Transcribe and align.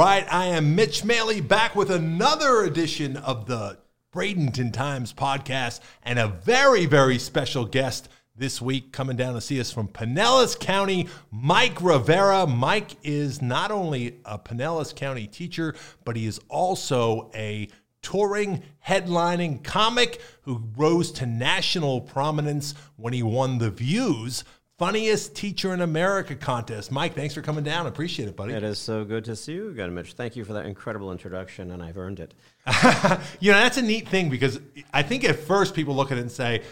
right, 0.00 0.26
I 0.32 0.46
am 0.46 0.74
Mitch 0.74 1.02
Maley 1.02 1.46
back 1.46 1.76
with 1.76 1.90
another 1.90 2.62
edition 2.64 3.18
of 3.18 3.44
the 3.44 3.76
Bradenton 4.14 4.72
Times 4.72 5.12
podcast 5.12 5.80
and 6.02 6.18
a 6.18 6.26
very, 6.26 6.86
very 6.86 7.18
special 7.18 7.66
guest 7.66 8.08
this 8.34 8.62
week 8.62 8.92
coming 8.92 9.18
down 9.18 9.34
to 9.34 9.42
see 9.42 9.60
us 9.60 9.70
from 9.70 9.88
Pinellas 9.88 10.58
County, 10.58 11.06
Mike 11.30 11.82
Rivera. 11.82 12.46
Mike 12.46 12.96
is 13.02 13.42
not 13.42 13.70
only 13.70 14.16
a 14.24 14.38
Pinellas 14.38 14.96
County 14.96 15.26
teacher, 15.26 15.74
but 16.06 16.16
he 16.16 16.24
is 16.24 16.40
also 16.48 17.30
a 17.34 17.68
touring, 18.00 18.62
headlining 18.86 19.62
comic 19.62 20.22
who 20.44 20.62
rose 20.78 21.12
to 21.12 21.26
national 21.26 22.00
prominence 22.00 22.72
when 22.96 23.12
he 23.12 23.22
won 23.22 23.58
the 23.58 23.70
Views 23.70 24.44
Funniest 24.80 25.36
Teacher 25.36 25.74
in 25.74 25.82
America 25.82 26.34
contest. 26.34 26.90
Mike, 26.90 27.14
thanks 27.14 27.34
for 27.34 27.42
coming 27.42 27.62
down. 27.62 27.86
Appreciate 27.86 28.30
it, 28.30 28.34
buddy. 28.34 28.54
It 28.54 28.62
is 28.62 28.78
so 28.78 29.04
good 29.04 29.26
to 29.26 29.36
see 29.36 29.52
you 29.52 29.68
again, 29.68 29.94
Mitch. 29.94 30.14
Thank 30.14 30.36
you 30.36 30.44
for 30.46 30.54
that 30.54 30.64
incredible 30.64 31.12
introduction, 31.12 31.72
and 31.72 31.82
I've 31.82 31.98
earned 31.98 32.18
it. 32.18 32.32
you 33.40 33.52
know, 33.52 33.58
that's 33.58 33.76
a 33.76 33.82
neat 33.82 34.08
thing 34.08 34.30
because 34.30 34.58
I 34.90 35.02
think 35.02 35.24
at 35.24 35.38
first 35.38 35.74
people 35.74 35.94
look 35.94 36.10
at 36.10 36.16
it 36.16 36.22
and 36.22 36.32
say, 36.32 36.62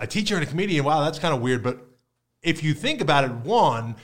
a 0.00 0.08
teacher 0.08 0.34
and 0.34 0.42
a 0.42 0.46
comedian, 0.48 0.84
wow, 0.84 1.04
that's 1.04 1.20
kind 1.20 1.32
of 1.32 1.40
weird. 1.40 1.62
But 1.62 1.78
if 2.42 2.64
you 2.64 2.74
think 2.74 3.00
about 3.00 3.22
it, 3.22 3.30
one, 3.30 3.94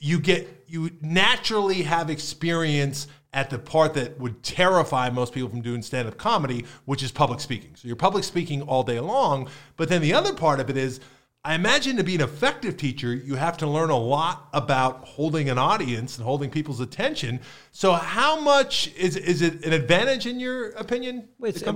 you 0.00 0.18
get 0.18 0.64
you 0.66 0.90
naturally 1.00 1.82
have 1.82 2.10
experience 2.10 3.06
at 3.32 3.48
the 3.48 3.60
part 3.60 3.94
that 3.94 4.18
would 4.18 4.42
terrify 4.42 5.08
most 5.08 5.32
people 5.32 5.48
from 5.48 5.62
doing 5.62 5.82
stand-up 5.82 6.16
comedy, 6.16 6.64
which 6.86 7.04
is 7.04 7.12
public 7.12 7.38
speaking. 7.38 7.76
So 7.76 7.86
you're 7.86 7.96
public 7.96 8.24
speaking 8.24 8.60
all 8.62 8.82
day 8.82 8.98
long, 8.98 9.48
but 9.76 9.88
then 9.88 10.02
the 10.02 10.14
other 10.14 10.32
part 10.34 10.58
of 10.58 10.68
it 10.68 10.76
is 10.76 10.98
I 11.44 11.56
imagine 11.56 11.96
to 11.96 12.04
be 12.04 12.14
an 12.14 12.20
effective 12.20 12.76
teacher, 12.76 13.12
you 13.12 13.34
have 13.34 13.56
to 13.58 13.66
learn 13.66 13.90
a 13.90 13.98
lot 13.98 14.48
about 14.52 15.04
holding 15.04 15.50
an 15.50 15.58
audience 15.58 16.16
and 16.16 16.24
holding 16.24 16.50
people's 16.50 16.78
attention. 16.78 17.40
So, 17.72 17.94
how 17.94 18.38
much 18.38 18.94
is 18.94 19.16
is 19.16 19.42
it 19.42 19.64
an 19.64 19.72
advantage 19.72 20.26
in 20.26 20.38
your 20.38 20.70
opinion? 20.70 21.28
It's, 21.42 21.62
it, 21.62 21.66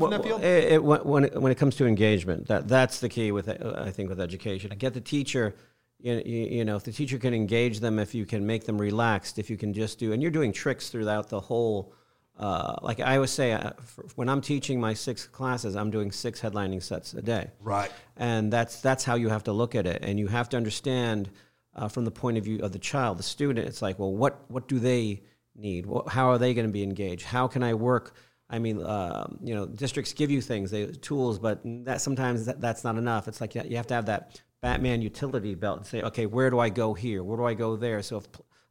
it, 0.45 0.73
it, 0.75 0.85
when 0.85 1.25
it, 1.25 1.43
when 1.43 1.51
it 1.51 1.59
comes 1.59 1.75
to 1.77 1.87
engagement, 1.87 2.47
that 2.47 2.69
that's 2.69 3.01
the 3.01 3.09
key 3.09 3.33
with 3.33 3.49
I 3.49 3.91
think 3.91 4.09
with 4.09 4.21
education. 4.21 4.71
Get 4.79 4.95
the 4.95 5.01
teacher. 5.01 5.57
You, 5.99 6.15
you 6.15 6.65
know, 6.65 6.77
if 6.77 6.85
the 6.85 6.93
teacher 6.93 7.19
can 7.19 7.35
engage 7.35 7.81
them, 7.81 7.99
if 7.99 8.15
you 8.15 8.25
can 8.25 8.47
make 8.47 8.67
them 8.67 8.79
relaxed, 8.79 9.37
if 9.39 9.51
you 9.51 9.57
can 9.57 9.73
just 9.73 9.99
do, 9.99 10.13
and 10.13 10.23
you're 10.23 10.31
doing 10.31 10.53
tricks 10.53 10.91
throughout 10.91 11.29
the 11.29 11.41
whole 11.41 11.93
uh, 12.39 12.77
like 12.83 13.01
I 13.01 13.17
always 13.17 13.31
say, 13.31 13.53
uh, 13.53 13.71
when 14.15 14.29
I'm 14.29 14.41
teaching 14.41 14.79
my 14.81 14.95
six 14.95 15.27
classes, 15.27 15.75
I'm 15.75 15.91
doing 15.91 16.13
six 16.13 16.41
headlining 16.41 16.83
sets 16.83 17.15
a 17.15 17.23
day. 17.23 17.51
Right. 17.61 17.91
And 18.17 18.53
that's 18.53 18.81
that's 18.81 19.05
how 19.05 19.15
you 19.15 19.29
have 19.29 19.45
to 19.45 19.53
look 19.53 19.75
at 19.75 19.87
it, 19.87 20.03
and 20.03 20.19
you 20.19 20.27
have 20.27 20.49
to 20.51 20.57
understand 20.57 21.31
uh, 21.75 21.89
from 21.89 22.05
the 22.05 22.11
point 22.11 22.39
of 22.39 22.45
view 22.45 22.61
of 22.61 22.73
the 22.73 22.79
child, 22.79 23.19
the 23.19 23.23
student. 23.23 23.67
It's 23.67 23.81
like, 23.81 23.99
well, 23.99 24.13
what 24.13 24.45
what 24.49 24.69
do 24.69 24.79
they 24.79 25.23
need? 25.55 25.87
What, 25.87 26.09
how 26.09 26.29
are 26.29 26.39
they 26.39 26.53
going 26.53 26.67
to 26.67 26.73
be 26.73 26.83
engaged? 26.83 27.25
How 27.25 27.49
can 27.49 27.63
I 27.63 27.75
work? 27.75 28.15
I 28.49 28.59
mean, 28.59 28.81
uh, 28.81 29.27
you 29.43 29.55
know, 29.55 29.67
districts 29.67 30.13
give 30.13 30.31
you 30.31 30.41
things, 30.41 30.71
they 30.71 30.87
tools, 30.87 31.39
but 31.39 31.61
that 31.65 32.01
sometimes 32.01 32.47
that, 32.47 32.61
that's 32.61 32.85
not 32.85 32.97
enough. 32.97 33.27
It's 33.29 33.41
like 33.41 33.55
you 33.55 33.77
have 33.77 33.89
to 33.89 33.95
have 33.95 34.07
that 34.07 34.41
Batman 34.63 35.03
utility 35.03 35.55
belt 35.55 35.79
and 35.79 35.87
say, 35.87 36.03
okay, 36.03 36.27
where 36.27 36.51
do 36.51 36.59
I 36.59 36.69
go 36.69 36.95
here? 36.95 37.25
Where 37.25 37.37
do 37.37 37.45
I 37.45 37.55
go 37.55 37.77
there? 37.77 38.03
So 38.03 38.19
if 38.19 38.27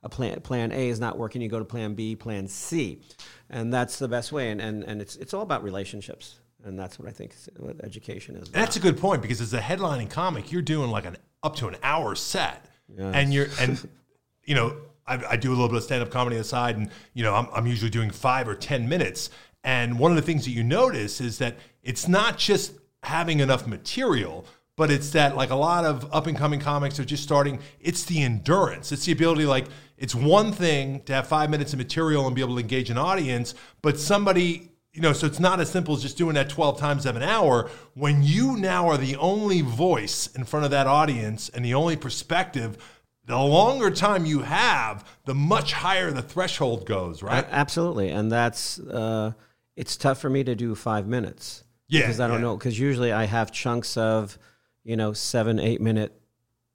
a 0.05 0.09
plan, 0.09 0.39
plan 0.39 0.71
A 0.71 0.87
is 0.87 0.99
not 1.01 1.17
working, 1.17 1.41
you 1.41 1.49
go 1.49 1.59
to 1.59 1.65
plan 1.65 1.93
B, 1.95 2.15
plan 2.15 2.47
C 2.47 3.01
and 3.49 3.73
that's 3.73 3.99
the 3.99 4.07
best 4.07 4.31
way. 4.31 4.51
And, 4.51 4.61
and, 4.61 4.83
and 4.83 5.01
it's, 5.01 5.15
it's 5.15 5.33
all 5.33 5.41
about 5.41 5.63
relationships. 5.63 6.39
And 6.63 6.79
that's 6.79 6.97
what 6.97 7.07
I 7.07 7.11
think 7.11 7.35
what 7.57 7.83
education 7.83 8.35
is. 8.35 8.49
About. 8.49 8.59
That's 8.59 8.75
a 8.75 8.79
good 8.79 8.97
point 8.97 9.21
because 9.21 9.39
as 9.39 9.53
a 9.53 9.59
headlining 9.59 10.09
comic, 10.09 10.51
you're 10.51 10.63
doing 10.63 10.89
like 10.89 11.05
an 11.05 11.17
up 11.43 11.55
to 11.57 11.67
an 11.67 11.75
hour 11.83 12.15
set, 12.15 12.65
yes. 12.87 13.13
and 13.13 13.31
you're 13.31 13.45
and 13.59 13.87
you 14.45 14.55
know 14.55 14.75
I, 15.05 15.23
I, 15.29 15.35
do 15.35 15.49
a 15.49 15.53
little 15.53 15.67
bit 15.67 15.77
of 15.77 15.83
stand 15.83 16.01
up 16.01 16.09
comedy 16.09 16.37
aside, 16.37 16.75
and 16.75 16.89
you 17.13 17.21
know 17.21 17.35
I'm, 17.35 17.47
I'm 17.53 17.67
usually 17.67 17.91
doing 17.91 18.09
five 18.09 18.47
or 18.47 18.55
ten 18.55 18.89
minutes. 18.89 19.29
And 19.63 19.99
one 19.99 20.11
of 20.11 20.15
the 20.15 20.23
things 20.23 20.45
that 20.45 20.51
you 20.51 20.63
notice 20.63 21.21
is 21.21 21.37
that 21.37 21.55
it's 21.83 22.07
not 22.07 22.39
just 22.39 22.73
having 23.03 23.41
enough 23.41 23.67
material, 23.67 24.47
but 24.77 24.91
it's 24.91 25.11
that 25.11 25.35
like 25.35 25.51
a 25.51 25.55
lot 25.55 25.85
of 25.85 26.13
up 26.13 26.27
and 26.27 26.37
coming 26.37 26.59
comics 26.59 26.99
are 26.99 27.05
just 27.05 27.23
starting. 27.23 27.59
It's 27.79 28.03
the 28.03 28.21
endurance. 28.21 28.91
It's 28.91 29.05
the 29.05 29.11
ability 29.11 29.45
like 29.45 29.67
it's 29.97 30.13
one 30.13 30.51
thing 30.51 31.01
to 31.03 31.13
have 31.13 31.27
five 31.27 31.49
minutes 31.49 31.73
of 31.73 31.79
material 31.79 32.25
and 32.25 32.35
be 32.35 32.41
able 32.41 32.55
to 32.55 32.61
engage 32.61 32.89
an 32.89 32.97
audience, 32.97 33.55
but 33.81 33.97
somebody, 33.97 34.71
you 34.91 35.01
know, 35.01 35.13
so 35.13 35.25
it's 35.25 35.39
not 35.39 35.59
as 35.61 35.69
simple 35.69 35.95
as 35.95 36.01
just 36.01 36.17
doing 36.17 36.35
that 36.35 36.49
12 36.49 36.77
times 36.77 37.05
of 37.05 37.15
an 37.15 37.23
hour. 37.23 37.69
When 37.93 38.21
you 38.21 38.57
now 38.57 38.89
are 38.89 38.97
the 38.97 39.15
only 39.15 39.61
voice 39.61 40.27
in 40.35 40.43
front 40.43 40.65
of 40.65 40.71
that 40.71 40.87
audience 40.87 41.47
and 41.49 41.63
the 41.63 41.73
only 41.73 41.95
perspective, 41.95 42.77
the 43.25 43.37
longer 43.37 43.89
time 43.89 44.25
you 44.25 44.41
have, 44.41 45.07
the 45.23 45.33
much 45.33 45.71
higher 45.71 46.11
the 46.11 46.21
threshold 46.21 46.85
goes, 46.85 47.23
right? 47.23 47.47
Absolutely. 47.49 48.09
And 48.09 48.29
that's, 48.29 48.79
uh, 48.79 49.31
it's 49.77 49.95
tough 49.95 50.19
for 50.19 50.29
me 50.29 50.43
to 50.43 50.55
do 50.55 50.75
five 50.75 51.07
minutes. 51.07 51.63
Yeah. 51.87 52.01
Because 52.01 52.19
I 52.19 52.27
don't 52.27 52.37
yeah. 52.37 52.41
know, 52.41 52.57
because 52.57 52.77
usually 52.77 53.13
I 53.13 53.25
have 53.25 53.51
chunks 53.51 53.95
of, 53.95 54.37
you 54.85 54.95
know, 54.95 55.11
seven, 55.11 55.59
eight 55.59 55.81
minute 55.81 56.17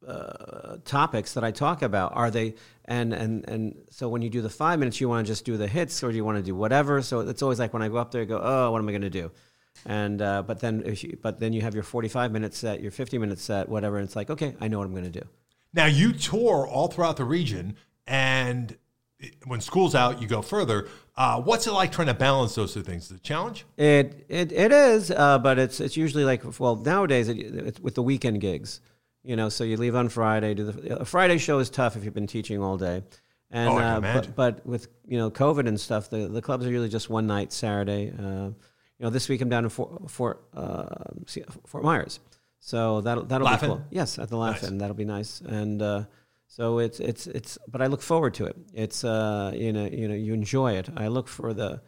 uh, 0.06 0.76
topics 0.84 1.32
that 1.34 1.44
I 1.44 1.52
talk 1.52 1.80
about? 1.80 2.14
Are 2.14 2.30
they 2.30 2.54
and 2.84 3.14
and 3.14 3.48
and 3.48 3.76
so 3.88 4.08
when 4.08 4.20
you 4.20 4.28
do 4.28 4.42
the 4.42 4.50
five 4.50 4.78
minutes, 4.78 5.00
you 5.00 5.08
want 5.08 5.26
to 5.26 5.32
just 5.32 5.44
do 5.44 5.56
the 5.56 5.68
hits, 5.68 6.02
or 6.02 6.10
do 6.10 6.16
you 6.16 6.24
want 6.24 6.36
to 6.36 6.42
do 6.42 6.54
whatever? 6.54 7.00
So 7.00 7.20
it's 7.20 7.42
always 7.42 7.58
like 7.58 7.72
when 7.72 7.82
I 7.82 7.88
go 7.88 7.96
up 7.96 8.10
there, 8.10 8.22
I 8.22 8.24
go, 8.26 8.40
oh, 8.42 8.72
what 8.72 8.78
am 8.78 8.88
I 8.88 8.92
going 8.92 9.02
to 9.02 9.10
do? 9.10 9.30
And 9.86 10.20
uh, 10.20 10.42
but 10.42 10.60
then 10.60 10.82
if 10.84 11.04
you, 11.04 11.16
but 11.22 11.38
then 11.38 11.52
you 11.52 11.62
have 11.62 11.74
your 11.74 11.84
forty 11.84 12.08
five 12.08 12.32
minute 12.32 12.54
set, 12.54 12.80
your 12.82 12.90
fifty 12.90 13.16
minute 13.18 13.38
set, 13.38 13.68
whatever. 13.68 13.96
And 13.96 14.04
it's 14.04 14.16
like, 14.16 14.28
okay, 14.28 14.54
I 14.60 14.68
know 14.68 14.78
what 14.78 14.86
I'm 14.86 14.92
going 14.92 15.10
to 15.10 15.20
do. 15.20 15.26
Now 15.72 15.86
you 15.86 16.12
tour 16.12 16.66
all 16.66 16.88
throughout 16.88 17.16
the 17.16 17.24
region, 17.24 17.76
and 18.06 18.76
when 19.46 19.60
school's 19.60 19.94
out, 19.94 20.20
you 20.20 20.26
go 20.26 20.42
further. 20.42 20.88
Uh, 21.20 21.38
what's 21.38 21.66
it 21.66 21.72
like 21.72 21.92
trying 21.92 22.06
to 22.06 22.14
balance 22.14 22.54
those 22.54 22.72
two 22.72 22.82
things? 22.82 23.04
Is 23.04 23.10
it 23.10 23.16
a 23.16 23.20
challenge? 23.20 23.66
It 23.76 24.24
it, 24.30 24.52
it 24.52 24.72
is, 24.72 25.10
uh, 25.10 25.38
but 25.38 25.58
it's 25.58 25.78
it's 25.78 25.94
usually 25.94 26.24
like 26.24 26.58
well 26.58 26.76
nowadays 26.76 27.28
it, 27.28 27.38
it's 27.38 27.78
with 27.78 27.94
the 27.94 28.02
weekend 28.02 28.40
gigs. 28.40 28.80
You 29.22 29.36
know, 29.36 29.50
so 29.50 29.62
you 29.62 29.76
leave 29.76 29.94
on 29.94 30.08
Friday. 30.08 30.54
Do 30.54 30.72
the 30.72 31.00
a 31.00 31.04
Friday 31.04 31.36
show 31.36 31.58
is 31.58 31.68
tough 31.68 31.94
if 31.94 32.06
you've 32.06 32.14
been 32.14 32.26
teaching 32.26 32.62
all 32.62 32.78
day. 32.78 33.02
And, 33.50 33.68
oh, 33.68 33.76
uh, 33.76 34.00
but, 34.00 34.34
but 34.34 34.66
with 34.66 34.88
you 35.06 35.18
know 35.18 35.30
COVID 35.30 35.68
and 35.68 35.78
stuff, 35.78 36.08
the, 36.08 36.26
the 36.26 36.40
clubs 36.40 36.64
are 36.64 36.70
usually 36.70 36.88
just 36.88 37.10
one 37.10 37.26
night 37.26 37.52
Saturday. 37.52 38.14
Uh, 38.18 38.46
you 38.46 38.54
know, 39.00 39.10
this 39.10 39.28
week 39.28 39.42
I'm 39.42 39.50
down 39.50 39.64
in 39.64 39.70
Fort 39.70 40.10
Fort, 40.10 40.42
uh, 40.54 40.86
Fort 41.66 41.84
Myers, 41.84 42.20
so 42.60 43.02
that'll 43.02 43.24
that'll 43.24 43.46
be 43.46 43.56
cool. 43.58 43.84
Yes, 43.90 44.18
at 44.18 44.30
the 44.30 44.38
Laugh-In, 44.38 44.70
nice. 44.70 44.80
that'll 44.80 44.96
be 44.96 45.04
nice. 45.04 45.42
And 45.42 45.82
uh, 45.82 46.04
so 46.50 46.80
it's 46.80 46.98
it's 46.98 47.28
it's, 47.28 47.58
but 47.68 47.80
I 47.80 47.86
look 47.86 48.02
forward 48.02 48.34
to 48.34 48.46
it. 48.46 48.56
It's 48.74 49.04
uh, 49.04 49.52
you 49.54 49.72
know 49.72 49.86
you 49.86 50.08
know 50.08 50.16
you 50.16 50.34
enjoy 50.34 50.72
it. 50.72 50.88
I 50.96 51.06
look 51.06 51.28
for 51.28 51.54
the, 51.54 51.80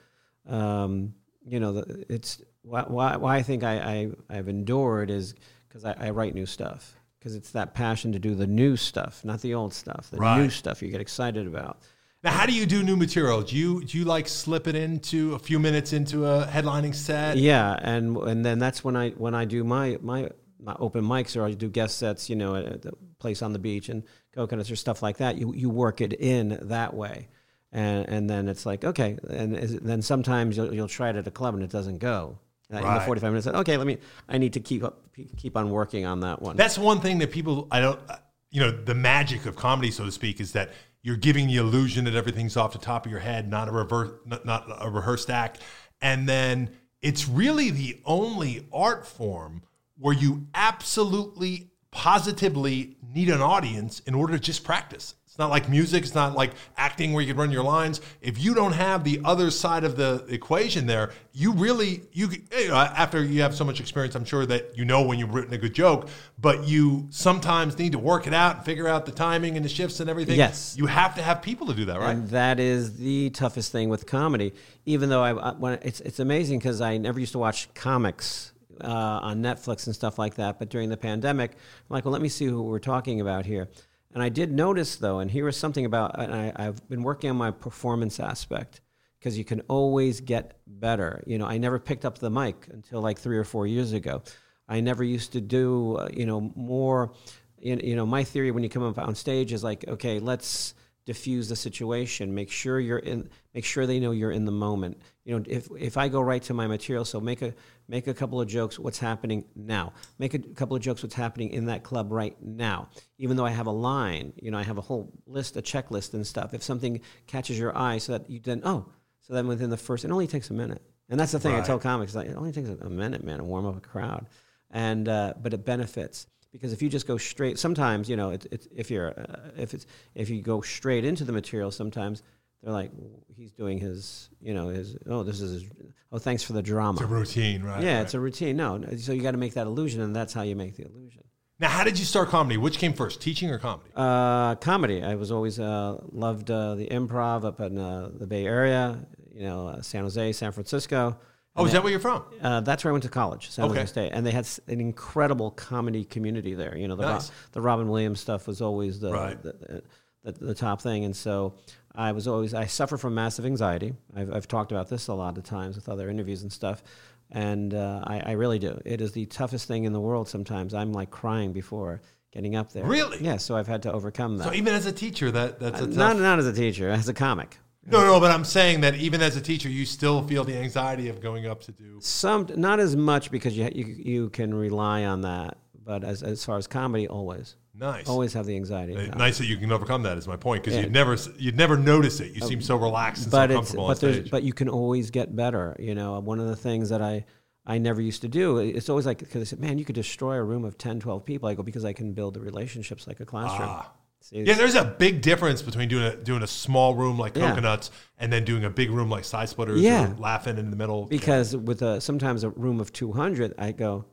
um, 0.49 1.15
you 1.45 1.59
know, 1.59 1.73
the, 1.73 2.07
it's 2.09 2.41
why, 2.63 2.85
why 2.87 3.17
why 3.17 3.37
I 3.39 3.43
think 3.43 3.65
I, 3.65 3.75
I 3.79 4.11
I've 4.31 4.47
endured 4.47 5.11
is 5.11 5.35
because 5.67 5.85
I, 5.85 5.97
I 5.99 6.11
write 6.11 6.35
new 6.37 6.47
stuff 6.47 6.95
because 7.19 7.35
it's 7.35 7.51
that 7.51 7.75
passion 7.75 8.13
to 8.13 8.21
do 8.21 8.37
the 8.37 8.47
new 8.47 8.77
stuff, 8.77 9.25
not 9.25 9.41
the 9.41 9.53
old 9.53 9.75
stuff. 9.75 10.11
The 10.11 10.19
right. 10.19 10.41
new 10.41 10.49
stuff 10.49 10.81
you 10.81 10.91
get 10.91 11.01
excited 11.01 11.49
about. 11.49 11.83
Now, 12.23 12.31
how 12.31 12.47
do 12.47 12.53
you 12.53 12.65
do 12.65 12.85
new 12.85 12.97
material? 12.97 13.43
Do 13.43 13.57
you 13.57 13.83
do 13.83 13.99
you 13.99 14.05
like 14.05 14.29
slip 14.29 14.69
it 14.69 14.77
into 14.77 15.35
a 15.35 15.41
few 15.41 15.59
minutes 15.59 15.93
into 15.93 16.25
a 16.25 16.47
headlining 16.47 16.95
set? 16.95 17.37
Yeah, 17.37 17.77
and 17.83 18.17
and 18.17 18.45
then 18.45 18.61
that's 18.61 18.85
when 18.85 18.95
I 18.95 19.11
when 19.11 19.35
I 19.35 19.45
do 19.45 19.65
my 19.65 19.99
my, 20.01 20.31
my 20.63 20.77
open 20.79 21.05
mics 21.05 21.37
or 21.37 21.45
I 21.45 21.53
do 21.53 21.69
guest 21.69 21.99
sets, 21.99 22.31
you 22.31 22.37
know, 22.37 22.55
at 22.55 22.83
the 22.83 22.93
place 23.19 23.43
on 23.43 23.53
the 23.53 23.59
beach 23.59 23.89
and 23.89 24.05
coconuts 24.35 24.71
or 24.71 24.77
stuff 24.77 25.03
like 25.03 25.19
that. 25.19 25.37
You 25.37 25.53
you 25.55 25.69
work 25.71 26.01
it 26.01 26.13
in 26.13 26.59
that 26.63 26.95
way, 26.95 27.29
and 27.73 28.09
and 28.09 28.31
then 28.31 28.49
it's 28.49 28.65
like 28.65 28.85
okay, 28.85 29.19
and 29.29 29.55
then 29.55 30.03
sometimes 30.03 30.57
you'll 30.57 30.75
you'll 30.75 30.89
try 30.89 31.11
it 31.11 31.17
at 31.17 31.27
a 31.27 31.31
club 31.31 31.55
and 31.55 31.63
it 31.63 31.71
doesn't 31.71 31.99
go 31.99 32.39
right. 32.71 32.85
in 32.85 32.95
the 32.95 33.01
45 33.01 33.33
minutes. 33.33 33.47
Okay, 33.47 33.77
let 33.77 33.87
me. 33.87 33.99
I 34.29 34.39
need 34.39 34.55
to 34.55 34.61
keep 34.61 34.85
up, 34.85 35.03
keep 35.37 35.57
on 35.57 35.71
working 35.71 36.07
on 36.07 36.21
that 36.21 36.41
one. 36.41 36.57
That's 36.57 36.79
one 36.79 37.01
thing 37.01 37.19
that 37.19 37.31
people. 37.31 37.69
I 37.71 37.81
don't. 37.81 38.01
Uh, 38.09 38.17
you 38.51 38.61
know, 38.61 38.71
the 38.71 38.95
magic 38.95 39.47
of 39.47 39.57
comedy, 39.57 39.91
so 39.91 40.05
to 40.05 40.13
speak, 40.13 40.39
is 40.39 40.53
that 40.53 40.73
you're 41.03 41.17
giving 41.17 41.47
the 41.47 41.57
illusion 41.57 42.05
that 42.05 42.15
everything's 42.15 42.57
off 42.57 42.73
the 42.73 42.79
top 42.79 43.07
of 43.07 43.11
your 43.11 43.21
head, 43.21 43.49
not 43.49 43.69
a 43.69 43.73
reverse, 43.73 44.11
not, 44.27 44.45
not 44.45 44.67
a 44.79 44.91
rehearsed 44.91 45.31
act, 45.31 45.61
and 46.03 46.29
then 46.29 46.71
it's 47.01 47.27
really 47.27 47.71
the 47.71 47.99
only 48.05 48.67
art 48.73 49.07
form 49.07 49.63
where 50.03 50.15
you 50.15 50.47
absolutely, 50.55 51.71
positively 51.93 52.97
need 53.15 53.29
an 53.29 53.41
audience 53.41 54.01
in 54.01 54.15
order 54.15 54.35
to 54.35 54.41
just 54.41 54.65
practice. 54.65 55.15
It's 55.27 55.39
not 55.39 55.49
like 55.49 55.67
music. 55.67 56.03
It's 56.03 56.15
not 56.15 56.35
like 56.35 56.51
acting 56.77 57.15
where 57.15 57.23
you 57.23 57.33
can 57.33 57.41
run 57.41 57.51
your 57.51 57.63
lines. 57.63 58.03
If 58.21 58.39
you 58.39 58.53
don't 58.53 58.73
have 58.73 59.03
the 59.03 59.19
other 59.25 59.51
side 59.51 59.83
of 59.83 59.97
the 59.97 60.27
equation 60.29 60.87
there, 60.87 61.13
you 61.33 61.53
really 61.53 62.03
you, 62.13 62.29
you 62.29 62.69
know, 62.69 62.75
after 62.75 63.25
you 63.25 63.41
have 63.41 63.55
so 63.55 63.65
much 63.65 63.81
experience, 63.81 64.15
I'm 64.15 64.27
sure 64.27 64.45
that 64.45 64.77
you 64.77 64.85
know 64.85 65.01
when 65.01 65.19
you've 65.19 65.33
written 65.33 65.55
a 65.55 65.57
good 65.57 65.75
joke. 65.75 66.11
But 66.39 66.69
you 66.69 67.07
sometimes 67.09 67.79
need 67.79 67.93
to 67.93 67.99
work 67.99 68.27
it 68.27 68.35
out 68.35 68.57
and 68.57 68.65
figure 68.67 68.87
out 68.87 69.07
the 69.07 69.13
timing 69.13 69.57
and 69.57 69.65
the 69.65 69.71
shifts 69.71 70.01
and 70.01 70.11
everything. 70.11 70.37
Yes, 70.37 70.75
you 70.77 70.85
have 70.85 71.15
to 71.15 71.23
have 71.23 71.41
people 71.41 71.67
to 71.69 71.75
do 71.75 71.87
that, 71.87 71.99
right? 71.99 72.15
And 72.15 72.29
that 72.29 72.61
is 72.61 72.99
the 72.99 73.31
toughest 73.31 73.73
thing 73.73 73.89
with 73.89 74.05
comedy. 74.05 74.53
Even 74.85 75.09
though 75.09 75.23
I, 75.23 75.53
when 75.53 75.79
it's 75.81 76.01
it's 76.01 76.19
amazing 76.19 76.59
because 76.59 76.83
I 76.83 76.99
never 76.99 77.19
used 77.19 77.33
to 77.33 77.39
watch 77.39 77.73
comics 77.73 78.52
uh, 78.83 79.21
on 79.23 79.43
Netflix 79.43 79.87
and 79.87 79.95
stuff 79.95 80.19
like 80.19 80.35
that. 80.37 80.59
But 80.59 80.69
during 80.69 80.89
the 80.89 80.97
pandemic, 80.97 81.53
I'm 81.53 81.95
like, 81.95 82.05
well, 82.05 82.13
let 82.13 82.23
me 82.23 82.29
see 82.29 82.47
who 82.47 82.63
we're 82.63 82.79
talking 82.79 83.21
about 83.21 83.47
here 83.47 83.69
And 84.15 84.23
I 84.23 84.29
did 84.29 84.53
notice 84.53 84.97
though, 84.97 85.21
and 85.21 85.31
here 85.31 85.45
was 85.45 85.57
something 85.57 85.87
about, 85.87 86.19
and 86.19 86.35
I, 86.35 86.53
I've 86.57 86.89
been 86.89 87.03
working 87.03 87.31
on 87.31 87.37
my 87.37 87.51
performance 87.51 88.21
aspect 88.21 88.81
because 89.19 89.39
you 89.39 89.45
can 89.45 89.61
always 89.69 90.21
get 90.21 90.59
better. 90.67 91.23
You 91.27 91.39
know, 91.39 91.47
I 91.47 91.59
never 91.59 91.79
picked 91.79 92.05
up 92.05 92.19
the 92.19 92.31
mic 92.31 92.67
until 92.73 93.01
like 93.01 93.19
three 93.19 93.39
or 93.39 93.45
four 93.45 93.67
years 93.67 93.93
ago. 93.93 94.23
I 94.69 94.81
never 94.81 95.05
used 95.05 95.33
to 95.33 95.41
do, 95.41 95.97
uh, 95.97 96.09
you 96.13 96.27
know, 96.27 96.53
more. 96.57 97.13
You 97.59 97.79
you 97.83 97.97
know, 97.97 98.07
my 98.07 98.25
theory 98.25 98.51
when 98.51 98.65
you 98.65 98.69
come 98.69 98.83
up 98.83 98.99
on 98.99 99.15
stage 99.15 99.53
is 99.53 99.63
like, 99.63 99.87
okay, 99.87 100.19
let's 100.19 100.75
diffuse 101.05 101.49
the 101.49 101.57
situation. 101.57 102.35
Make 102.35 102.51
sure 102.51 102.81
you're 102.81 102.99
in. 102.99 103.29
Make 103.55 103.65
sure 103.65 103.87
they 103.87 104.01
know 104.01 104.11
you're 104.11 104.33
in 104.33 104.45
the 104.45 104.53
moment. 104.53 105.01
You 105.25 105.39
know, 105.39 105.45
if 105.49 105.69
if 105.79 105.97
I 105.97 106.09
go 106.09 106.21
right 106.21 106.43
to 106.45 106.55
my 106.55 106.67
material, 106.67 107.05
so 107.05 107.21
make 107.21 107.43
a 107.43 107.55
make 107.89 108.07
a 108.07 108.15
couple 108.15 108.41
of 108.41 108.49
jokes. 108.49 108.79
What's 108.79 108.99
happening 108.99 109.45
now? 109.55 109.93
Make 110.19 110.35
a 110.35 110.39
couple 110.39 110.77
of 110.77 110.83
jokes. 110.83 111.03
What's 111.03 111.15
happening 111.15 111.51
in 111.51 111.67
that 111.67 111.83
club 111.83 112.13
right 112.13 112.37
now? 112.43 112.89
Even 113.19 113.37
though 113.37 113.47
I 113.47 113.51
have 113.51 113.67
a 113.67 113.73
line, 113.73 114.33
you 114.37 114.51
know, 114.51 114.59
I 114.59 114.63
have 114.63 114.79
a 114.79 114.83
whole 114.83 115.13
list, 115.27 115.57
a 115.57 115.63
checklist 115.63 116.15
and 116.15 116.27
stuff. 116.27 116.55
If 116.55 116.63
something 116.63 117.01
catches 117.27 117.59
your 117.59 117.77
eye, 117.77 117.99
so 117.99 118.13
that 118.13 118.29
you 118.31 118.41
then 118.41 118.63
oh, 118.65 118.87
so 119.23 119.35
then 119.35 119.47
within 119.47 119.71
the 119.71 119.77
first, 119.77 120.05
it 120.05 120.11
only 120.11 120.27
takes 120.27 120.51
a 120.51 120.55
minute. 120.55 120.83
And 121.09 121.21
that's 121.21 121.33
the 121.33 121.41
thing 121.41 121.53
Right. 121.53 121.63
I 121.63 121.67
tell 121.67 121.79
comics, 121.79 122.15
like 122.15 122.29
it 122.29 122.37
only 122.37 122.53
takes 122.53 122.69
a 122.69 122.89
minute, 122.89 123.23
man, 123.23 123.39
to 123.39 123.45
warm 123.45 123.67
up 123.67 123.77
a 123.77 123.81
crowd, 123.81 124.27
and 124.71 125.09
uh, 125.09 125.35
but 125.41 125.53
it 125.53 125.65
benefits 125.65 126.27
because 126.53 126.73
if 126.73 126.83
you 126.83 126.89
just 126.89 127.07
go 127.07 127.17
straight, 127.17 127.59
sometimes 127.59 128.09
you 128.09 128.17
know, 128.17 128.31
it, 128.31 128.47
it, 128.51 128.67
if 128.75 128.91
you're 128.91 129.11
uh, 129.11 129.51
if 129.57 129.75
it's 129.75 129.87
if 130.15 130.31
you 130.31 130.43
go 130.43 130.61
straight 130.61 131.05
into 131.05 131.25
the 131.25 131.33
material, 131.33 131.71
sometimes 131.71 132.23
they're 132.63 132.73
like, 132.73 132.91
he's 133.37 133.53
doing 133.53 133.79
his, 133.79 134.29
you 134.41 134.55
know, 134.55 134.69
his 134.69 134.97
oh, 135.07 135.23
this 135.23 135.41
is 135.41 135.63
his, 135.63 135.71
oh, 136.13 136.19
thanks 136.19 136.43
for 136.43 136.53
the 136.53 136.63
drama. 136.63 137.01
It's 137.01 137.03
a 137.03 137.07
routine, 137.07 137.63
right? 137.63 137.83
yeah, 137.83 137.97
right. 137.97 138.03
it's 138.03 138.15
a 138.15 138.21
routine. 138.21 138.57
No, 138.57 138.83
so 138.99 139.13
you 139.13 139.23
got 139.23 139.33
to 139.33 139.39
make 139.39 139.55
that 139.55 139.67
illusion, 139.67 140.01
and 140.01 140.15
that's 140.15 140.33
how 140.33 140.43
you 140.43 140.57
make 140.57 140.77
the 140.77 140.85
illusion. 140.85 141.25
Now, 141.59 141.69
how 141.69 141.85
did 141.85 141.99
you 141.99 142.05
start 142.05 142.29
comedy? 142.29 142.57
Which 142.57 142.79
came 142.79 142.93
first, 142.93 143.21
teaching 143.21 143.51
or 143.51 143.59
comedy? 143.59 143.91
Uh, 143.95 144.57
comedy. 144.57 145.03
I 145.03 145.15
was 145.15 145.31
always 145.31 145.61
uh, 145.61 145.99
loved 146.11 146.51
uh, 146.51 146.75
the 146.75 146.89
improv 146.89 147.45
up 147.45 147.61
in 147.61 147.79
uh, 147.79 148.11
the 148.13 148.27
Bay 148.27 148.47
Area. 148.47 149.07
You 149.33 149.45
know, 149.45 149.69
uh, 149.69 149.83
San 149.83 150.03
Jose, 150.03 150.33
San 150.33 150.53
Francisco. 150.53 151.19
Oh, 151.55 151.67
is 151.67 151.73
that 151.73 151.83
where 151.83 151.91
you're 151.91 152.01
from? 152.01 152.25
Uh, 152.41 152.61
that's 152.61 152.83
where 152.83 152.91
I 152.91 152.93
went 152.93 153.05
to 153.05 153.11
college, 153.11 153.51
San 153.51 153.67
Okay. 153.67 153.75
Jose 153.75 153.87
State, 153.87 154.11
and 154.13 154.25
they 154.27 154.31
had 154.31 154.49
an 154.69 154.81
incredible 154.81 155.51
comedy 155.51 156.05
community 156.05 156.55
there. 156.55 156.77
You 156.77 156.89
know, 156.89 156.97
the, 156.97 157.05
Ro- 157.05 157.19
the 157.53 157.61
Robin 157.61 157.89
Williams 157.89 158.21
stuff 158.21 158.47
was 158.47 158.63
always 158.63 159.01
the, 159.01 159.13
Right. 159.13 159.43
the, 159.43 159.83
the 160.25 160.33
the 160.33 160.55
top 160.55 160.81
thing, 160.81 161.05
and 161.05 161.15
so 161.15 161.55
I 161.95 162.13
was 162.13 162.27
always 162.27 162.55
I 162.55 162.67
suffer 162.67 162.97
from 162.97 163.15
massive 163.15 163.45
anxiety. 163.47 163.95
I've 164.15 164.33
I've 164.33 164.49
talked 164.49 164.73
about 164.73 164.89
this 164.89 165.09
a 165.09 165.15
lot 165.15 165.37
of 165.39 165.45
times 165.45 165.77
with 165.77 165.89
other 165.89 166.09
interviews 166.09 166.43
and 166.43 166.53
stuff, 166.53 166.83
and 167.31 167.75
uh, 167.75 168.03
I, 168.07 168.21
I 168.27 168.33
really 168.33 168.59
do. 168.59 168.81
It 168.85 169.01
is 169.01 169.13
the 169.13 169.27
toughest 169.27 169.69
thing 169.69 169.85
in 169.85 169.93
the 169.93 170.01
world. 170.01 170.29
Sometimes 170.29 170.75
I'm 170.75 170.93
like 170.93 171.11
crying 171.11 171.53
before 171.53 172.01
getting 172.33 172.57
up 172.57 172.73
there. 172.73 172.85
Really? 172.85 173.19
Yeah. 173.21 173.37
So 173.37 173.57
I've 173.57 173.69
had 173.69 173.83
to 173.83 173.93
overcome 173.93 174.39
that. 174.39 174.45
So 174.45 174.55
even 174.55 174.75
as 174.75 174.87
a 174.87 174.93
teacher, 174.93 175.31
that 175.31 175.61
that's 175.61 175.81
a 175.81 175.87
tough. 175.87 175.97
not 175.97 176.17
not 176.19 176.39
as 176.39 176.47
a 176.47 176.53
teacher, 176.53 176.91
as 176.91 177.09
a 177.09 177.15
comic. 177.15 177.59
no, 177.87 178.05
no, 178.05 178.21
but 178.21 178.31
I'm 178.31 178.45
saying 178.45 178.81
that 178.83 178.95
even 178.95 179.21
as 179.21 179.37
a 179.37 179.41
teacher, 179.41 179.69
you 179.69 179.85
still 179.85 180.23
feel 180.23 180.45
the 180.45 180.57
anxiety 180.57 181.09
of 181.09 181.21
going 181.21 181.47
up 181.47 181.61
to 181.63 181.73
do. 181.73 181.99
Some 182.01 182.47
not 182.57 182.81
as 182.81 182.97
much 182.97 183.31
because 183.31 183.57
you 183.57 183.71
you 183.75 183.85
you 183.87 184.31
can 184.31 184.55
rely 184.55 185.05
on 185.05 185.23
that, 185.23 185.59
but 185.85 186.05
as 186.05 186.23
as 186.23 186.45
far 186.45 186.57
as 186.59 186.67
comedy, 186.67 187.07
always 187.09 187.57
Nice. 187.75 188.09
always 188.09 188.33
have 188.35 188.47
the 188.47 188.57
anxiety. 188.57 188.97
Uh, 188.97 189.15
Nice 189.17 189.39
that 189.39 189.47
you 189.47 189.57
can 189.57 189.73
overcome 189.73 190.03
that 190.05 190.19
is 190.19 190.27
my 190.29 190.37
point 190.37 190.63
because 190.63 190.77
Yeah. 190.77 190.83
you'd 190.85 190.93
never 190.93 191.17
you'd 191.39 191.57
never 191.57 191.77
notice 191.77 192.21
it. 192.21 192.33
You 192.35 192.41
seem 192.43 192.61
so 192.61 192.77
relaxed 192.77 193.25
and 193.25 193.33
but 193.33 193.49
so 193.51 193.55
comfortable 193.57 193.85
on 193.85 193.91
but 193.91 194.01
there's 194.01 194.17
stage. 194.17 194.31
but 194.31 194.43
you 194.43 194.53
can 194.53 194.69
always 194.69 195.11
get 195.11 195.35
better. 195.35 195.77
You 195.79 195.95
know, 195.95 196.19
one 196.21 196.39
of 196.41 196.47
the 196.47 196.57
things 196.57 196.89
that 196.91 197.03
I 197.03 197.25
I 197.65 197.79
never 197.79 198.01
used 198.01 198.23
to 198.23 198.29
do. 198.29 198.59
It's 198.59 198.89
always 198.89 199.07
like 199.07 199.19
because 199.19 199.41
I 199.41 199.45
said, 199.45 199.61
man, 199.61 199.79
you 199.79 199.85
could 199.85 199.95
destroy 199.95 200.35
a 200.35 200.43
room 200.43 200.65
of 200.65 200.77
10, 200.79 200.99
12 201.01 201.25
people. 201.25 201.49
I 201.49 201.55
go 201.55 201.63
because 201.63 201.85
I 201.85 201.93
can 201.93 202.13
build 202.13 202.35
the 202.35 202.41
relationships 202.41 203.07
like 203.07 203.21
a 203.21 203.25
classroom. 203.25 203.69
Ah. 203.71 203.93
See, 204.21 204.43
yeah, 204.43 204.55
there's 204.55 204.75
a 204.77 204.85
big 204.85 205.21
difference 205.21 205.63
between 205.63 205.89
doing 205.89 206.05
a 206.05 206.17
doing 206.17 206.43
a 206.43 206.47
small 206.47 206.95
room 206.95 207.19
like 207.19 207.37
Yeah. 207.37 207.49
Coconuts 207.49 207.91
and 208.19 208.33
then 208.33 208.45
doing 208.45 208.65
a 208.65 208.71
big 208.71 208.91
room 208.91 209.11
like 209.11 209.25
Side 209.25 209.49
Splitters 209.49 209.81
Yeah. 209.81 210.13
Laughing 210.19 210.59
in 210.59 210.71
the 210.71 210.77
Middle. 210.77 211.07
because 211.07 211.57
with 211.57 211.83
a 211.83 212.01
sometimes 212.01 212.45
a 212.45 212.51
room 212.51 212.79
of 212.81 212.93
two 212.93 213.13
hundred, 213.13 213.55
I 213.59 213.73
go. 213.73 214.05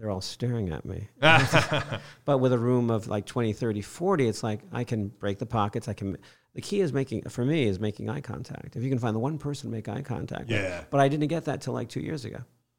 They're, 0.00 0.10
all 0.10 0.20
staring 0.20 0.70
at 0.70 0.84
me. 0.84 1.08
But 2.24 2.38
with 2.38 2.52
a 2.52 2.58
room 2.58 2.90
of 2.90 3.06
like 3.08 3.26
20, 3.26 3.52
30, 3.52 3.82
40, 3.82 4.28
it's 4.28 4.42
like 4.42 4.60
I 4.72 4.84
can 4.84 5.08
break 5.08 5.38
the 5.38 5.46
pockets. 5.46 5.88
I 5.88 5.94
can. 5.94 6.16
The 6.54 6.60
key 6.60 6.80
is 6.80 6.92
making 6.92 7.22
for 7.28 7.44
me 7.44 7.66
is 7.66 7.78
making 7.78 8.08
eye 8.08 8.20
contact. 8.20 8.76
If 8.76 8.82
you 8.82 8.88
can 8.88 8.98
find 8.98 9.14
the 9.14 9.20
one 9.20 9.38
person 9.38 9.70
to 9.70 9.76
make 9.76 9.88
eye 9.88 10.02
contact. 10.02 10.48
with. 10.48 10.60
Yeah. 10.60 10.82
But 10.90 11.00
I 11.00 11.08
didn't 11.08 11.28
get 11.28 11.44
that 11.44 11.60
till 11.60 11.74
like 11.74 11.88
two 11.88 12.00
years 12.00 12.24
ago. 12.24 12.38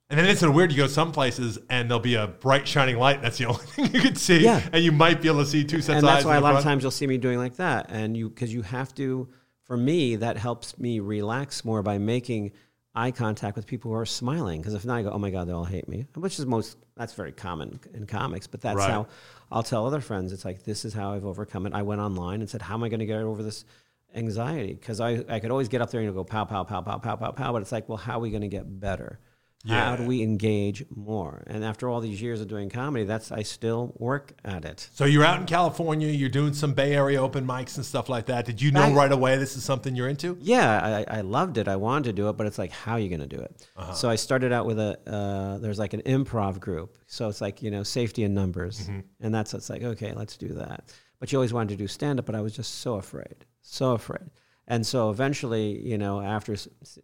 And 0.09 0.19
then 0.19 0.27
it's 0.27 0.41
so 0.41 0.51
weird. 0.51 0.71
You 0.71 0.77
go 0.77 0.87
some 0.87 1.13
places 1.13 1.57
and 1.69 1.89
there'll 1.89 2.01
be 2.01 2.15
a 2.15 2.27
bright 2.27 2.67
shining 2.67 2.97
light. 2.97 3.21
That's 3.21 3.37
the 3.37 3.45
only 3.47 3.65
thing 3.65 3.93
you 3.93 4.01
can 4.01 4.15
see. 4.15 4.43
Yeah. 4.43 4.61
And 4.73 4.83
you 4.83 4.91
might 4.91 5.21
be 5.21 5.29
able 5.29 5.39
to 5.39 5.45
see 5.45 5.63
two 5.63 5.77
sets 5.77 5.89
and 5.89 5.97
of 5.99 6.03
eyes. 6.03 6.15
that's 6.15 6.25
why 6.25 6.35
a 6.35 6.41
lot 6.41 6.55
of 6.57 6.63
times 6.63 6.83
you'll 6.83 6.91
see 6.91 7.07
me 7.07 7.17
doing 7.17 7.37
like 7.37 7.55
that. 7.55 7.87
And 7.89 8.17
you 8.17 8.29
because 8.29 8.53
you 8.53 8.61
have 8.61 8.93
to. 8.95 9.29
For 9.63 9.77
me, 9.77 10.17
that 10.17 10.35
helps 10.35 10.77
me 10.77 10.99
relax 10.99 11.63
more 11.63 11.81
by 11.81 11.97
making 11.97 12.51
eye 12.93 13.11
contact 13.11 13.55
with 13.55 13.65
people 13.65 13.91
who 13.91 13.95
are 13.95 14.05
smiling. 14.05 14.59
Because 14.59 14.73
if 14.73 14.83
not, 14.83 14.97
I 14.97 15.03
go, 15.03 15.11
oh 15.11 15.17
my 15.17 15.29
god, 15.29 15.47
they 15.47 15.53
all 15.53 15.63
hate 15.63 15.87
me. 15.87 16.07
Which 16.15 16.39
is 16.39 16.45
most. 16.45 16.77
That's 17.01 17.13
very 17.13 17.31
common 17.31 17.79
in 17.95 18.05
comics. 18.05 18.45
But 18.45 18.61
that's 18.61 18.77
Right. 18.77 18.91
how 18.91 19.07
I'll 19.51 19.63
tell 19.63 19.87
other 19.87 20.01
friends. 20.01 20.31
It's 20.31 20.45
like 20.45 20.65
this 20.65 20.85
is 20.85 20.93
how 20.93 21.13
I've 21.13 21.25
overcome 21.25 21.65
it. 21.65 21.73
I 21.73 21.81
went 21.81 21.99
online 21.99 22.41
and 22.41 22.47
said, 22.49 22.61
how 22.61 22.75
am 22.75 22.83
I 22.83 22.89
going 22.89 22.99
to 22.99 23.07
get 23.07 23.19
over 23.21 23.41
this? 23.41 23.65
anxiety 24.13 24.73
because 24.73 24.99
I, 24.99 25.23
I 25.29 25.39
could 25.39 25.51
always 25.51 25.69
get 25.69 25.81
up 25.81 25.89
there 25.89 26.01
and 26.01 26.13
go 26.13 26.25
pow 26.25 26.43
pow 26.43 26.65
pow 26.65 26.81
pow 26.81 26.97
pow 26.97 27.15
pow 27.15 27.31
pow 27.31 27.53
but 27.53 27.61
it's 27.61 27.71
like 27.71 27.87
well 27.87 27.97
how 27.97 28.17
are 28.17 28.19
we 28.19 28.29
going 28.29 28.41
to 28.41 28.49
get 28.49 28.65
better 28.81 29.21
how 29.67 29.95
do 29.95 30.03
we 30.05 30.21
engage 30.23 30.83
more 30.95 31.43
and 31.47 31.63
after 31.63 31.87
all 31.87 31.99
these 32.01 32.21
years 32.21 32.41
of 32.41 32.47
doing 32.47 32.67
comedy 32.69 33.03
that's 33.05 33.31
i 33.31 33.43
still 33.43 33.93
work 33.99 34.33
at 34.43 34.65
it 34.65 34.89
So 34.93 35.05
you're 35.05 35.23
out 35.23 35.39
in 35.39 35.45
California. 35.45 36.07
You're 36.07 36.29
doing 36.29 36.53
some 36.53 36.73
Bay 36.73 36.93
Area 36.95 37.21
open 37.21 37.45
mics 37.45 37.75
and 37.77 37.85
stuff 37.85 38.09
like 38.09 38.25
that. 38.25 38.45
Did 38.45 38.61
you 38.61 38.71
know 38.71 38.81
Back- 38.87 38.95
right 38.95 39.11
away 39.11 39.37
this 39.37 39.55
is 39.55 39.63
something 39.63 39.95
you're 39.95 40.09
into? 40.09 40.37
yeah 40.41 41.05
I, 41.09 41.17
I 41.17 41.21
loved 41.21 41.57
it 41.57 41.67
i 41.67 41.75
wanted 41.75 42.05
to 42.05 42.13
do 42.13 42.29
it 42.29 42.37
but 42.37 42.47
it's 42.47 42.57
like 42.57 42.71
how 42.71 42.93
are 42.93 42.99
you 42.99 43.09
going 43.09 43.27
to 43.29 43.35
do 43.37 43.41
it 43.41 43.67
Uh-huh. 43.77 43.93
so 43.93 44.09
i 44.09 44.15
started 44.15 44.51
out 44.51 44.65
with 44.65 44.79
a 44.79 44.91
uh, 45.17 45.57
there's 45.59 45.79
like 45.79 45.93
an 45.93 46.01
improv 46.03 46.59
group 46.59 46.97
so 47.07 47.29
it's 47.29 47.41
like 47.41 47.61
you 47.61 47.69
know 47.71 47.83
safety 47.83 48.23
in 48.23 48.33
numbers 48.33 48.75
Mm-hmm. 48.87 48.99
and 49.19 49.33
that's 49.35 49.53
it's 49.53 49.69
like 49.69 49.83
okay 49.83 50.13
let's 50.13 50.37
do 50.37 50.49
that 50.63 50.91
but 51.19 51.31
you 51.31 51.37
always 51.37 51.53
wanted 51.53 51.69
to 51.69 51.75
do 51.83 51.87
stand 51.87 52.17
up 52.19 52.25
but 52.25 52.35
i 52.35 52.41
was 52.41 52.55
just 52.55 52.79
so 52.79 52.95
afraid 52.95 53.45
so 53.61 53.91
afraid 53.91 54.29
and 54.67 54.85
so 54.85 55.09
eventually 55.11 55.79
you 55.91 55.97
know 55.97 56.21
after 56.21 56.53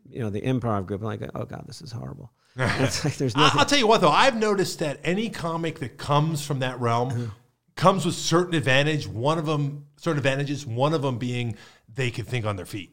you 0.09 0.19
know 0.19 0.29
the 0.29 0.41
improv 0.41 0.85
group 0.87 1.01
i'm 1.01 1.07
like 1.07 1.21
oh 1.35 1.45
god 1.45 1.63
this 1.67 1.81
is 1.81 1.91
horrible 1.91 2.31
it's 2.79 3.05
like 3.05 3.17
there's 3.17 3.35
nothing 3.35 3.59
I'll 3.59 3.65
tell 3.65 3.77
you 3.77 3.85
what, 3.87 4.01
though, 4.01 4.09
I've 4.09 4.35
noticed 4.35 4.79
that 4.79 4.99
any 5.03 5.29
comic 5.29 5.79
that 5.79 5.97
comes 5.97 6.45
from 6.45 6.59
that 6.59 6.79
realm 6.79 7.33
comes 7.75 8.05
with 8.05 8.15
certain 8.15 8.55
advantage. 8.55 9.07
One 9.07 9.37
of 9.37 9.45
them, 9.45 9.85
certain 9.97 10.17
advantages. 10.17 10.65
One 10.65 10.93
of 10.93 11.03
them 11.03 11.17
being 11.17 11.55
they 11.93 12.09
can 12.09 12.25
think 12.25 12.45
on 12.45 12.55
their 12.55 12.65
feet. 12.65 12.91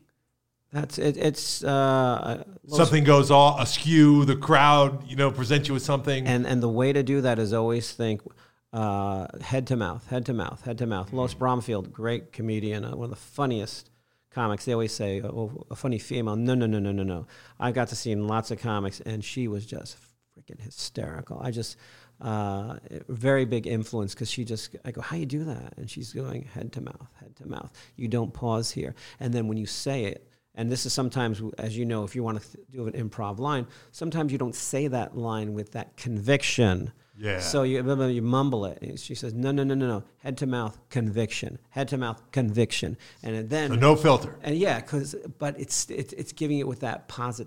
that's 0.71 0.99
it, 0.99 1.17
it's 1.17 1.65
uh, 1.65 2.45
Something 2.69 3.05
goes 3.05 3.31
all 3.31 3.59
askew. 3.59 4.27
The 4.27 4.37
crowd, 4.37 5.09
you 5.09 5.17
know, 5.17 5.31
presents 5.31 5.69
you 5.69 5.75
with 5.75 5.83
something. 5.83 6.27
And 6.27 6.47
and 6.47 6.63
the 6.63 6.69
way 6.69 6.93
to 6.93 7.03
do 7.03 7.23
that 7.23 7.39
is 7.39 7.55
always 7.55 7.93
think 7.93 8.21
uh, 8.75 9.29
head 9.41 9.67
to 9.69 9.77
mouth, 9.77 10.07
head 10.09 10.27
to 10.27 10.35
mouth, 10.35 10.63
head 10.65 10.77
to 10.79 10.87
mouth. 10.87 11.13
Lois 11.13 11.33
Bromfield, 11.33 11.93
great 11.93 12.33
comedian, 12.33 12.85
uh, 12.85 12.95
one 12.97 13.05
of 13.05 13.11
the 13.11 13.17
funniest 13.17 13.91
comics. 14.35 14.65
They 14.65 14.73
always 14.73 14.93
say, 14.93 15.23
"Oh, 15.23 15.67
a 15.71 15.77
funny 15.77 15.99
female." 15.99 16.37
No, 16.37 16.55
no, 16.55 16.67
no, 16.67 16.79
no, 16.79 16.93
no, 16.93 17.03
no. 17.03 17.27
I 17.59 17.73
got 17.73 17.89
to 17.89 17.97
see 17.97 18.11
in 18.11 18.27
lots 18.27 18.51
of 18.51 18.59
comics, 18.59 19.01
and 19.01 19.25
she 19.25 19.49
was 19.49 19.65
just 19.65 19.97
freaking 20.37 20.61
hysterical. 20.61 21.39
I 21.41 21.51
just 21.51 21.77
uh, 22.21 22.79
very 23.09 23.45
big 23.45 23.67
influence 23.67 24.15
because 24.15 24.31
she 24.31 24.45
just 24.45 24.77
I 24.85 24.91
go, 24.91 25.01
"How 25.01 25.17
you 25.17 25.27
do 25.27 25.45
that?" 25.45 25.75
And 25.77 25.89
she's 25.91 26.13
going 26.13 26.43
head 26.43 26.73
to 26.73 26.81
mouth, 26.81 27.09
head 27.21 27.37
to 27.37 27.49
mouth. 27.49 27.71
You 27.97 28.09
don't 28.09 28.33
pause 28.33 28.71
here, 28.71 28.95
and 29.21 29.33
then 29.33 29.49
when 29.49 29.57
you 29.57 29.67
say 29.67 30.05
it. 30.05 30.29
And 30.57 30.71
this 30.71 30.87
is 30.87 30.93
sometimes, 30.93 31.43
as 31.59 31.77
you 31.77 31.85
know, 31.85 32.05
if 32.05 32.15
you 32.15 32.23
want 32.23 32.41
to 32.41 32.59
do 32.71 32.87
an 32.87 32.93
improv 32.93 33.41
line, 33.41 33.67
sometimes 33.91 34.31
you 34.31 34.39
don't 34.39 34.55
say 34.55 34.87
that 34.87 35.17
line 35.17 35.53
with 35.53 35.73
that 35.73 35.97
conviction. 35.97 36.93
Yeah. 37.17 37.39
So 37.41 37.63
you, 37.63 37.77
you 38.09 38.23
mumble 38.23 38.65
it. 38.65 38.79
And 38.83 38.99
she 38.99 39.15
says, 39.15 39.33
no, 39.35 39.53
no, 39.53 39.63
no, 39.63 39.75
no, 39.75 39.87
no. 39.87 40.05
Head 40.19 40.37
to 40.39 40.47
mouth, 40.47 40.77
conviction. 40.91 41.59
Head 41.71 41.89
to 41.89 41.97
mouth, 41.99 42.21
conviction. 42.33 42.97
And 43.23 43.49
then, 43.49 43.71
So 43.71 43.77
no 43.77 43.95
filter. 43.97 44.37
and 44.43 44.57
yeah, 44.57 44.81
because 44.81 45.15
but 45.39 45.59
it's, 45.61 45.89
it's 45.91 46.13
it's 46.15 46.33
giving 46.33 46.59
it 46.59 46.67
with 46.67 46.81
that 46.81 47.07
posit, 47.09 47.47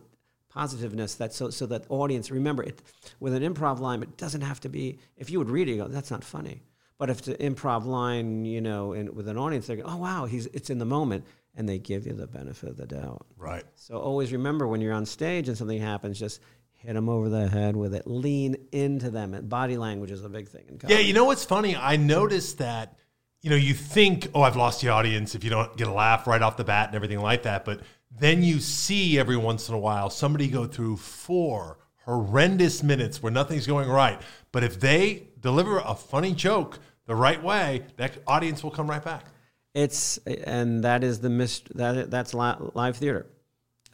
positiveness 0.49 1.15
that 1.15 1.33
so 1.33 1.49
so 1.49 1.65
that 1.67 1.85
audience 1.89 2.31
remember 2.31 2.63
it 2.63 2.81
with 3.19 3.33
an 3.33 3.43
improv 3.43 3.79
line. 3.79 4.01
It 4.03 4.17
doesn't 4.17 4.41
have 4.41 4.59
to 4.61 4.69
be. 4.69 4.99
If 5.17 5.29
you 5.29 5.37
would 5.39 5.49
read 5.49 5.67
it, 5.67 5.71
you 5.73 5.77
go, 5.83 5.87
that's 5.87 6.11
not 6.11 6.23
funny. 6.23 6.63
But 6.97 7.09
if 7.11 7.19
it's 7.19 7.27
an 7.27 7.35
improv 7.35 7.85
line, 7.85 8.45
you 8.45 8.59
know, 8.61 8.93
and 8.93 9.09
with 9.15 9.27
an 9.27 9.37
audience, 9.37 9.67
they 9.67 9.75
go, 9.75 9.83
oh 9.85 9.97
wow, 9.97 10.25
he's 10.25 10.47
it's 10.47 10.69
in 10.69 10.79
the 10.79 10.85
moment, 10.85 11.25
and 11.55 11.67
they 11.69 11.77
give 11.77 12.07
you 12.07 12.13
the 12.13 12.25
benefit 12.25 12.69
of 12.69 12.77
the 12.77 12.87
doubt. 12.87 13.25
Right. 13.37 13.63
So 13.75 13.97
always 13.99 14.31
remember 14.31 14.67
when 14.67 14.81
you're 14.81 14.93
on 14.93 15.05
stage 15.05 15.47
and 15.47 15.57
something 15.57 15.79
happens, 15.79 16.17
just 16.17 16.39
hit 16.77 16.93
them 16.93 17.09
over 17.09 17.29
the 17.29 17.47
head 17.47 17.75
with 17.75 17.93
it. 17.93 18.07
Lean 18.07 18.55
into 18.71 19.09
them. 19.09 19.33
And 19.33 19.49
body 19.49 19.77
language 19.77 20.11
is 20.11 20.23
a 20.23 20.29
big 20.29 20.47
thing 20.47 20.65
in 20.67 20.79
Yeah, 20.87 20.99
you 20.99 21.13
know 21.13 21.25
what's 21.25 21.43
funny? 21.43 21.75
I 21.75 21.97
noticed 21.97 22.59
that, 22.59 22.97
you 23.41 23.49
know, 23.49 23.55
you 23.55 23.73
think, 23.73 24.29
oh, 24.33 24.41
I've 24.41 24.55
lost 24.55 24.81
the 24.81 24.89
audience 24.89 25.35
if 25.35 25.43
you 25.43 25.49
don't 25.49 25.75
get 25.77 25.87
a 25.87 25.93
laugh 25.93 26.27
right 26.27 26.41
off 26.41 26.57
the 26.57 26.63
bat 26.63 26.87
and 26.87 26.95
everything 26.95 27.19
like 27.19 27.43
that. 27.43 27.65
But 27.65 27.81
then 28.11 28.43
you 28.43 28.59
see 28.59 29.19
every 29.19 29.37
once 29.37 29.69
in 29.69 29.75
a 29.75 29.79
while 29.79 30.09
somebody 30.09 30.47
go 30.47 30.65
through 30.65 30.97
four 30.97 31.77
horrendous 32.05 32.83
minutes 32.83 33.21
where 33.21 33.31
nothing's 33.31 33.67
going 33.67 33.89
right. 33.89 34.19
But 34.51 34.63
if 34.63 34.79
they 34.79 35.27
deliver 35.39 35.79
a 35.79 35.93
funny 35.93 36.33
joke, 36.33 36.79
the 37.05 37.15
right 37.15 37.41
way, 37.41 37.83
that 37.97 38.17
audience 38.27 38.63
will 38.63 38.71
come 38.71 38.89
right 38.89 39.03
back. 39.03 39.25
It's 39.73 40.17
and 40.17 40.83
that 40.83 41.03
is 41.03 41.19
the 41.19 41.29
mist 41.29 41.75
that 41.75 42.09
that's 42.09 42.33
live 42.33 42.97
theater. 42.97 43.27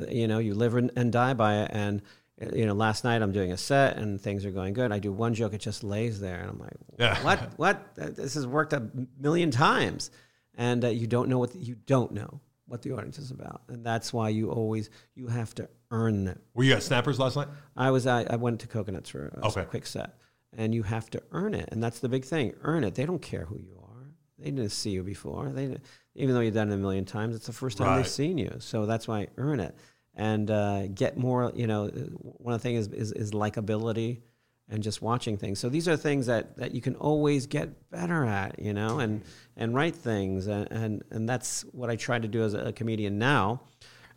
You 0.10 0.28
know, 0.28 0.40
you 0.40 0.54
live 0.54 0.75
and 0.75 1.12
die 1.12 1.34
by 1.34 1.63
it. 1.63 1.72
And 1.74 2.02
you 2.56 2.66
know, 2.66 2.74
last 2.74 3.04
night 3.04 3.22
I'm 3.22 3.32
doing 3.32 3.52
a 3.52 3.58
set 3.58 3.98
and 3.98 4.20
things 4.20 4.46
are 4.46 4.52
going 4.52 4.74
good. 4.74 4.92
I 4.92 5.00
do 5.00 5.12
one 5.13 5.34
joke, 5.34 5.54
it 5.54 5.62
just 5.62 5.84
lays 5.84 6.20
there, 6.20 6.40
and 6.42 6.50
I'm 6.50 6.60
like, 6.60 6.74
Yeah. 7.00 7.24
what? 7.24 7.40
What? 7.58 7.96
This 8.16 8.34
has 8.36 8.48
worked 8.48 8.74
a 8.74 8.90
million 9.20 9.52
times, 9.52 10.12
and 10.56 10.84
uh, 10.84 10.90
you 10.90 11.08
don't 11.08 11.30
know 11.30 11.40
what 11.40 11.52
the, 11.54 11.60
you 11.60 11.75
don't 11.75 12.12
know 12.12 12.42
what 12.66 12.82
the 12.82 12.92
audience 12.94 13.20
is 13.20 13.30
about, 13.32 13.62
and 13.68 13.86
that's 13.86 14.12
why 14.12 14.30
you 14.30 14.50
always 14.50 14.90
you 15.16 15.28
have 15.28 15.54
to 15.56 15.70
earn 15.92 16.28
it. 16.28 16.40
Were 16.56 16.63
you 16.63 16.74
at 16.74 16.82
Snappers 16.84 17.20
last 17.20 17.36
night? 17.36 17.48
I 17.78 17.92
was 17.92 18.08
I, 18.08 18.24
I 18.30 18.36
went 18.38 18.60
to 18.62 18.68
Coconuts 18.68 19.10
for 19.10 19.28
a 19.42 19.48
Okay. 19.48 19.66
quick 19.66 19.86
set, 19.86 20.16
and 20.58 20.74
you 20.74 20.82
have 20.84 21.10
to 21.12 21.22
earn 21.32 21.54
it, 21.54 21.70
and 21.72 21.84
that's 21.84 22.00
the 22.00 22.10
big 22.10 22.25
thing. 22.25 22.54
Earn 22.62 22.84
it. 22.84 22.96
They 22.96 23.06
don't 23.06 23.22
care 23.22 23.46
who 23.46 23.58
you 23.60 23.78
are. 23.80 24.08
They 24.40 24.46
didn't 24.50 24.70
see 24.72 24.90
you 24.90 25.04
before. 25.04 25.52
They 25.52 25.78
even 26.16 26.34
though 26.36 26.42
you've 26.42 26.54
done 26.56 26.72
it 26.72 26.74
a 26.75 26.78
million 26.78 27.06
times, 27.06 27.36
it's 27.36 27.46
the 27.46 27.54
first 27.54 27.78
time 27.78 27.88
Right. 27.88 27.98
they've 27.98 28.08
seen 28.08 28.38
you. 28.38 28.56
So 28.60 28.86
that's 28.86 29.08
why 29.08 29.28
earn 29.38 29.60
it 29.60 29.75
and 30.15 30.50
uh, 30.50 30.88
get 30.88 31.17
more. 31.17 31.51
You 31.55 31.67
know, 31.67 31.88
one 31.88 32.53
of 32.53 32.62
the 32.62 32.63
things 32.63 32.88
is, 32.88 32.93
is 32.93 33.12
is 33.12 33.32
likability 33.32 34.22
and 34.70 34.82
just 34.82 35.01
watching 35.01 35.38
things. 35.38 35.60
So 35.60 35.70
these 35.70 35.88
are 35.88 35.98
things 35.98 36.25
that, 36.27 36.58
that 36.58 36.74
you 36.74 36.82
can 36.82 36.96
always 36.96 37.48
get 37.48 37.89
better 37.91 38.25
at, 38.25 38.60
you 38.60 38.74
know, 38.74 39.00
and 39.00 39.22
and 39.58 39.75
write 39.75 39.96
things, 39.96 40.48
and 40.48 40.72
and, 40.72 41.03
and 41.12 41.27
that's 41.27 41.62
what 41.72 41.89
I 41.89 41.96
try 41.96 42.20
to 42.20 42.27
do 42.27 42.43
as 42.43 42.53
a 42.53 42.72
comedian 42.72 43.17
now. 43.20 43.62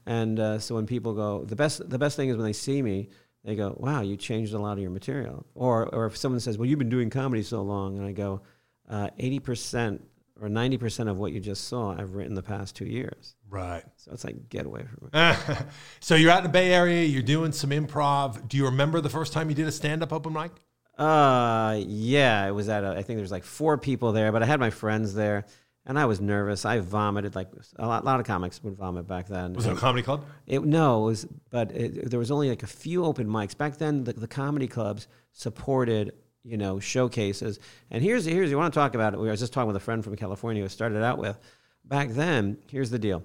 And 0.07 0.39
uh, 0.39 0.59
so 0.61 0.77
when 0.77 0.87
people 0.87 1.15
go, 1.15 1.45
the 1.45 1.57
best 1.57 1.89
the 1.89 1.99
best 1.99 2.17
thing 2.17 2.29
is 2.29 2.37
when 2.37 2.47
they 2.47 2.53
see 2.53 2.81
me, 2.81 3.11
they 3.45 3.57
go, 3.57 3.77
"Wow, 3.79 4.03
you 4.03 4.17
changed 4.17 4.55
a 4.55 4.59
lot 4.59 4.73
of 4.73 4.79
your 4.79 4.91
material." 4.91 5.45
Or 5.55 5.87
or 5.95 6.07
if 6.07 6.17
someone 6.17 6.41
says, 6.41 6.59
"Well, 6.59 6.67
you've 6.67 6.79
been 6.79 6.89
doing 6.89 7.11
comedy 7.11 7.43
so 7.43 7.63
long," 7.63 7.99
and 7.99 8.07
I 8.07 8.13
go, 8.13 8.43
uh, 8.89 9.11
80 9.19 9.39
percent 9.41 10.09
or 10.41 10.49
ninety 10.49 10.77
percent 10.77 11.09
of 11.09 11.19
what 11.19 11.33
you 11.33 11.41
just 11.41 11.69
saw, 11.69 11.97
I've 11.99 12.15
written 12.15 12.35
the 12.35 12.43
past 12.43 12.77
two 12.77 12.87
years." 12.87 13.35
Right. 13.49 13.85
So 13.97 14.13
it's 14.13 14.25
like, 14.25 14.49
get 14.49 14.67
away 14.67 14.83
from 14.83 15.11
me. 15.13 15.47
so 16.01 16.15
you're 16.15 16.31
out 16.31 16.39
in 16.39 16.45
the 16.45 16.51
Bay 16.51 16.73
Area, 16.73 17.05
you're 17.05 17.23
doing 17.23 17.53
some 17.53 17.71
improv. 17.71 18.49
Do 18.49 18.57
you 18.57 18.65
remember 18.65 19.01
the 19.01 19.09
first 19.09 19.33
time 19.33 19.49
you 19.49 19.55
did 19.55 19.67
a 19.67 19.73
stand 19.73 20.03
up 20.03 20.13
open 20.13 20.33
mic? 20.33 20.51
Uh, 20.99 21.79
yeah, 21.87 22.47
it 22.47 22.53
was 22.53 22.69
at. 22.69 22.85
A, 22.85 22.91
I 22.91 23.03
think 23.03 23.19
there's 23.19 23.33
like 23.33 23.45
four 23.45 23.77
people 23.79 24.13
there, 24.13 24.33
but 24.33 24.43
I 24.43 24.47
had 24.47 24.61
my 24.61 24.71
friends 24.71 25.15
there, 25.15 25.45
and 25.85 25.99
I 25.99 26.07
was 26.07 26.21
nervous. 26.21 26.65
I 26.65 26.79
vomited 26.81 27.35
like 27.35 27.49
a 27.77 27.87
lot, 27.87 28.05
lot 28.05 28.19
of 28.19 28.27
comics 28.27 28.63
would 28.65 28.77
vomit 28.77 29.07
back 29.07 29.29
then. 29.29 29.53
Was 29.53 29.67
it 29.67 29.75
a 29.75 29.77
comedy 29.77 30.03
club? 30.03 30.25
It, 30.47 30.65
no, 30.65 31.03
it 31.03 31.07
was, 31.07 31.25
but 31.51 31.71
it, 31.73 32.11
there 32.11 32.19
was 32.19 32.31
only 32.31 32.49
like 32.49 32.63
a 32.63 32.69
few 32.69 33.05
open 33.05 33.27
mics 33.29 33.57
back 33.57 33.77
then. 33.77 34.05
The, 34.05 34.15
the 34.15 34.29
comedy 34.29 34.67
clubs 34.67 35.07
supported, 35.33 36.13
you 36.47 36.57
know, 36.57 36.79
showcases. 36.79 37.59
And 37.91 38.03
here's 38.03 38.25
here's 38.25 38.51
you 38.51 38.57
want 38.57 38.73
to 38.73 38.79
talk 38.79 38.95
about 38.95 39.15
it. 39.15 39.21
We 39.21 39.27
were 39.27 39.37
just 39.37 39.53
talking 39.53 39.67
with 39.67 39.77
a 39.77 39.81
friend 39.81 40.03
from 40.05 40.17
California 40.17 40.63
who 40.63 40.69
started 40.69 41.03
out 41.03 41.19
with. 41.19 41.39
Back 41.85 42.11
then, 42.11 42.59
here's 42.69 42.91
the 42.91 42.99
deal, 42.99 43.25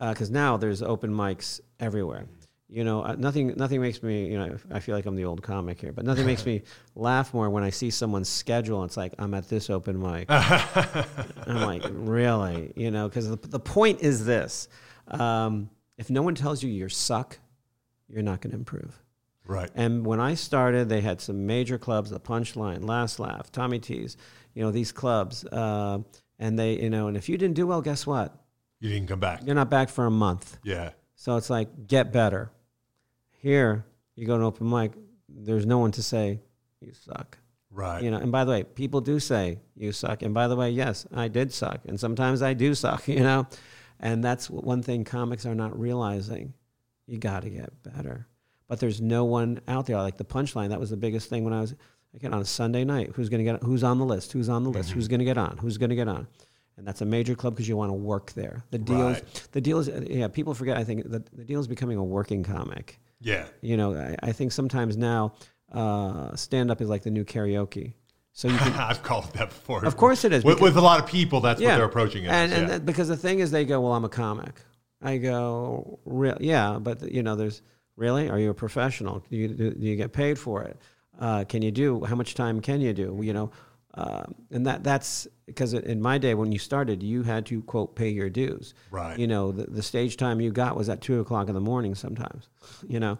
because 0.00 0.30
now 0.30 0.56
there's 0.56 0.82
open 0.82 1.10
mics 1.12 1.60
everywhere. 1.80 2.26
You 2.70 2.84
know, 2.84 3.02
uh, 3.02 3.16
nothing 3.18 3.54
nothing 3.56 3.80
makes 3.80 4.02
me. 4.02 4.26
You 4.30 4.38
know, 4.38 4.56
I 4.70 4.80
feel 4.80 4.94
like 4.94 5.06
I'm 5.06 5.16
the 5.16 5.24
old 5.24 5.42
comic 5.42 5.80
here, 5.80 5.92
but 5.92 6.04
nothing 6.04 6.26
makes 6.26 6.44
me 6.44 6.62
laugh 6.94 7.32
more 7.32 7.48
when 7.48 7.64
I 7.64 7.70
see 7.70 7.88
someone's 7.88 8.28
schedule. 8.28 8.84
It's 8.84 8.96
like 8.96 9.14
I'm 9.18 9.32
at 9.32 9.48
this 9.48 9.70
open 9.70 9.98
mic. 10.00 10.26
I'm 10.28 11.62
like, 11.62 11.82
really? 11.90 12.72
You 12.76 12.90
know, 12.90 13.08
because 13.08 13.28
the, 13.30 13.36
the 13.36 13.60
point 13.60 14.00
is 14.02 14.26
this 14.26 14.68
um, 15.08 15.70
if 15.96 16.10
no 16.10 16.20
one 16.22 16.34
tells 16.34 16.62
you 16.62 16.70
you 16.70 16.88
suck, 16.90 17.38
you're 18.08 18.22
not 18.22 18.42
going 18.42 18.50
to 18.50 18.58
improve. 18.58 19.02
Right. 19.48 19.70
And 19.74 20.04
when 20.04 20.20
I 20.20 20.34
started, 20.34 20.90
they 20.90 21.00
had 21.00 21.22
some 21.22 21.46
major 21.46 21.78
clubs, 21.78 22.10
the 22.10 22.20
Punchline, 22.20 22.86
Last 22.86 23.18
Laugh, 23.18 23.50
Tommy 23.50 23.78
T's, 23.78 24.18
you 24.54 24.62
know, 24.62 24.70
these 24.70 24.92
clubs. 24.92 25.44
Uh, 25.46 26.00
and 26.38 26.58
they, 26.58 26.80
you 26.80 26.90
know, 26.90 27.08
and 27.08 27.16
if 27.16 27.30
you 27.30 27.38
didn't 27.38 27.56
do 27.56 27.66
well, 27.66 27.80
guess 27.80 28.06
what? 28.06 28.36
You 28.78 28.90
didn't 28.90 29.08
come 29.08 29.20
back. 29.20 29.40
You're 29.44 29.54
not 29.54 29.70
back 29.70 29.88
for 29.88 30.04
a 30.04 30.10
month. 30.10 30.58
Yeah. 30.62 30.90
So 31.16 31.36
it's 31.36 31.48
like, 31.48 31.88
get 31.88 32.12
better. 32.12 32.52
Here, 33.30 33.86
you 34.14 34.26
go 34.26 34.36
to 34.36 34.44
open 34.44 34.68
mic, 34.68 34.92
there's 35.28 35.64
no 35.64 35.78
one 35.78 35.92
to 35.92 36.02
say, 36.02 36.40
you 36.80 36.92
suck. 36.92 37.38
Right. 37.70 38.02
You 38.02 38.10
know, 38.10 38.18
and 38.18 38.30
by 38.30 38.44
the 38.44 38.50
way, 38.50 38.64
people 38.64 39.00
do 39.00 39.18
say 39.18 39.60
you 39.74 39.92
suck. 39.92 40.22
And 40.22 40.34
by 40.34 40.48
the 40.48 40.56
way, 40.56 40.70
yes, 40.70 41.06
I 41.12 41.28
did 41.28 41.54
suck. 41.54 41.80
And 41.86 41.98
sometimes 41.98 42.42
I 42.42 42.52
do 42.52 42.74
suck, 42.74 43.08
you 43.08 43.20
know? 43.20 43.46
And 43.98 44.22
that's 44.22 44.50
one 44.50 44.82
thing 44.82 45.04
comics 45.04 45.46
are 45.46 45.54
not 45.54 45.78
realizing. 45.78 46.52
You 47.06 47.16
got 47.16 47.44
to 47.44 47.50
get 47.50 47.82
better. 47.82 48.26
But 48.68 48.80
there's 48.80 49.00
no 49.00 49.24
one 49.24 49.60
out 49.66 49.86
there. 49.86 49.96
Like 49.96 50.16
the 50.18 50.24
punchline, 50.24 50.68
that 50.68 50.78
was 50.80 50.90
the 50.90 50.96
biggest 50.96 51.28
thing 51.30 51.44
when 51.44 51.52
I 51.54 51.60
was, 51.60 51.74
again, 52.14 52.34
on 52.34 52.40
a 52.42 52.44
Sunday 52.44 52.84
night. 52.84 53.12
Who's 53.14 53.28
going 53.28 53.44
to 53.44 53.52
get, 53.52 53.62
who's 53.62 53.82
on 53.82 53.98
the 53.98 54.04
list? 54.04 54.32
Who's 54.32 54.48
on 54.48 54.62
the 54.64 54.70
list? 54.70 54.90
Who's 54.90 55.08
going 55.08 55.20
to 55.20 55.24
get 55.24 55.38
on? 55.38 55.56
Who's 55.58 55.78
going 55.78 55.90
to 55.90 55.96
get 55.96 56.08
on? 56.08 56.26
And 56.76 56.86
that's 56.86 57.00
a 57.00 57.06
major 57.06 57.34
club 57.34 57.54
because 57.54 57.68
you 57.68 57.76
want 57.76 57.88
to 57.90 57.94
work 57.94 58.32
there. 58.34 58.62
The 58.70 58.78
deal 58.78 59.08
is, 59.08 59.14
Right. 59.16 59.48
the 59.52 59.60
deal 59.60 59.78
is, 59.80 59.88
yeah, 60.08 60.28
people 60.28 60.54
forget, 60.54 60.76
I 60.76 60.84
think, 60.84 61.10
that 61.10 61.26
the 61.34 61.44
deal 61.44 61.58
is 61.60 61.66
becoming 61.66 61.96
a 61.98 62.04
working 62.04 62.44
comic 62.44 63.00
Yeah. 63.20 63.46
you 63.62 63.76
know, 63.76 63.94
I, 63.96 64.14
I 64.22 64.32
think 64.32 64.52
sometimes 64.52 64.96
now 64.96 65.32
uh, 65.72 66.36
stand 66.36 66.70
up 66.70 66.80
is 66.80 66.88
like 66.88 67.02
the 67.02 67.10
new 67.10 67.24
karaoke. 67.24 67.94
So 68.32 68.46
you 68.48 68.56
can, 68.58 68.72
I've 68.78 69.02
called 69.02 69.32
that 69.34 69.48
before. 69.48 69.84
Of 69.84 69.96
course 69.96 70.24
it 70.24 70.32
is, 70.32 70.44
With, 70.44 70.58
because- 70.58 70.74
with 70.74 70.76
a 70.76 70.80
lot 70.80 71.00
of 71.00 71.06
people, 71.06 71.40
that's 71.40 71.60
what 71.60 71.66
they're 71.74 71.84
approaching 71.84 72.24
it. 72.24 72.28
And, 72.28 72.52
and 72.52 72.62
yeah. 72.62 72.68
that- 72.74 72.86
because 72.86 73.08
the 73.08 73.16
thing 73.16 73.40
is, 73.40 73.50
they 73.50 73.64
go, 73.64 73.80
"Well, 73.80 73.92
I'm 73.94 74.04
a 74.04 74.08
comic." 74.08 74.60
I 75.02 75.16
go, 75.18 75.98
"Real, 76.04 76.36
"Yeah, 76.40 76.78
but 76.80 77.10
you 77.12 77.22
know, 77.24 77.34
there's 77.34 77.60
really, 77.98 78.30
are 78.30 78.38
you 78.38 78.50
a 78.50 78.54
professional? 78.54 79.24
Do 79.30 79.36
you 79.36 79.48
do, 79.48 79.74
do 79.74 79.86
you 79.86 79.96
get 79.96 80.12
paid 80.12 80.38
for 80.38 80.62
it? 80.62 80.80
Uh, 81.18 81.44
can 81.44 81.62
you 81.62 81.70
do? 81.70 82.04
How 82.04 82.14
much 82.14 82.34
time 82.34 82.60
can 82.60 82.80
you 82.80 82.94
do? 82.94 83.18
You 83.22 83.32
know." 83.32 83.50
Uh, 83.94 84.22
and 84.52 84.64
that 84.64 84.84
that's 84.84 85.26
because 85.46 85.74
in 85.74 86.00
my 86.00 86.18
day 86.18 86.34
when 86.34 86.52
you 86.52 86.58
started, 86.58 87.02
you 87.02 87.24
had 87.24 87.44
to 87.46 87.60
quote 87.62 87.96
pay 87.96 88.08
your 88.08 88.30
dues. 88.30 88.74
Right. 88.92 89.18
You 89.18 89.26
know, 89.26 89.50
the, 89.50 89.64
the 89.64 89.82
stage 89.82 90.16
time 90.16 90.40
you 90.40 90.52
got 90.52 90.76
was 90.76 90.88
at 90.88 91.00
two 91.00 91.18
o'clock 91.20 91.48
in 91.48 91.54
the 91.54 91.60
morning 91.60 91.94
sometimes. 91.94 92.48
You 92.88 93.00
know, 93.00 93.18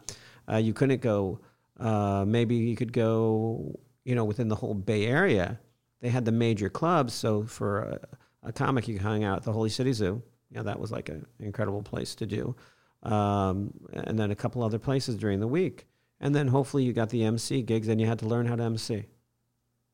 uh, 0.50 0.56
you 0.56 0.72
couldn't 0.72 1.00
go. 1.00 1.40
Uh, 1.80 2.24
maybe 2.26 2.54
you 2.54 2.76
could 2.76 2.92
go. 2.92 3.78
You 4.04 4.14
know, 4.14 4.24
within 4.24 4.48
the 4.48 4.54
whole 4.54 4.74
Bay 4.74 5.06
Area, 5.06 5.58
they 6.00 6.08
had 6.08 6.24
the 6.24 6.32
major 6.32 6.70
clubs. 6.70 7.12
So 7.12 7.42
for 7.42 7.80
a, 7.80 8.48
a 8.48 8.52
comic, 8.52 8.88
you 8.88 8.98
hang 8.98 9.24
out 9.24 9.38
at 9.38 9.42
the 9.42 9.52
Holy 9.52 9.68
City 9.68 9.92
Zoo. 9.92 10.22
You 10.50 10.58
know, 10.58 10.62
that 10.62 10.78
was 10.78 10.92
like 10.92 11.08
an 11.08 11.26
incredible 11.40 11.82
place 11.82 12.14
to 12.16 12.26
do. 12.26 12.54
Um, 13.12 13.72
and 13.92 14.18
then 14.18 14.30
a 14.30 14.34
couple 14.36 14.62
other 14.62 14.78
places 14.78 15.16
during 15.16 15.40
the 15.40 15.46
week. 15.48 15.86
And 16.20 16.34
then 16.34 16.48
hopefully 16.48 16.82
you 16.84 16.92
got 16.92 17.10
the 17.10 17.24
MC 17.24 17.62
gigs, 17.62 17.88
and 17.88 18.00
you 18.00 18.06
had 18.06 18.18
to 18.20 18.26
learn 18.26 18.46
how 18.46 18.56
to 18.56 18.62
MC. 18.64 19.06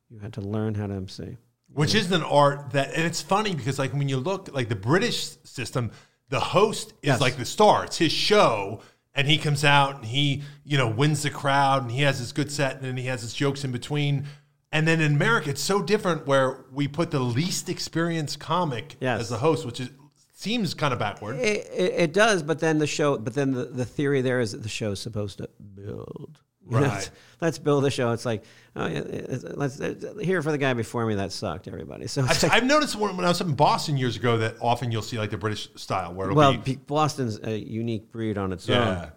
You 0.09 0.19
had 0.19 0.33
to 0.33 0.41
learn 0.41 0.75
how 0.75 0.87
to 0.87 0.93
MC. 0.93 1.37
Which 1.73 1.93
is 1.95 2.11
an 2.11 2.23
art 2.23 2.71
that, 2.71 2.93
and 2.95 3.05
it's 3.05 3.21
funny 3.21 3.53
because 3.55 3.77
like 3.79 3.91
when 3.93 4.07
you 4.09 4.17
look 4.17 4.49
like 4.53 4.69
the 4.69 4.75
British 4.75 5.35
system, 5.43 5.91
the 6.29 6.39
host 6.39 6.89
is 7.01 7.09
Yes. 7.09 7.21
like 7.21 7.37
the 7.37 7.45
star. 7.45 7.85
It's 7.85 7.97
his 7.97 8.11
show, 8.11 8.81
and 9.13 9.27
he 9.27 9.37
comes 9.37 9.63
out 9.65 9.95
and 9.97 10.05
he 10.05 10.43
you 10.63 10.77
know 10.77 10.87
wins 10.89 11.23
the 11.23 11.29
crowd, 11.29 11.83
and 11.83 11.91
he 11.91 12.01
has 12.03 12.19
his 12.19 12.31
good 12.31 12.51
set, 12.51 12.75
and 12.77 12.83
then 12.85 12.97
he 12.97 13.05
has 13.05 13.21
his 13.21 13.33
jokes 13.33 13.63
in 13.63 13.71
between. 13.71 14.25
And 14.71 14.87
then 14.87 14.99
in 15.01 15.13
America, 15.15 15.49
it's 15.51 15.61
so 15.61 15.81
different 15.81 16.27
where 16.27 16.65
we 16.71 16.87
put 16.87 17.11
the 17.11 17.19
least 17.19 17.69
experienced 17.69 18.39
comic 18.39 18.95
Yes. 18.99 19.21
as 19.21 19.29
the 19.29 19.37
host, 19.37 19.65
which 19.65 19.79
is 19.79 19.89
seems 20.37 20.73
kind 20.73 20.93
of 20.93 20.99
backward. 20.99 21.37
It, 21.37 21.67
it, 21.73 21.93
it 21.97 22.13
does, 22.13 22.43
but 22.43 22.59
then 22.59 22.77
the 22.77 22.85
show, 22.87 23.17
but 23.17 23.33
then 23.33 23.51
the, 23.51 23.65
the 23.65 23.85
theory 23.85 24.21
there 24.21 24.39
is 24.39 24.51
that 24.51 24.61
the 24.63 24.69
show's 24.69 24.99
supposed 24.99 25.37
to 25.39 25.49
build. 25.73 26.39
You 26.67 26.71
know, 26.77 26.79
Right. 26.81 26.85
it's- 26.87 27.11
let's 27.41 27.57
build 27.59 27.83
the 27.83 27.91
show. 27.91 28.11
It's 28.11 28.25
like, 28.25 28.43
oh, 28.75 28.87
yeah, 28.87 28.99
it's- 28.99 29.43
let's 29.55 29.79
here 30.19 30.41
for 30.41 30.51
the 30.51 30.57
guy 30.57 30.73
before 30.73 31.05
me 31.05 31.15
that 31.15 31.31
sucked. 31.31 31.67
Everybody. 31.67 32.07
So 32.07 32.23
I've, 32.23 32.41
like, 32.43 32.51
I've 32.51 32.63
noticed 32.65 32.95
when, 32.95 33.15
when 33.17 33.25
I 33.25 33.29
was 33.29 33.39
up 33.39 33.47
in 33.47 33.53
Boston 33.55 33.97
years 33.97 34.15
ago 34.17 34.37
that 34.39 34.55
often 34.61 34.91
you'll 34.91 35.01
see 35.03 35.17
like 35.19 35.29
the 35.29 35.37
British 35.37 35.69
style 35.75 36.13
where 36.13 36.33
well, 36.33 36.57
be 36.57 36.75
Boston's 36.75 37.39
a 37.43 37.55
unique 37.57 38.11
breed 38.11 38.37
on 38.37 38.51
its 38.51 38.67
own. 38.69 38.75
yeah, 38.77 39.09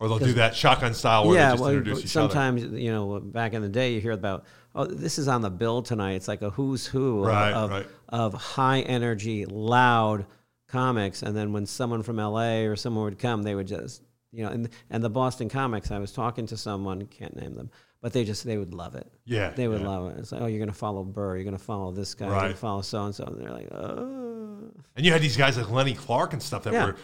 or 0.00 0.08
they'll 0.08 0.18
do 0.18 0.32
that 0.34 0.54
shotgun 0.56 0.92
style 0.94 1.26
where 1.28 1.36
yeah, 1.36 1.46
they 1.50 1.52
just 1.52 1.60
well, 1.62 1.70
introduce 1.70 1.98
each 2.00 2.16
other. 2.16 2.28
sometimes 2.28 2.64
you 2.64 2.90
know, 2.92 3.20
back 3.20 3.54
in 3.54 3.62
the 3.62 3.68
day, 3.68 3.94
you 3.94 4.00
hear 4.00 4.10
about, 4.12 4.44
oh, 4.74 4.84
this 4.84 5.18
is 5.18 5.28
on 5.28 5.42
the 5.42 5.50
bill 5.50 5.82
tonight. 5.82 6.14
It's 6.14 6.28
like 6.28 6.42
a 6.42 6.50
who's 6.50 6.86
who 6.86 7.24
Right, 7.24 7.52
of, 7.52 7.70
right. 7.70 7.86
of 8.08 8.34
high 8.34 8.80
energy, 8.80 9.46
loud 9.46 10.26
comics, 10.68 11.22
and 11.22 11.36
then 11.36 11.52
when 11.52 11.66
someone 11.66 12.02
from 12.02 12.18
L.A. 12.18 12.66
or 12.66 12.76
someone 12.76 13.04
would 13.04 13.18
come, 13.18 13.42
they 13.42 13.54
would 13.54 13.66
just, 13.66 14.02
you 14.32 14.44
know, 14.44 14.50
and 14.50 14.68
and 14.90 15.02
the 15.02 15.10
Boston 15.10 15.48
comics. 15.48 15.90
I 15.90 15.98
was 15.98 16.12
talking 16.12 16.46
to 16.46 16.56
someone, 16.56 17.06
can't 17.06 17.36
name 17.36 17.54
them, 17.54 17.70
but 18.00 18.12
they 18.12 18.24
just 18.24 18.44
they 18.44 18.56
would 18.58 18.74
love 18.74 18.94
it. 18.94 19.10
Yeah, 19.24 19.50
they 19.50 19.68
would 19.68 19.80
yeah. 19.80 19.88
love 19.88 20.10
it. 20.12 20.18
It's 20.18 20.32
like, 20.32 20.42
oh, 20.42 20.46
you're 20.46 20.58
going 20.58 20.68
to 20.70 20.74
follow 20.74 21.02
Burr, 21.04 21.36
you're 21.36 21.44
going 21.44 21.56
to 21.56 21.62
follow 21.62 21.92
this 21.92 22.14
guy, 22.14 22.26
you're 22.26 22.40
gonna 22.40 22.54
follow 22.54 22.82
so 22.82 23.04
and 23.04 23.14
so, 23.14 23.24
and 23.24 23.40
they're 23.40 23.52
like, 23.52 23.70
oh. 23.72 24.70
And 24.96 25.04
you 25.06 25.12
had 25.12 25.22
these 25.22 25.36
guys 25.36 25.56
like 25.56 25.70
Lenny 25.70 25.94
Clark 25.94 26.32
and 26.32 26.42
stuff 26.42 26.64
that 26.64 26.72
Yeah. 26.72 26.86
were 26.86 26.96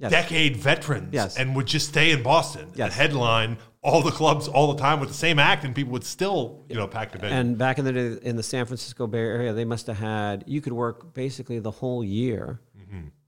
Yes. 0.00 0.12
decade 0.12 0.56
veterans 0.56 1.08
Yes. 1.12 1.36
and 1.36 1.56
would 1.56 1.66
just 1.66 1.88
stay 1.88 2.12
in 2.12 2.22
Boston 2.22 2.68
Yes. 2.76 2.84
and 2.84 2.92
headline 2.92 3.58
all 3.82 4.00
the 4.00 4.12
clubs 4.12 4.46
all 4.46 4.72
the 4.72 4.80
time 4.80 5.00
with 5.00 5.08
the 5.08 5.14
same 5.14 5.40
act, 5.40 5.64
and 5.64 5.74
people 5.74 5.92
would 5.92 6.04
still, 6.04 6.64
you 6.68 6.76
know, 6.76 6.86
pack 6.86 7.10
the 7.10 7.18
venue. 7.18 7.34
And 7.36 7.58
back 7.58 7.80
in 7.80 7.84
the 7.84 7.92
day, 7.92 8.18
in 8.22 8.36
the 8.36 8.42
San 8.44 8.64
Francisco 8.66 9.08
Bay 9.08 9.18
Area, 9.18 9.52
they 9.52 9.64
must 9.64 9.88
have 9.88 9.98
had 9.98 10.44
you 10.46 10.60
could 10.60 10.72
work 10.72 11.14
basically 11.14 11.58
the 11.58 11.70
whole 11.72 12.04
year 12.04 12.60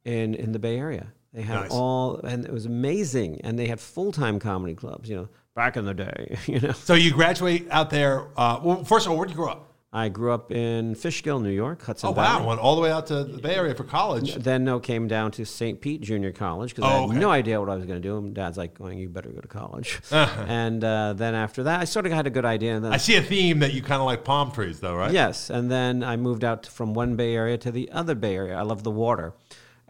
in 0.04 0.35
in 0.35 0.52
the 0.52 0.59
Bay 0.59 0.78
Area. 0.78 1.12
They 1.33 1.42
had. 1.42 1.61
Nice. 1.61 1.71
all, 1.71 2.16
and 2.19 2.45
it 2.45 2.52
was 2.52 2.66
amazing. 2.66 3.40
And 3.42 3.59
they 3.59 3.66
had 3.69 3.78
full 3.80 4.12
time 4.12 4.38
comedy 4.38 4.75
clubs. 4.75 5.09
You 5.09 5.16
know, 5.16 5.28
back 5.54 5.76
in 5.76 5.85
the 5.85 5.95
day. 5.95 6.37
You 6.47 6.61
know, 6.61 6.73
so 6.73 6.95
you 6.95 7.12
graduate 7.12 7.69
out 7.71 7.90
there. 7.90 8.26
Uh, 8.37 8.59
well, 8.62 8.85
first 8.85 9.07
of 9.07 9.12
all, 9.12 9.19
where'd 9.19 9.30
you 9.30 9.37
grow 9.37 9.50
up? 9.50 9.66
I 9.92 10.09
grew 10.09 10.30
up 10.33 10.52
in 10.52 10.95
Fishkill, 10.95 11.40
New 11.40 11.50
York, 11.50 11.83
Hudson 11.83 12.11
Oh 12.11 12.12
Valley. 12.12 12.42
wow! 12.42 12.49
Went 12.49 12.61
all 12.61 12.76
the 12.76 12.80
way 12.83 12.92
out 12.92 13.09
to 13.09 13.25
the 13.25 13.38
Bay 13.38 13.57
Area 13.57 13.75
for 13.75 13.83
college. 13.83 14.37
Then 14.37 14.62
no, 14.62 14.78
came 14.78 15.09
down 15.09 15.33
to 15.33 15.45
St. 15.45 15.80
Pete 15.80 16.00
Junior 16.00 16.30
College 16.30 16.76
because 16.76 16.88
I 16.88 16.95
Oh, 16.97 17.00
had 17.02 17.11
okay. 17.11 17.19
no 17.19 17.30
idea 17.30 17.59
what 17.59 17.69
I 17.69 17.75
was 17.75 17.85
going 17.87 18.00
to 18.00 18.09
do. 18.09 18.16
And 18.19 18.33
Dad's 18.33 18.57
like, 18.57 18.75
"Going, 18.78 18.99
you 18.99 19.09
better 19.09 19.30
go 19.30 19.40
to 19.40 19.49
college." 19.49 20.00
Uh-huh. 20.12 20.45
and 20.47 20.85
uh, 20.85 21.14
then 21.14 21.35
after 21.35 21.64
that, 21.64 21.80
I 21.80 21.85
sort 21.87 22.07
of 22.07 22.12
had 22.12 22.28
a 22.28 22.30
good 22.30 22.45
idea. 22.45 22.76
And 22.76 22.85
then 22.85 22.92
I 22.92 22.99
see 22.99 23.16
a 23.16 23.23
theme 23.23 23.59
that 23.61 23.73
you 23.75 23.83
kind 23.83 24.00
of 24.00 24.07
like 24.07 24.23
palm 24.25 24.52
trees, 24.52 24.78
though, 24.78 24.95
right? 24.95 25.12
Yes, 25.12 25.50
and 25.50 25.69
then 25.71 26.04
I 26.04 26.16
moved 26.16 26.45
out 26.45 26.66
from 26.66 26.95
one 26.95 27.16
Bay 27.16 27.35
Area 27.35 27.59
to 27.59 27.73
the 27.73 27.90
other 27.90 28.14
Bay 28.14 28.37
Area. 28.37 28.57
I 28.57 28.62
love 28.62 28.85
the 28.85 28.92
water, 28.92 29.33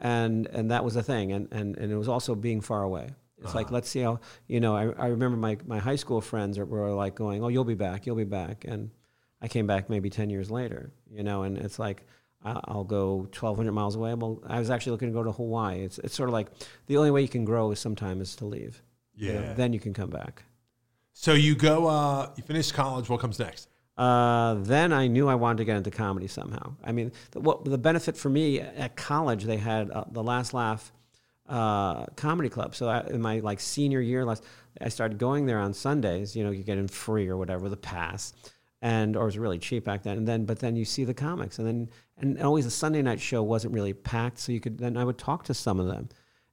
and 0.00 0.46
and 0.48 0.70
that 0.70 0.84
was 0.84 0.94
the 0.94 1.02
thing, 1.02 1.32
and 1.32 1.48
and, 1.52 1.76
and 1.76 1.92
it 1.92 1.96
was 1.96 2.08
also 2.08 2.34
being 2.34 2.60
far 2.60 2.82
away. 2.82 3.10
It's 3.42 3.54
like 3.54 3.70
let's 3.70 3.88
see 3.88 4.00
how 4.00 4.20
you 4.48 4.60
know. 4.60 4.76
I, 4.76 4.90
I 4.98 5.06
remember 5.06 5.36
my, 5.38 5.56
my 5.66 5.78
high 5.78 5.96
school 5.96 6.20
friends 6.20 6.58
were- 6.58 6.90
like 6.92 7.14
going, 7.14 7.42
"Oh, 7.42 7.48
you'll 7.48 7.64
be 7.64 7.74
back, 7.74 8.04
you'll 8.04 8.16
be 8.16 8.24
back," 8.24 8.66
and 8.68 8.90
I 9.40 9.48
came 9.48 9.66
back 9.66 9.88
maybe 9.88 10.10
ten 10.10 10.28
years 10.28 10.50
later. 10.50 10.92
You 11.10 11.22
know, 11.22 11.44
and 11.44 11.56
it's 11.56 11.78
like 11.78 12.04
I'll 12.44 12.84
go 12.84 13.26
twelve 13.32 13.56
hundred 13.56 13.72
miles 13.72 13.96
away. 13.96 14.12
Well, 14.12 14.42
I 14.46 14.58
was 14.58 14.68
actually 14.68 14.92
looking 14.92 15.08
to 15.08 15.14
go 15.14 15.22
to 15.22 15.32
Hawaii. 15.32 15.80
It's 15.80 15.98
it's 16.00 16.14
sort 16.14 16.28
of 16.28 16.34
like 16.34 16.48
the 16.86 16.98
only 16.98 17.10
way 17.10 17.22
you 17.22 17.28
can 17.28 17.46
grow 17.46 17.70
is 17.70 17.78
sometimes 17.80 18.28
is 18.28 18.36
to 18.36 18.44
leave. 18.44 18.82
You 19.14 19.32
know, 19.32 19.40
Yeah. 19.40 19.52
then 19.54 19.72
you 19.72 19.80
can 19.80 19.94
come 19.94 20.10
back. 20.10 20.42
So 21.14 21.32
you 21.32 21.54
go, 21.54 21.86
uh, 21.86 22.30
you 22.36 22.42
finish 22.42 22.70
college. 22.72 23.08
What 23.08 23.20
comes 23.20 23.38
next? 23.38 23.69
Uh, 24.00 24.54
then 24.60 24.94
I 24.94 25.08
knew 25.08 25.28
I 25.28 25.34
wanted 25.34 25.58
to 25.58 25.66
get 25.66 25.76
into 25.76 25.90
comedy 25.90 26.26
somehow. 26.26 26.74
I 26.82 26.90
mean, 26.90 27.12
the, 27.32 27.40
what 27.40 27.66
the 27.66 27.76
benefit 27.76 28.16
for 28.16 28.30
me 28.30 28.58
at 28.58 28.96
college, 28.96 29.44
they 29.44 29.58
had 29.58 29.90
uh, 29.90 30.04
the 30.10 30.22
Last 30.22 30.54
Laugh 30.54 30.90
uh, 31.46 32.06
comedy 32.16 32.48
club. 32.48 32.74
So 32.74 32.88
I, 32.88 33.06
in 33.08 33.20
my 33.20 33.40
like 33.40 33.60
senior 33.60 34.00
year, 34.00 34.24
last, 34.24 34.42
I 34.80 34.88
started 34.88 35.18
going 35.18 35.44
there 35.44 35.58
on 35.58 35.74
Sundays. 35.74 36.34
You 36.34 36.44
know, 36.44 36.50
you 36.50 36.64
get 36.64 36.78
in 36.78 36.88
free 36.88 37.28
or 37.28 37.36
whatever 37.36 37.68
the 37.68 37.76
pass, 37.76 38.32
and 38.80 39.16
or 39.16 39.24
it 39.24 39.26
was 39.26 39.38
really 39.38 39.58
cheap 39.58 39.84
back 39.84 40.02
then. 40.02 40.16
And 40.16 40.26
then, 40.26 40.46
but 40.46 40.60
then 40.60 40.76
you 40.76 40.86
see 40.86 41.04
the 41.04 41.12
comics, 41.12 41.58
and 41.58 41.68
then 41.68 41.90
and 42.16 42.42
always 42.42 42.64
the 42.64 42.70
Sunday 42.70 43.02
night 43.02 43.20
show 43.20 43.42
wasn't 43.42 43.74
really 43.74 43.92
packed, 43.92 44.38
so 44.38 44.50
you 44.50 44.60
could 44.60 44.78
then 44.78 44.96
I 44.96 45.04
would 45.04 45.18
talk 45.18 45.44
to 45.44 45.52
some 45.52 45.78
of 45.78 45.86
them, 45.88 46.08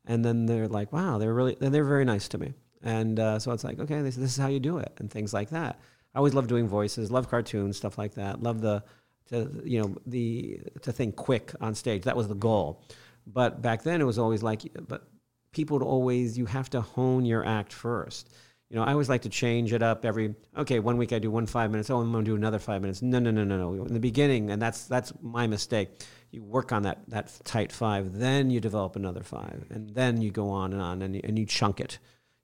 and 0.06 0.26
then 0.26 0.48
they're 0.48 0.68
like, 0.68 0.92
wow, 0.92 1.18
they're 1.18 1.34
really 1.34 1.56
they're 1.58 1.86
very 1.86 2.04
nice 2.04 2.28
to 2.28 2.38
me. 2.38 2.56
And 2.84 3.18
uh, 3.22 3.40
so 3.40 3.54
it's 3.54 3.64
like, 3.64 3.80
okay, 3.80 4.02
this, 4.02 4.18
this 4.18 4.32
is 4.32 4.38
how 4.38 4.48
you 4.48 4.60
do 4.60 4.80
it, 4.80 4.92
and 4.98 5.10
things 5.10 5.34
like 5.34 5.52
that. 5.52 5.80
I 6.18 6.20
always 6.20 6.34
loved 6.34 6.50
doing 6.50 6.68
voices, 6.68 7.12
love 7.12 7.30
cartoons, 7.30 7.78
stuff 7.78 8.00
like 8.00 8.16
that. 8.16 8.42
Love 8.42 8.60
the, 8.60 8.84
to, 9.30 9.62
you 9.64 9.80
know, 9.80 9.96
the 10.08 10.60
to 10.82 10.92
think 10.92 11.16
quick 11.16 11.54
on 11.62 11.76
stage. 11.76 12.06
That 12.06 12.18
was 12.18 12.28
the 12.28 12.34
goal. 12.34 12.82
But 13.28 13.62
back 13.62 13.84
then, 13.84 14.02
it 14.02 14.04
was 14.04 14.18
always 14.18 14.42
like, 14.42 14.64
but 14.88 15.08
people 15.52 15.78
would 15.78 15.86
always, 15.86 16.36
you 16.36 16.48
have 16.48 16.72
to 16.72 16.82
hone 16.82 17.24
your 17.24 17.46
act 17.46 17.72
first. 17.72 18.34
You 18.72 18.78
know, 18.78 18.84
I 18.84 18.94
always 18.94 19.10
like 19.10 19.22
to 19.22 19.30
change 19.30 19.74
it 19.74 19.84
up 19.84 20.06
every. 20.06 20.34
Okay, 20.58 20.80
one 20.80 20.98
week 20.98 21.14
I 21.14 21.20
do 21.20 21.30
one 21.30 21.46
five 21.46 21.70
minutes. 21.70 21.92
Oh, 21.92 22.00
I'm 22.00 22.12
to 22.12 22.24
do 22.24 22.36
another 22.36 22.58
five 22.58 22.82
minutes. 22.82 23.04
No, 23.04 23.20
no, 23.20 23.30
no, 23.30 23.44
no, 23.44 23.72
no. 23.72 23.86
In 23.86 23.94
the 23.94 24.00
beginning, 24.00 24.50
and 24.50 24.60
that's 24.60 24.86
that's 24.86 25.14
my 25.22 25.46
mistake. 25.46 26.02
You 26.32 26.42
work 26.42 26.72
on 26.72 26.82
that 26.82 27.08
that 27.10 27.32
tight 27.44 27.72
five, 27.72 28.18
then 28.18 28.50
you 28.50 28.60
develop 28.60 28.96
another 28.96 29.22
five, 29.22 29.68
and 29.70 29.92
then 29.92 30.20
you 30.20 30.32
go 30.32 30.50
on 30.50 30.74
and 30.74 30.82
on, 30.82 31.04
and 31.04 31.14
you, 31.14 31.22
and 31.24 31.38
you 31.38 31.46
chunk 31.46 31.80
it. 31.80 32.00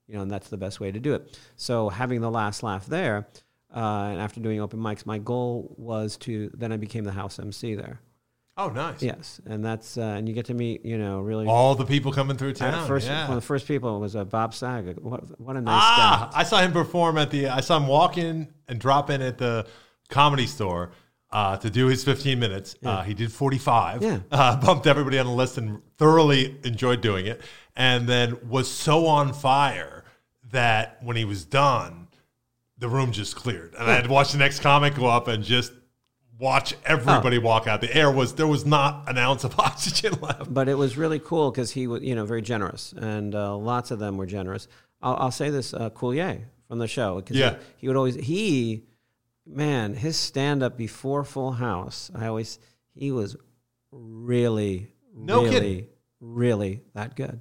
You 0.06 0.14
know, 0.14 0.22
and 0.22 0.30
that's 0.30 0.48
the 0.48 0.58
best 0.58 0.78
way 0.78 0.92
to 0.92 1.00
do 1.00 1.14
it. 1.14 1.36
So 1.56 1.88
having 1.88 2.20
the 2.20 2.30
last 2.30 2.62
laugh 2.62 2.86
there, 2.86 3.26
uh, 3.74 4.08
and 4.12 4.20
after 4.20 4.40
doing 4.40 4.60
open 4.60 4.78
mics, 4.80 5.04
my 5.06 5.18
goal 5.18 5.74
was 5.76 6.16
to 6.18 6.50
then 6.54 6.72
I 6.72 6.76
became 6.76 7.04
the 7.04 7.12
house 7.12 7.38
MC 7.38 7.74
there. 7.74 8.00
Oh, 8.56 8.68
nice. 8.68 9.02
Yes, 9.02 9.40
and 9.46 9.64
that's 9.64 9.98
uh, 9.98 10.02
and 10.02 10.28
you 10.28 10.34
get 10.34 10.46
to 10.46 10.54
meet 10.54 10.84
you 10.84 10.96
know 10.96 11.18
really 11.20 11.46
All 11.46 11.74
the 11.74 11.84
people 11.84 12.12
coming 12.12 12.36
through 12.36 12.50
uh, 12.50 12.54
town. 12.54 12.86
first 12.86 13.08
yeah. 13.08 13.26
one 13.26 13.36
of 13.36 13.42
the 13.42 13.46
first 13.46 13.66
people 13.66 13.98
was 13.98 14.14
uh, 14.14 14.24
Bob 14.24 14.54
Saget. 14.54 15.02
What, 15.02 15.40
what 15.40 15.56
a 15.56 15.60
nice 15.60 15.74
Ah, 15.82 16.30
guy. 16.32 16.40
I 16.40 16.44
saw 16.44 16.60
him 16.60 16.70
perform 16.72 17.18
at 17.18 17.30
the. 17.30 17.48
I 17.48 17.60
saw 17.60 17.76
him 17.76 17.88
walk 17.88 18.16
in 18.16 18.48
and 18.68 18.78
drop 18.78 19.10
in 19.10 19.20
at 19.22 19.38
the 19.38 19.66
comedy 20.08 20.46
store 20.46 20.92
uh, 21.32 21.56
to 21.56 21.68
do 21.68 21.86
his 21.88 22.04
15 22.04 22.38
minutes. 22.38 22.76
Uh, 22.84 23.02
he 23.02 23.12
did 23.12 23.32
45. 23.32 24.02
Yeah. 24.02 24.20
Uh, 24.30 24.56
bumped 24.60 24.86
everybody 24.86 25.18
on 25.18 25.26
the 25.26 25.32
list 25.32 25.58
and 25.58 25.82
thoroughly 25.98 26.56
enjoyed 26.62 27.00
doing 27.00 27.26
it. 27.26 27.40
And 27.74 28.06
then 28.08 28.48
was 28.48 28.70
so 28.70 29.06
on 29.06 29.32
fire 29.32 30.04
that 30.52 31.02
when 31.02 31.16
he 31.16 31.24
was 31.24 31.44
done, 31.44 32.03
the 32.78 32.88
room 32.88 33.12
just 33.12 33.36
cleared. 33.36 33.74
And 33.74 33.90
I 33.90 33.94
had 33.94 34.04
to 34.04 34.10
watch 34.10 34.32
the 34.32 34.38
next 34.38 34.60
comic 34.60 34.94
go 34.94 35.06
up 35.06 35.28
and 35.28 35.42
just 35.44 35.72
watch 36.38 36.74
everybody 36.84 37.38
walk 37.38 37.66
out. 37.66 37.80
The 37.80 37.94
air 37.96 38.10
was 38.10 38.34
there 38.34 38.46
was 38.46 38.66
not 38.66 39.08
an 39.08 39.16
ounce 39.18 39.44
of 39.44 39.58
oxygen 39.58 40.14
left. 40.20 40.52
But 40.52 40.68
it 40.68 40.74
was 40.76 40.96
really 40.96 41.18
cool 41.20 41.50
because 41.50 41.70
he 41.70 41.86
was 41.86 42.02
you 42.02 42.14
know 42.14 42.24
very 42.26 42.42
generous, 42.42 42.92
and 42.96 43.34
uh, 43.34 43.56
lots 43.56 43.90
of 43.90 43.98
them 43.98 44.16
were 44.16 44.26
generous. 44.26 44.66
I'll, 45.00 45.16
I'll 45.16 45.30
say 45.30 45.50
this, 45.50 45.72
uh, 45.74 45.90
Coulier 45.90 46.40
from 46.68 46.78
the 46.78 46.88
show, 46.88 47.16
because 47.16 47.36
Yeah. 47.36 47.50
he, 47.52 47.56
he 47.82 47.88
would 47.88 47.96
always 47.96 48.14
he, 48.16 48.84
man, 49.46 49.94
his 49.94 50.16
stand 50.16 50.62
up 50.62 50.76
before 50.76 51.22
Full 51.24 51.52
House. 51.52 52.10
I 52.14 52.26
always 52.26 52.58
he 52.94 53.12
was 53.12 53.36
really, 53.92 54.88
No 55.14 55.42
really, 55.44 55.50
kidding. 55.54 55.86
really 56.20 56.82
that 56.94 57.14
good. 57.16 57.40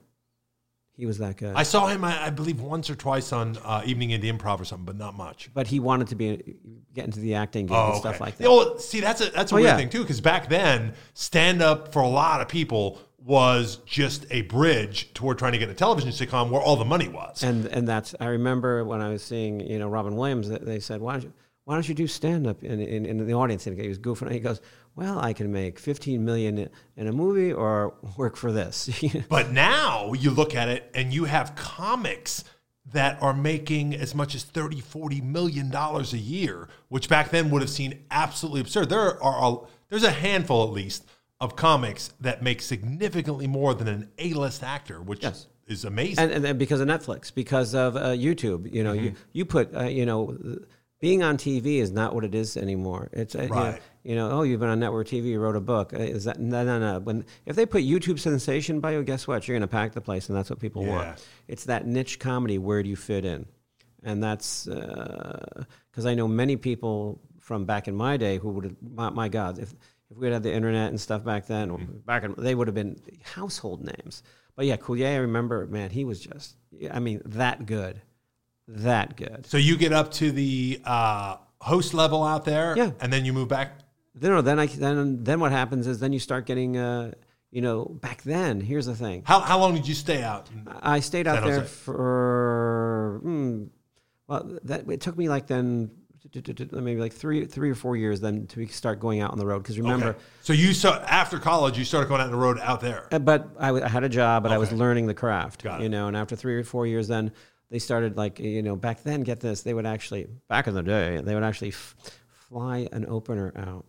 He 0.95 1.05
was 1.07 1.17
that 1.17 1.37
good. 1.37 1.55
I 1.55 1.63
saw 1.63 1.87
him, 1.87 2.03
I, 2.03 2.25
I 2.25 2.29
believe, 2.29 2.61
once 2.61 2.89
or 2.89 2.95
twice 2.95 3.33
on 3.33 3.57
uh, 3.65 3.81
Evening 3.83 4.11
in 4.11 4.21
the 4.21 4.31
Improv 4.31 4.59
or 4.59 4.65
something, 4.65 4.85
but 4.85 4.95
not 4.97 5.15
much. 5.15 5.49
but 5.53 5.65
he 5.67 5.79
wanted 5.79 6.07
to 6.09 6.15
be 6.15 6.55
get 6.93 7.05
into 7.05 7.19
the 7.19 7.33
acting 7.35 7.65
game 7.65 7.75
Oh, 7.77 7.91
and 7.93 7.97
stuff 7.99 8.15
okay. 8.15 8.23
like 8.25 8.37
that. 8.37 8.47
Well, 8.47 8.77
see, 8.77 8.99
that's 8.99 9.19
a 9.21 9.31
that's 9.31 9.51
a 9.51 9.55
Oh, 9.55 9.57
weird 9.57 9.69
yeah. 9.69 9.77
thing 9.77 9.89
too, 9.89 10.01
because 10.01 10.21
back 10.21 10.49
then, 10.49 10.93
stand 11.15 11.61
up 11.63 11.91
for 11.91 12.01
a 12.03 12.07
lot 12.07 12.41
of 12.41 12.47
people 12.47 12.99
was 13.25 13.77
just 13.85 14.25
a 14.31 14.41
bridge 14.43 15.11
toward 15.13 15.39
trying 15.39 15.53
to 15.53 15.57
get 15.57 15.69
a 15.69 15.73
television 15.73 16.11
sitcom 16.11 16.49
where 16.51 16.61
all 16.61 16.75
the 16.75 16.85
money 16.85 17.07
was. 17.07 17.41
and 17.41 17.65
and 17.67 17.87
that's 17.87 18.13
I 18.19 18.25
remember 18.27 18.83
when 18.83 19.01
I 19.01 19.09
was 19.09 19.23
seeing 19.23 19.61
you 19.61 19.79
know 19.79 19.87
Robin 19.87 20.15
Williams 20.15 20.49
they 20.49 20.79
said 20.79 20.99
why 21.01 21.13
don't 21.13 21.23
you 21.23 21.33
why 21.63 21.75
don't 21.75 21.87
you 21.87 21.95
do 21.95 22.05
stand 22.05 22.45
up 22.45 22.61
in, 22.65 22.81
in, 22.81 23.05
in 23.05 23.25
the 23.25 23.33
audience 23.33 23.65
and 23.65 23.79
he 23.79 23.87
was 23.87 23.97
goofing 23.97 24.23
And 24.23 24.33
he 24.33 24.39
goes 24.41 24.59
well 24.95 25.19
I 25.19 25.33
can 25.33 25.51
make 25.51 25.79
15 25.79 26.23
million 26.23 26.69
in 26.97 27.07
a 27.07 27.11
movie 27.11 27.51
or 27.53 27.93
work 28.17 28.35
for 28.37 28.51
this 28.51 28.89
But 29.29 29.51
now 29.51 30.13
you 30.13 30.31
look 30.31 30.55
at 30.55 30.69
it 30.69 30.89
and 30.93 31.13
you 31.13 31.25
have 31.25 31.55
comics 31.55 32.43
that 32.91 33.17
are 33.21 33.33
making 33.33 33.95
as 33.95 34.13
much 34.13 34.35
as 34.35 34.43
30, 34.43 34.81
40 34.81 35.21
million 35.21 35.69
dollars 35.69 36.11
a 36.13 36.17
year, 36.17 36.67
which 36.89 37.07
back 37.07 37.29
then 37.31 37.49
would 37.49 37.61
have 37.61 37.71
seemed 37.71 37.97
absolutely 38.11 38.59
absurd. 38.61 38.89
There 38.89 39.23
are 39.23 39.51
a, 39.53 39.57
there's 39.89 40.03
a 40.03 40.11
handful 40.11 40.63
at 40.65 40.71
least 40.71 41.05
of 41.39 41.55
comics 41.55 42.13
that 42.19 42.43
make 42.43 42.61
significantly 42.61 43.47
more 43.47 43.73
than 43.73 43.87
an 43.87 44.11
A-list 44.19 44.63
actor, 44.63 45.01
which 45.01 45.23
Yes. 45.23 45.47
is 45.65 45.85
amazing. 45.85 46.19
and, 46.23 46.31
and, 46.33 46.45
and 46.45 46.59
because 46.59 46.81
of 46.81 46.87
Netflix 46.89 47.33
because 47.33 47.73
of 47.73 47.95
uh, 47.95 48.07
YouTube 48.09 48.71
you 48.73 48.83
know 48.83 48.93
Mm-hmm. 48.93 49.05
you 49.05 49.13
you 49.31 49.45
put 49.45 49.73
uh, 49.75 49.83
you 49.85 50.05
know 50.05 50.37
being 51.03 51.21
on 51.21 51.35
TV 51.37 51.79
is 51.85 51.91
not 51.91 52.15
what 52.15 52.23
it 52.23 52.33
is 52.33 52.55
anymore 52.55 53.09
it's 53.11 53.35
uh, 53.35 53.41
you 53.43 53.49
know- 53.49 53.77
you 54.05 54.15
know, 54.15 54.31
oh, 54.31 54.43
you've 54.43 54.59
been 54.59 54.67
on 54.67 54.81
network 54.81 55.07
TV, 55.07 55.27
you 55.27 55.39
wrote 55.39 55.55
a 55.55 55.61
book. 55.61 55.93
Uh, 55.93 55.99
Is 55.99 56.25
that 56.25 56.37
no, 56.37 56.65
no, 56.65 56.77
no? 56.77 56.99
When 56.99 57.23
if 57.45 57.55
they 57.55 57.65
put 57.65 57.83
YouTube 57.83 58.19
sensation 58.19 58.81
by 58.81 58.91
you, 58.91 59.01
guess 59.01 59.27
what? 59.29 59.47
You're 59.47 59.55
going 59.55 59.61
to 59.69 59.75
pack 59.79 59.93
the 59.93 60.01
place, 60.01 60.27
and 60.27 60.37
that's 60.37 60.49
what 60.49 60.59
people 60.59 60.83
Yeah. 60.83 60.89
want. 60.95 61.25
It's 61.47 61.63
that 61.71 61.87
niche 61.87 62.19
comedy. 62.19 62.57
Where 62.57 62.83
do 62.83 62.89
you 62.89 62.97
fit 62.97 63.23
in? 63.23 63.45
And 64.03 64.21
that's 64.21 64.65
because 64.65 66.05
I 66.05 66.15
know 66.15 66.27
many 66.27 66.57
people 66.57 67.21
from 67.39 67.63
back 67.63 67.87
in 67.87 67.95
my 67.95 68.17
day 68.17 68.39
who 68.39 68.49
would 68.49 68.65
have. 68.65 68.75
My, 68.81 69.09
my 69.09 69.29
God, 69.29 69.57
if 69.57 69.73
if 70.11 70.17
we 70.17 70.25
had 70.27 70.33
had 70.33 70.43
the 70.43 70.53
internet 70.53 70.89
and 70.89 70.99
stuff 70.99 71.23
back 71.23 71.47
then, 71.47 71.69
Mm-hmm. 71.69 71.97
back 72.05 72.23
in, 72.25 72.35
they 72.37 72.55
would 72.55 72.67
have 72.67 72.75
been 72.75 72.99
household 73.23 73.85
names. 73.85 74.21
But 74.57 74.65
yeah, 74.65 74.75
Coulier, 74.75 75.13
I 75.13 75.15
remember, 75.15 75.65
man, 75.67 75.91
he 75.91 76.03
was 76.03 76.19
just. 76.19 76.57
I 76.91 76.99
mean, 76.99 77.21
that 77.23 77.65
good, 77.65 78.01
that 78.67 79.15
good. 79.17 79.45
So 79.47 79.57
you 79.57 79.77
get 79.77 79.93
up 79.93 80.11
to 80.13 80.31
the 80.31 80.81
uh, 80.85 81.37
host 81.61 81.93
level 81.93 82.23
out 82.23 82.45
there, 82.45 82.75
Yeah. 82.77 82.91
and 82.99 83.11
then 83.11 83.25
you 83.25 83.33
move 83.33 83.47
back. 83.47 83.79
Then, 84.15 84.31
no, 84.31 84.41
then 84.41 84.59
I 84.59 84.67
then 84.67 85.23
then 85.23 85.39
what 85.39 85.51
happens 85.51 85.87
is 85.87 85.99
then 85.99 86.13
you 86.13 86.19
start 86.19 86.45
getting. 86.45 86.77
Uh, 86.77 87.11
you 87.51 87.61
know, 87.61 87.85
back 87.85 88.23
then, 88.23 88.61
here's 88.61 88.87
the 88.87 88.95
thing. 88.95 89.21
How, 89.27 89.39
how 89.39 89.59
long 89.59 89.75
did 89.75 89.87
you 89.87 89.93
stay 89.93 90.23
out? 90.23 90.49
I 90.81 91.01
stayed 91.01 91.27
out 91.27 91.43
there 91.43 91.61
for 91.63 93.19
hmm, 93.21 93.63
well, 94.27 94.57
that 94.63 94.89
it 94.89 95.01
took 95.01 95.17
me 95.17 95.29
like 95.29 95.47
then 95.47 95.91
maybe 96.71 96.99
like 96.99 97.13
three 97.13 97.45
three 97.45 97.69
or 97.69 97.75
four 97.75 97.95
years 97.95 98.21
then 98.21 98.47
to 98.47 98.65
start 98.67 98.99
going 98.99 99.19
out 99.19 99.31
on 99.31 99.37
the 99.37 99.45
road 99.45 99.59
because 99.61 99.77
remember. 99.77 100.09
Okay. 100.09 100.19
So 100.41 100.53
you 100.53 100.73
saw 100.73 100.97
after 101.05 101.37
college, 101.37 101.77
you 101.77 101.85
started 101.85 102.07
going 102.07 102.21
out 102.21 102.25
on 102.27 102.31
the 102.31 102.37
road 102.39 102.59
out 102.59 102.81
there. 102.81 103.07
uh, 103.11 103.19
But 103.19 103.49
I, 103.59 103.67
w- 103.67 103.83
I 103.85 103.87
had 103.87 104.03
a 104.03 104.09
job, 104.09 104.43
but 104.43 104.51
I 104.51 104.57
was 104.57 104.71
learning 104.71 105.07
the 105.07 105.13
craft, 105.13 105.63
Got 105.63 105.79
it. 105.81 105.83
you 105.83 105.89
know. 105.89 106.07
And 106.07 106.17
after 106.17 106.35
three 106.35 106.55
or 106.55 106.63
four 106.63 106.87
years, 106.87 107.07
then 107.07 107.31
they 107.73 107.79
started 107.79 108.15
like 108.15 108.39
you 108.39 108.61
know 108.61 108.75
back 108.75 109.01
then. 109.01 109.21
Get 109.21 109.39
this, 109.39 109.63
they 109.63 109.73
would 109.73 109.87
actually 109.87 110.27
back 110.47 110.67
in 110.67 110.75
the 110.75 110.83
day 110.83 111.19
they 111.23 111.33
would 111.33 111.43
actually 111.43 111.69
f- 111.69 111.95
fly 112.29 112.87
an 112.91 113.05
opener 113.07 113.51
out. 113.57 113.85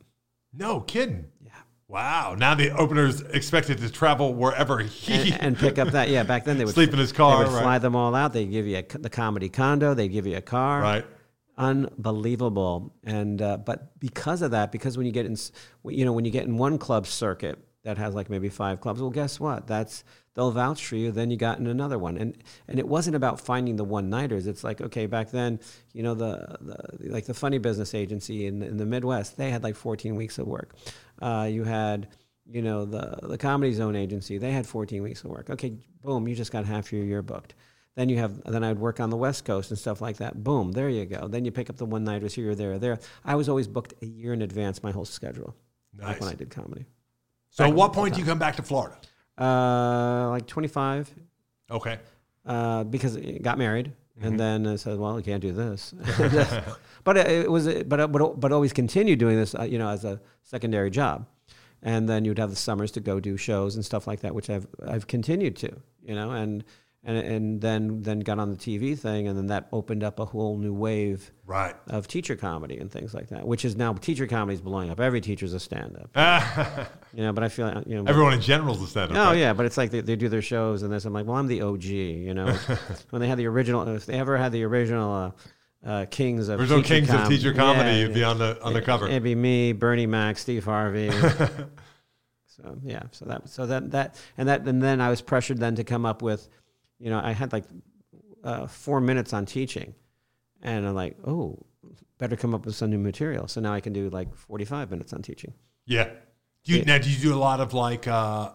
No 0.54 0.80
kidding. 0.80 1.26
Yeah. 1.44 1.50
Wow. 1.86 2.34
Now 2.38 2.54
the 2.54 2.70
opener's 2.70 3.20
expected 3.20 3.76
to 3.78 3.90
travel 3.90 4.32
wherever 4.32 4.78
he 4.78 5.32
and, 5.32 5.42
and 5.42 5.58
pick 5.58 5.78
up 5.78 5.88
that. 5.88 6.08
Yeah, 6.08 6.22
back 6.22 6.44
then 6.44 6.56
they 6.56 6.64
would 6.64 6.72
Sleep 6.80 6.94
in 6.94 6.98
his 6.98 7.12
car, 7.12 7.38
They 7.40 7.44
would 7.44 7.54
right. 7.54 7.62
fly 7.62 7.78
them 7.78 7.94
all 7.94 8.14
out. 8.14 8.32
They'd 8.32 8.50
give 8.50 8.66
you 8.66 8.78
a, 8.78 8.98
the 8.98 9.10
comedy 9.10 9.50
condo. 9.50 9.92
They'd 9.92 10.08
give 10.08 10.26
you 10.26 10.36
a 10.38 10.40
car. 10.42 10.80
right. 10.80 11.04
Unbelievable. 11.56 12.94
And 13.04 13.40
uh, 13.42 13.58
but 13.58 13.98
because 14.00 14.42
of 14.42 14.52
that, 14.52 14.72
because 14.72 14.96
when 14.96 15.06
you 15.06 15.12
get 15.12 15.26
in, 15.26 15.36
you 15.84 16.04
know, 16.04 16.12
when 16.12 16.24
you 16.24 16.30
get 16.30 16.46
in 16.46 16.56
one 16.56 16.78
club 16.78 17.06
circuit, 17.06 17.58
that 17.84 17.98
has 17.98 18.14
like 18.14 18.30
maybe 18.30 18.48
five 18.48 18.80
clubs. 18.80 19.00
Well, 19.00 19.10
guess 19.10 19.38
what? 19.38 19.66
That's 19.66 20.04
they'll 20.34 20.50
vouch 20.50 20.84
for 20.86 20.96
you. 20.96 21.10
Then 21.10 21.30
you 21.30 21.36
got 21.36 21.58
in 21.58 21.66
another 21.66 21.98
one, 21.98 22.16
and 22.16 22.36
and 22.68 22.78
it 22.78 22.86
wasn't 22.86 23.16
about 23.16 23.40
finding 23.40 23.76
the 23.76 23.84
one 23.84 24.10
nighters. 24.10 24.46
It's 24.46 24.64
like 24.64 24.80
okay, 24.80 25.06
back 25.06 25.30
then, 25.30 25.60
you 25.92 26.02
know, 26.02 26.14
the, 26.14 26.56
the 26.60 27.10
like 27.10 27.26
the 27.26 27.34
funny 27.34 27.58
business 27.58 27.94
agency 27.94 28.46
in, 28.46 28.62
in 28.62 28.76
the 28.76 28.86
Midwest, 28.86 29.36
they 29.36 29.50
had 29.50 29.62
like 29.62 29.76
14 29.76 30.14
weeks 30.16 30.38
of 30.38 30.46
work. 30.46 30.74
Uh, 31.20 31.48
you 31.50 31.64
had 31.64 32.08
you 32.46 32.60
know 32.62 32.84
the 32.84 33.18
the 33.22 33.38
comedy 33.38 33.72
zone 33.72 33.96
agency 33.96 34.36
they 34.36 34.52
had 34.52 34.66
14 34.66 35.02
weeks 35.02 35.24
of 35.24 35.30
work 35.30 35.48
okay 35.48 35.72
boom 36.02 36.28
you 36.28 36.34
just 36.34 36.52
got 36.52 36.66
half 36.66 36.92
your 36.92 37.02
year 37.02 37.22
booked 37.22 37.54
then 37.94 38.10
you 38.10 38.18
have 38.18 38.42
then 38.44 38.62
i'd 38.62 38.78
work 38.78 39.00
on 39.00 39.08
the 39.08 39.16
west 39.16 39.46
coast 39.46 39.70
and 39.70 39.78
stuff 39.78 40.02
like 40.02 40.18
that 40.18 40.44
boom 40.44 40.70
there 40.72 40.90
you 40.90 41.06
go 41.06 41.26
then 41.26 41.46
you 41.46 41.50
pick 41.50 41.70
up 41.70 41.76
the 41.76 41.86
one 41.86 42.04
nighters 42.04 42.34
here 42.34 42.50
or 42.50 42.54
there 42.54 42.72
or 42.72 42.78
there 42.78 42.98
i 43.24 43.34
was 43.34 43.48
always 43.48 43.66
booked 43.66 43.94
a 44.02 44.06
year 44.06 44.34
in 44.34 44.42
advance 44.42 44.82
my 44.82 44.90
whole 44.90 45.06
schedule 45.06 45.56
Nice. 45.96 46.06
like 46.08 46.20
when 46.20 46.28
i 46.28 46.34
did 46.34 46.50
comedy 46.50 46.84
So, 47.48 47.64
at 47.64 47.72
what 47.72 47.94
point 47.94 48.12
do 48.12 48.20
you 48.20 48.26
come 48.26 48.38
back 48.38 48.56
to 48.56 48.62
Florida? 48.62 48.98
Uh, 49.38 50.28
like 50.30 50.46
25 50.46 51.14
Okay. 51.70 51.98
uh, 52.46 52.84
because 52.84 53.16
I 53.16 53.38
got 53.42 53.58
married, 53.58 53.92
Mm-hmm. 54.16 54.26
and 54.28 54.38
then 54.38 54.66
I 54.68 54.76
said, 54.76 54.96
"Well, 54.96 55.18
I 55.18 55.22
can't 55.22 55.42
do 55.42 55.50
this." 55.52 55.92
but 57.04 57.16
it 57.16 57.50
was, 57.50 57.66
but 57.82 58.12
but 58.12 58.40
but 58.40 58.52
always 58.52 58.72
continued 58.72 59.18
doing 59.18 59.36
this, 59.36 59.56
uh, 59.56 59.64
you 59.64 59.76
know, 59.76 59.88
as 59.88 60.04
a 60.04 60.20
secondary 60.44 60.88
job, 60.88 61.26
and 61.82 62.08
then 62.08 62.24
you'd 62.24 62.38
have 62.38 62.50
the 62.50 62.54
summers 62.56 62.92
to 62.92 63.00
go 63.00 63.18
do 63.18 63.36
shows 63.36 63.74
and 63.74 63.84
stuff 63.84 64.06
like 64.06 64.20
that, 64.20 64.32
which 64.32 64.50
I've 64.50 64.68
I've 64.86 65.08
continued 65.08 65.56
to, 65.56 65.70
you 66.04 66.14
know, 66.14 66.30
and 66.30 66.62
and 67.04 67.16
and 67.18 67.60
then 67.60 68.02
then 68.02 68.20
got 68.20 68.38
on 68.38 68.50
the 68.50 68.56
TV 68.56 68.98
thing, 68.98 69.28
and 69.28 69.36
then 69.36 69.48
that 69.48 69.68
opened 69.72 70.02
up 70.02 70.18
a 70.18 70.24
whole 70.24 70.56
new 70.58 70.72
wave 70.72 71.30
Right. 71.46 71.76
of 71.88 72.08
teacher 72.08 72.36
comedy 72.36 72.78
and 72.78 72.90
things 72.90 73.12
like 73.12 73.28
that, 73.28 73.46
which 73.46 73.66
is 73.66 73.76
now 73.76 73.92
teacher 73.92 74.26
comedy 74.26 74.54
is 74.54 74.62
blowing 74.62 74.88
up. 74.90 74.98
Every 74.98 75.20
teacher's 75.20 75.52
a 75.52 75.60
stand-up, 75.60 76.08
you 77.14 77.22
know. 77.22 77.32
But 77.34 77.44
I 77.44 77.48
feel, 77.50 77.82
you 77.86 78.02
know, 78.02 78.10
Everyone 78.10 78.32
in 78.32 78.40
general 78.40 78.74
is 78.74 78.80
a 78.82 78.86
stand-up. 78.86 79.16
Oh 79.16 79.24
right? 79.26 79.38
yeah, 79.38 79.52
but 79.52 79.66
it's 79.66 79.76
like 79.76 79.90
they, 79.90 80.00
they 80.00 80.16
do 80.16 80.30
their 80.30 80.40
shows 80.40 80.82
and 80.82 80.90
this. 80.90 81.04
I'm 81.04 81.12
like, 81.12 81.26
well, 81.26 81.36
I'm 81.36 81.46
the 81.46 81.60
OG. 81.60 81.84
You 81.84 82.32
know, 82.32 82.46
when 83.10 83.20
they 83.20 83.28
had 83.28 83.36
the 83.38 83.46
original, 83.46 83.86
if 83.88 84.06
they 84.06 84.18
ever 84.18 84.38
had 84.38 84.52
the 84.52 84.62
original 84.64 85.12
uh, 85.12 85.30
uh, 85.86 86.06
Kings 86.06 86.48
of 86.48 86.58
Original 86.60 86.82
teacher 86.82 86.94
Kings 86.94 87.10
of 87.10 87.28
Teacher 87.28 87.52
Comedy, 87.52 87.90
yeah, 87.90 87.96
you'd 87.96 88.14
be 88.14 88.24
on 88.24 88.38
the 88.38 88.58
on 88.62 88.72
the 88.72 88.80
cover. 88.80 89.06
It'd 89.06 89.22
be 89.22 89.34
me, 89.34 89.72
Bernie 89.72 90.06
Mac, 90.06 90.38
Steve 90.38 90.64
Harvey. 90.64 91.10
so 92.46 92.78
yeah, 92.82 93.02
so 93.10 93.24
that 93.26 93.48
so 93.48 93.66
that 93.66 93.90
that 93.90 94.16
and 94.38 94.48
that 94.48 94.62
and 94.66 94.82
then 94.82 95.00
I 95.02 95.10
was 95.10 95.20
pressured 95.20 95.58
then 95.58 95.74
to 95.74 95.84
come 95.84 96.06
up 96.06 96.22
with, 96.22 96.48
you 96.98 97.10
know, 97.10 97.20
I 97.22 97.32
had 97.32 97.52
like 97.52 97.64
uh, 98.42 98.66
four 98.66 99.00
minutes 99.00 99.32
on 99.32 99.46
teaching, 99.46 99.94
and 100.62 100.86
I'm 100.86 100.94
like, 100.94 101.16
oh, 101.26 101.58
better 102.18 102.36
come 102.36 102.54
up 102.54 102.66
with 102.66 102.74
some 102.74 102.90
new 102.90 102.98
material. 102.98 103.48
So 103.48 103.60
now 103.60 103.72
I 103.72 103.80
can 103.80 103.92
do 103.92 104.08
like 104.10 104.34
45 104.34 104.90
minutes 104.90 105.12
on 105.12 105.22
teaching. 105.22 105.54
Yeah. 105.86 106.10
Do 106.64 106.72
you, 106.72 106.84
now, 106.84 106.98
do 106.98 107.10
you 107.10 107.18
do 107.18 107.34
a 107.34 107.36
lot 107.36 107.60
of 107.60 107.74
like 107.74 108.08
uh, 108.08 108.50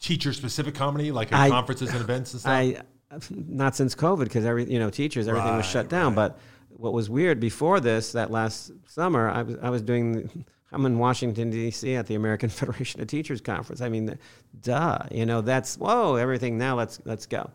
teacher-specific 0.00 0.74
comedy, 0.74 1.12
like 1.12 1.32
at 1.32 1.38
I- 1.38 1.48
conferences 1.48 1.90
and 1.90 2.00
events 2.00 2.32
and 2.32 2.40
stuff? 2.40 2.52
I 2.52 2.82
not 3.30 3.76
since 3.76 3.94
COVID 3.94 4.24
because 4.24 4.44
every 4.44 4.70
you 4.70 4.78
know 4.78 4.90
teachers 4.90 5.28
everything 5.28 5.56
was 5.56 5.66
shut 5.66 5.88
down. 5.88 6.14
But 6.14 6.38
what 6.70 6.92
was 6.92 7.10
weird 7.10 7.40
before 7.40 7.80
this, 7.80 8.12
that 8.12 8.30
last 8.30 8.72
summer, 8.86 9.28
I 9.28 9.42
was 9.42 9.56
I 9.62 9.70
was 9.70 9.82
doing. 9.82 10.44
I'm 10.74 10.86
in 10.86 10.98
Washington 10.98 11.50
D.C. 11.50 11.96
at 11.96 12.06
the 12.06 12.14
American 12.14 12.48
Federation 12.48 13.02
of 13.02 13.06
Teachers 13.06 13.42
conference. 13.42 13.82
I 13.82 13.90
mean, 13.90 14.18
duh, 14.62 15.00
you 15.10 15.26
know 15.26 15.42
that's 15.42 15.76
whoa 15.76 16.14
everything. 16.14 16.56
Now 16.56 16.76
let's 16.76 16.98
let's 17.04 17.26
go. 17.26 17.50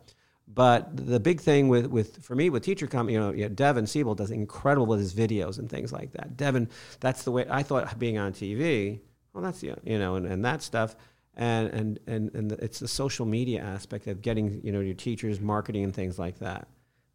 But 0.48 0.96
the 0.96 1.20
big 1.20 1.42
thing 1.42 1.68
with, 1.68 1.88
with 1.88 2.24
for 2.24 2.34
me 2.36 2.50
with 2.50 2.64
teacher 2.64 2.88
com, 2.88 3.10
you 3.10 3.20
know, 3.20 3.32
yeah, 3.32 3.50
Devin 3.50 3.86
Siebold 3.86 4.18
does 4.18 4.32
incredible 4.32 4.86
with 4.86 5.00
his 5.00 5.14
videos 5.14 5.60
and 5.60 5.70
things 5.70 5.92
like 5.92 6.14
that. 6.14 6.38
Devin, 6.38 6.70
that's 7.00 7.24
the 7.24 7.32
way 7.32 7.46
I 7.50 7.64
thought 7.64 8.00
being 8.00 8.18
on 8.18 8.32
TV. 8.32 9.00
Well, 9.34 9.44
that's 9.44 9.60
the 9.60 9.76
you 9.84 10.00
know, 10.00 10.16
and, 10.16 10.26
and 10.26 10.46
that 10.46 10.64
stuff 10.64 10.96
and 11.38 11.70
and 11.70 12.00
and 12.08 12.36
and 12.36 12.52
the, 12.52 12.64
it's 12.64 12.80
the 12.80 12.88
social 12.88 13.26
media 13.26 13.62
aspect 13.62 14.08
of 14.08 14.22
getting 14.22 14.60
you 14.64 14.72
know 14.72 14.80
your 14.80 14.96
teachers 14.96 15.40
marketing 15.40 15.84
and 15.84 15.94
things 15.94 16.20
like 16.20 16.40
that 16.40 16.68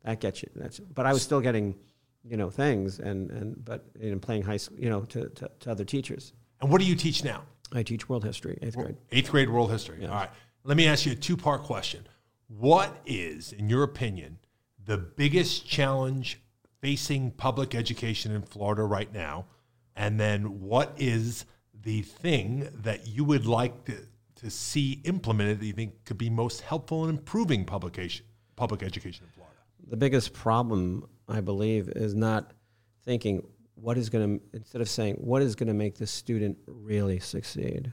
that 0.05 0.21
gets 0.21 0.43
you 0.43 0.49
that's 0.55 0.79
but 0.79 1.05
i 1.05 1.13
was 1.13 1.23
still 1.23 1.41
getting 1.41 1.75
you 2.25 2.37
know 2.37 2.49
things 2.49 3.01
and 3.01 3.31
and 3.33 3.65
but 3.65 3.85
in 4.01 4.19
playing 4.21 4.43
high 4.43 4.57
school 4.57 4.79
you 4.79 4.89
know 4.89 5.01
to, 5.03 5.29
to, 5.31 5.51
to 5.59 5.71
other 5.71 5.85
teachers 5.85 6.33
and 6.61 6.71
what 6.71 6.81
do 6.81 6.87
you 6.87 6.95
teach 6.95 7.25
now? 7.25 7.43
i 7.73 7.83
teach 7.83 8.09
world 8.09 8.25
history 8.25 8.57
eighth 8.63 8.77
grade 8.77 8.97
Eighth 9.11 9.31
grade 9.31 9.51
world 9.51 9.71
history. 9.71 10.07
All 10.07 10.15
right. 10.15 10.31
Let 10.65 10.77
me 10.77 10.87
ask 10.87 11.05
you 11.07 11.13
a 11.13 11.17
two-part 11.17 11.65
question. 11.65 12.07
What 12.59 13.01
is, 13.07 13.53
in 13.53 13.69
your 13.69 13.83
opinion, 13.83 14.39
the 14.85 14.99
biggest 14.99 15.67
challenge 15.67 16.41
facing 16.81 17.31
public 17.33 17.75
education 17.75 18.33
in 18.33 18.43
Florida 18.43 18.83
right 18.85 19.13
now? 19.13 19.47
And 19.97 20.19
then 20.19 20.61
what 20.61 20.93
is 20.97 21.45
the 21.83 22.03
thing 22.03 22.69
that 22.83 23.07
you 23.07 23.25
would 23.25 23.47
like 23.47 23.85
to, 23.87 23.97
to 24.37 24.51
see 24.51 25.01
implemented 25.05 25.61
that 25.61 25.67
you 25.67 25.73
think 25.73 26.05
could 26.05 26.19
be 26.19 26.31
most 26.31 26.61
helpful 26.61 27.05
in 27.05 27.11
improving 27.11 27.65
publication, 27.65 28.27
public 28.57 28.83
education 28.83 29.25
in 29.27 29.33
Florida? 29.33 29.53
the 29.89 29.97
biggest 29.97 30.33
problem 30.33 31.07
i 31.29 31.41
believe 31.41 31.89
is 31.89 32.15
not 32.15 32.53
thinking 33.05 33.47
what 33.75 33.99
is 33.99 34.09
going 34.09 34.39
to 34.39 34.57
instead 34.57 34.81
of 34.81 34.89
saying 34.89 35.15
what 35.17 35.43
is 35.43 35.55
going 35.55 35.67
to 35.67 35.75
make 35.75 35.97
the 35.97 36.07
student 36.07 36.57
really 36.67 37.19
succeed 37.19 37.93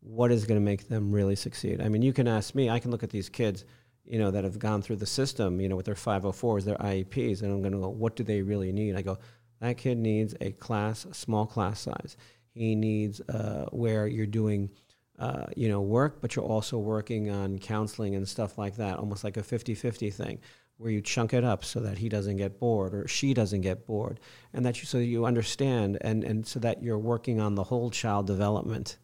what 0.00 0.30
is 0.30 0.44
going 0.44 0.58
to 0.58 0.64
make 0.64 0.88
them 0.88 1.12
really 1.12 1.36
succeed 1.36 1.80
i 1.80 1.88
mean 1.88 2.02
you 2.02 2.12
can 2.12 2.28
ask 2.28 2.54
me 2.54 2.70
i 2.70 2.78
can 2.78 2.90
look 2.90 3.02
at 3.02 3.10
these 3.10 3.28
kids 3.28 3.64
you 4.08 4.18
know 4.18 4.30
that 4.30 4.44
have 4.44 4.58
gone 4.58 4.82
through 4.82 4.96
the 4.96 5.06
system 5.06 5.60
you 5.60 5.68
know 5.68 5.76
with 5.76 5.86
their 5.86 5.94
504s 5.94 6.64
their 6.64 6.76
ieps 6.76 7.42
and 7.42 7.52
i'm 7.52 7.60
going 7.60 7.72
to 7.72 7.78
go 7.78 7.88
what 7.88 8.16
do 8.16 8.24
they 8.24 8.42
really 8.42 8.72
need? 8.72 8.96
I 8.96 9.02
go 9.02 9.18
that 9.60 9.76
kid 9.76 9.98
needs 9.98 10.34
a 10.40 10.52
class 10.52 11.04
a 11.04 11.14
small 11.14 11.46
class 11.46 11.80
size. 11.80 12.16
He 12.54 12.74
needs 12.74 13.20
uh, 13.20 13.66
where 13.70 14.06
you're 14.06 14.26
doing 14.26 14.70
uh, 15.18 15.46
you 15.56 15.68
know 15.68 15.80
work 15.80 16.20
but 16.20 16.36
you're 16.36 16.44
also 16.44 16.78
working 16.78 17.30
on 17.30 17.58
counseling 17.58 18.14
and 18.14 18.28
stuff 18.28 18.56
like 18.56 18.76
that 18.76 18.98
almost 18.98 19.24
like 19.24 19.36
a 19.36 19.42
50-50 19.42 20.14
thing 20.14 20.38
where 20.76 20.92
you 20.92 21.00
chunk 21.00 21.34
it 21.34 21.42
up 21.42 21.64
so 21.64 21.80
that 21.80 21.98
he 21.98 22.08
doesn't 22.08 22.36
get 22.36 22.60
bored 22.60 22.94
or 22.94 23.08
she 23.08 23.34
doesn't 23.34 23.62
get 23.62 23.84
bored 23.84 24.20
and 24.52 24.64
that 24.64 24.78
you 24.78 24.86
so 24.86 24.98
you 24.98 25.26
understand 25.26 25.98
and 26.00 26.22
and 26.24 26.46
so 26.46 26.60
that 26.60 26.82
you're 26.82 26.98
working 26.98 27.40
on 27.40 27.54
the 27.54 27.64
whole 27.64 27.90
child 27.90 28.26
development. 28.26 28.96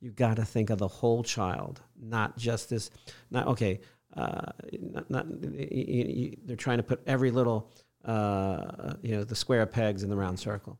You 0.00 0.12
got 0.12 0.36
to 0.36 0.44
think 0.44 0.70
of 0.70 0.78
the 0.78 0.88
whole 0.88 1.22
child 1.22 1.82
not 2.00 2.38
just 2.38 2.70
this 2.70 2.90
not 3.30 3.46
okay 3.48 3.80
uh, 4.16 4.52
not, 4.80 5.10
not 5.10 5.26
you, 5.42 6.04
you, 6.04 6.36
they're 6.44 6.56
trying 6.56 6.78
to 6.78 6.82
put 6.82 7.00
every 7.06 7.30
little 7.30 7.70
uh, 8.04 8.94
you 9.02 9.14
know 9.14 9.24
the 9.24 9.36
square 9.36 9.66
pegs 9.66 10.02
in 10.02 10.10
the 10.10 10.16
round 10.16 10.38
circle 10.38 10.78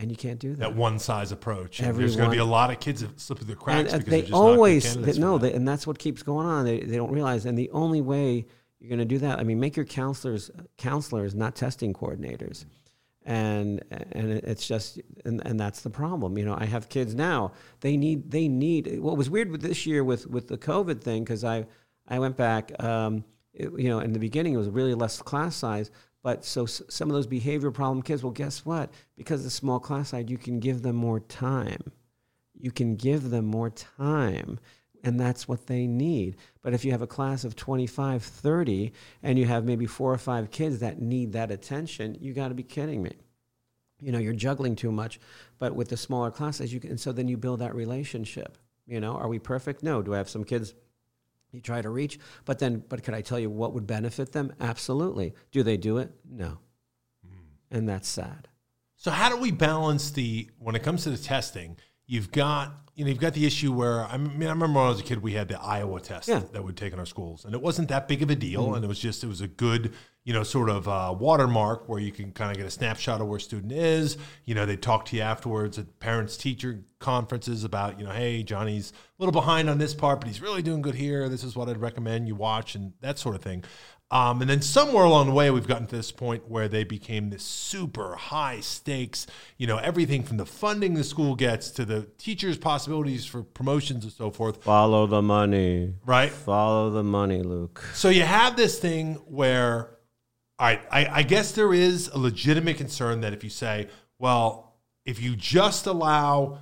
and 0.00 0.10
you 0.10 0.16
can't 0.16 0.38
do 0.38 0.50
that 0.54 0.60
That 0.60 0.74
one 0.74 0.98
size 0.98 1.30
approach. 1.30 1.78
There's 1.78 2.16
going 2.16 2.30
to 2.30 2.34
be 2.34 2.40
a 2.40 2.44
lot 2.44 2.70
of 2.70 2.80
kids 2.80 3.02
that 3.02 3.20
slip 3.20 3.38
through 3.38 3.48
the 3.48 3.54
cracks 3.54 3.92
and 3.92 3.96
uh, 3.96 3.98
because 3.98 4.10
they 4.10 4.10
they're 4.10 4.20
just 4.22 4.32
not 4.32 4.38
good 4.38 4.52
always 4.52 4.96
they, 4.96 5.12
no, 5.18 5.38
that. 5.38 5.50
they, 5.50 5.54
and 5.54 5.68
that's 5.68 5.86
what 5.86 5.98
keeps 5.98 6.22
going 6.22 6.46
on. 6.46 6.64
They, 6.64 6.80
they 6.80 6.96
don't 6.96 7.12
realize, 7.12 7.44
and 7.44 7.56
the 7.56 7.70
only 7.70 8.00
way 8.00 8.46
you're 8.78 8.88
going 8.88 8.98
to 8.98 9.04
do 9.04 9.18
that, 9.18 9.38
I 9.38 9.42
mean, 9.42 9.60
make 9.60 9.76
your 9.76 9.84
counselors 9.84 10.50
counselors, 10.78 11.34
not 11.34 11.54
testing 11.54 11.92
coordinators, 11.92 12.64
and 13.26 13.82
and 13.90 14.30
it's 14.30 14.66
just 14.66 15.00
and, 15.26 15.42
and 15.46 15.60
that's 15.60 15.82
the 15.82 15.90
problem. 15.90 16.38
You 16.38 16.46
know, 16.46 16.56
I 16.58 16.64
have 16.64 16.88
kids 16.88 17.14
now. 17.14 17.52
They 17.80 17.98
need 17.98 18.30
they 18.30 18.48
need. 18.48 19.00
What 19.00 19.18
was 19.18 19.28
weird 19.28 19.50
with 19.50 19.60
this 19.60 19.84
year 19.84 20.02
with 20.02 20.26
with 20.26 20.48
the 20.48 20.56
COVID 20.56 21.02
thing 21.02 21.24
because 21.24 21.44
I 21.44 21.66
I 22.10 22.18
went 22.18 22.36
back. 22.36 22.72
Um, 22.82 23.24
it- 23.54 23.72
you 23.78 23.88
know, 23.88 24.00
in 24.00 24.12
the 24.12 24.18
beginning 24.18 24.52
it 24.54 24.58
was 24.58 24.68
really 24.68 24.94
less 24.94 25.22
class 25.22 25.56
size. 25.56 25.90
But 26.22 26.44
so 26.44 26.64
s- 26.64 26.82
some 26.88 27.08
of 27.08 27.14
those 27.14 27.26
behavior 27.26 27.70
problem 27.70 28.02
kids, 28.02 28.22
well, 28.22 28.32
guess 28.32 28.66
what? 28.66 28.90
Because 29.16 29.42
the 29.44 29.50
small 29.50 29.80
class 29.80 30.10
size, 30.10 30.26
you 30.28 30.36
can 30.36 30.60
give 30.60 30.82
them 30.82 30.96
more 30.96 31.20
time 31.20 31.92
you 32.62 32.70
can 32.70 32.94
give 32.94 33.30
them 33.30 33.46
more 33.46 33.70
time 33.70 34.58
and 35.02 35.18
that's 35.18 35.48
what 35.48 35.66
they 35.66 35.86
need 35.86 36.36
but 36.60 36.74
if 36.74 36.84
you 36.84 36.90
have 36.92 37.00
a 37.00 37.06
class 37.06 37.42
of 37.42 37.56
25 37.56 38.22
30 38.22 38.92
and 39.22 39.38
you 39.38 39.46
have 39.46 39.64
maybe 39.64 39.86
four 39.86 40.12
or 40.12 40.18
five 40.18 40.50
kids 40.50 40.80
that 40.80 41.00
need 41.00 41.32
that 41.32 41.50
attention 41.50 42.14
you 42.20 42.34
got 42.34 42.48
to 42.48 42.54
be 42.54 42.62
kidding 42.62 43.02
me 43.02 43.12
you 43.98 44.12
know 44.12 44.18
you're 44.18 44.34
juggling 44.34 44.76
too 44.76 44.92
much 44.92 45.18
but 45.58 45.74
with 45.74 45.88
the 45.88 45.96
smaller 45.96 46.30
classes 46.30 46.70
you 46.70 46.80
can 46.80 46.90
and 46.90 47.00
so 47.00 47.12
then 47.12 47.28
you 47.28 47.38
build 47.38 47.60
that 47.60 47.74
relationship 47.74 48.58
you 48.86 49.00
know 49.00 49.14
are 49.14 49.28
we 49.28 49.38
perfect 49.38 49.82
no 49.82 50.02
do 50.02 50.12
i 50.12 50.18
have 50.18 50.28
some 50.28 50.44
kids 50.44 50.74
you 51.52 51.60
try 51.60 51.82
to 51.82 51.90
reach 51.90 52.18
but 52.44 52.58
then 52.58 52.82
but 52.88 53.02
could 53.02 53.14
i 53.14 53.20
tell 53.20 53.38
you 53.38 53.50
what 53.50 53.74
would 53.74 53.86
benefit 53.86 54.32
them? 54.32 54.52
Absolutely. 54.60 55.34
Do 55.52 55.62
they 55.62 55.76
do 55.76 55.98
it? 55.98 56.10
No. 56.28 56.58
Hmm. 57.26 57.76
And 57.76 57.88
that's 57.88 58.08
sad. 58.08 58.48
So 58.96 59.10
how 59.10 59.28
do 59.28 59.36
we 59.36 59.50
balance 59.50 60.10
the 60.10 60.48
when 60.58 60.74
it 60.74 60.82
comes 60.82 61.04
to 61.04 61.10
the 61.10 61.18
testing? 61.18 61.76
You've 62.06 62.30
got 62.32 62.72
you 62.94 63.04
know 63.04 63.10
you've 63.10 63.20
got 63.20 63.34
the 63.34 63.46
issue 63.46 63.72
where 63.72 64.04
I 64.04 64.16
mean 64.16 64.46
I 64.46 64.50
remember 64.50 64.78
when 64.78 64.86
I 64.86 64.90
was 64.90 65.00
a 65.00 65.04
kid 65.04 65.22
we 65.22 65.32
had 65.32 65.48
the 65.48 65.60
Iowa 65.60 66.00
test 66.00 66.28
Yeah. 66.28 66.42
That 66.52 66.64
would 66.64 66.76
take 66.76 66.92
in 66.92 66.98
our 66.98 67.06
schools 67.06 67.44
and 67.44 67.54
it 67.54 67.62
wasn't 67.62 67.88
that 67.88 68.08
big 68.08 68.22
of 68.22 68.30
a 68.30 68.34
deal 68.36 68.66
mm-hmm. 68.66 68.74
and 68.74 68.84
it 68.84 68.88
was 68.88 68.98
just 68.98 69.24
it 69.24 69.28
was 69.28 69.40
a 69.40 69.48
good 69.48 69.94
you 70.30 70.36
know 70.36 70.44
sort 70.44 70.70
of 70.70 70.86
uh, 70.86 71.12
watermark 71.18 71.88
where 71.88 71.98
you 71.98 72.12
can 72.12 72.30
kind 72.30 72.52
of 72.52 72.56
get 72.56 72.64
a 72.64 72.70
snapshot 72.70 73.20
of 73.20 73.26
where 73.26 73.38
a 73.38 73.40
student 73.40 73.72
is. 73.72 74.16
You 74.44 74.54
know 74.54 74.64
they 74.64 74.76
talk 74.76 75.06
to 75.06 75.16
you 75.16 75.22
afterwards 75.22 75.76
at 75.76 75.98
parents 75.98 76.36
teacher 76.36 76.84
conferences 77.00 77.64
about 77.64 77.98
you 77.98 78.04
know 78.04 78.12
hey 78.12 78.44
Johnny's 78.44 78.92
a 78.92 78.94
little 79.18 79.32
behind 79.32 79.68
on 79.68 79.78
this 79.78 79.92
part 79.92 80.20
but 80.20 80.28
he's 80.28 80.40
really 80.40 80.62
doing 80.62 80.82
good 80.82 80.94
here. 80.94 81.28
This 81.28 81.42
is 81.42 81.56
what 81.56 81.68
I'd 81.68 81.80
recommend 81.80 82.28
you 82.28 82.36
watch 82.36 82.76
and 82.76 82.92
that 83.00 83.18
sort 83.18 83.34
of 83.34 83.42
thing. 83.42 83.64
Um, 84.12 84.40
and 84.40 84.48
then 84.48 84.62
somewhere 84.62 85.04
along 85.04 85.26
the 85.26 85.32
way, 85.32 85.50
we've 85.50 85.66
gotten 85.66 85.88
to 85.88 85.96
this 85.96 86.12
point 86.12 86.48
where 86.48 86.68
they 86.68 86.84
became 86.84 87.30
this 87.30 87.44
super 87.44 88.14
high 88.14 88.60
stakes, 88.60 89.26
you 89.56 89.68
know, 89.68 89.78
everything 89.78 90.22
from 90.24 90.36
the 90.36 90.46
funding 90.46 90.94
the 90.94 91.04
school 91.04 91.36
gets 91.36 91.70
to 91.72 91.84
the 91.84 92.08
teachers' 92.18 92.58
possibilities 92.58 93.24
for 93.24 93.42
promotions 93.42 94.02
and 94.04 94.12
so 94.12 94.30
forth. 94.30 94.62
Follow 94.64 95.06
the 95.06 95.22
money. 95.22 95.94
Right. 96.04 96.30
Follow 96.30 96.90
the 96.90 97.04
money, 97.04 97.42
Luke. 97.42 97.84
So 97.94 98.08
you 98.08 98.22
have 98.22 98.56
this 98.56 98.80
thing 98.80 99.14
where, 99.26 99.90
all 100.60 100.66
right, 100.66 100.82
I, 100.90 101.06
I 101.06 101.22
guess 101.22 101.52
there 101.52 101.72
is 101.72 102.08
a 102.08 102.18
legitimate 102.18 102.76
concern 102.76 103.22
that 103.22 103.32
if 103.32 103.42
you 103.42 103.48
say, 103.48 103.88
well, 104.18 104.74
if 105.06 105.18
you 105.18 105.34
just 105.34 105.86
allow 105.86 106.58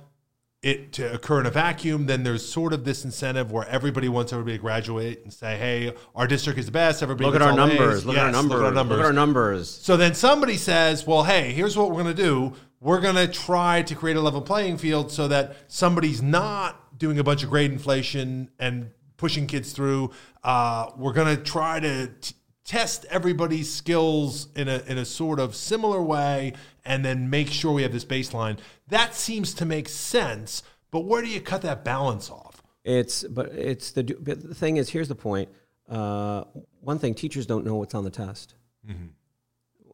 it 0.61 0.93
to 0.93 1.13
occur 1.13 1.41
in 1.41 1.45
a 1.45 1.51
vacuum, 1.51 2.05
then 2.05 2.23
there's 2.23 2.47
sort 2.47 2.71
of 2.71 2.85
this 2.85 3.03
incentive 3.03 3.51
where 3.51 3.67
everybody 3.67 4.07
wants 4.07 4.31
everybody 4.31 4.55
to 4.55 4.61
graduate 4.61 5.19
and 5.23 5.33
say, 5.33 5.57
"Hey, 5.57 5.93
our 6.15 6.27
district 6.27 6.59
is 6.59 6.65
the 6.67 6.71
best." 6.71 7.03
Everybody 7.03 7.25
look 7.25 7.35
at 7.35 7.41
our 7.41 7.53
numbers. 7.53 8.05
Look, 8.05 8.15
yes, 8.15 8.21
at 8.21 8.25
our 8.27 8.31
numbers. 8.31 8.51
look 8.51 8.61
at 8.61 8.65
our 8.67 8.73
numbers. 8.73 8.97
Look 8.97 9.03
at 9.03 9.05
our 9.05 9.13
numbers. 9.13 9.69
So 9.69 9.97
then 9.97 10.13
somebody 10.13 10.55
says, 10.55 11.05
"Well, 11.05 11.23
hey, 11.23 11.51
here's 11.51 11.75
what 11.75 11.89
we're 11.89 12.01
going 12.01 12.15
to 12.15 12.23
do. 12.23 12.53
We're 12.79 13.01
going 13.01 13.15
to 13.15 13.27
try 13.27 13.81
to 13.81 13.95
create 13.95 14.15
a 14.15 14.21
level 14.21 14.41
playing 14.41 14.77
field 14.77 15.11
so 15.11 15.27
that 15.27 15.57
somebody's 15.67 16.21
not 16.21 16.97
doing 16.97 17.19
a 17.19 17.23
bunch 17.23 17.43
of 17.43 17.49
grade 17.49 17.71
inflation 17.71 18.49
and 18.59 18.91
pushing 19.17 19.45
kids 19.45 19.73
through. 19.73 20.11
Uh, 20.41 20.91
we're 20.95 21.13
going 21.13 21.35
to 21.35 21.43
try 21.43 21.81
to." 21.81 22.07
T- 22.07 22.35
test 22.69 23.03
everybody's 23.09 23.73
skills 23.73 24.47
in 24.55 24.67
a 24.67 24.83
in 24.85 24.99
a 24.99 25.03
sort 25.03 25.39
of 25.39 25.55
similar 25.55 25.99
way 26.03 26.53
and 26.85 27.03
then 27.03 27.27
make 27.27 27.47
sure 27.47 27.73
we 27.73 27.81
have 27.81 27.91
this 27.91 28.05
baseline. 28.05 28.59
That 28.89 29.15
seems 29.15 29.55
to 29.55 29.65
make 29.65 29.89
sense, 29.89 30.61
but 30.91 30.99
where 30.99 31.23
do 31.23 31.27
you 31.27 31.41
cut 31.41 31.63
that 31.63 31.83
balance 31.83 32.29
off? 32.29 32.61
It's 32.83 33.23
but 33.23 33.47
it's 33.53 33.89
the 33.91 34.03
but 34.03 34.47
the 34.47 34.53
thing 34.53 34.77
is 34.77 34.89
here's 34.89 35.07
the 35.07 35.15
point. 35.15 35.49
Uh, 35.89 36.43
one 36.81 36.99
thing 36.99 37.15
teachers 37.15 37.47
don't 37.47 37.65
know 37.65 37.73
what's 37.75 37.95
on 37.95 38.03
the 38.03 38.11
test. 38.11 38.53
Mm-hmm. 38.87 39.07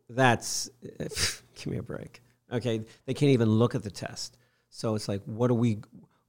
That's 0.09 0.69
give 1.55 1.67
me 1.67 1.77
a 1.77 1.83
break. 1.83 2.21
Okay, 2.51 2.83
they 3.05 3.13
can't 3.13 3.31
even 3.31 3.47
look 3.47 3.75
at 3.75 3.83
the 3.83 3.89
test. 3.89 4.37
So 4.69 4.95
it's 4.95 5.07
like, 5.07 5.21
what 5.23 5.49
are 5.49 5.55
we? 5.55 5.79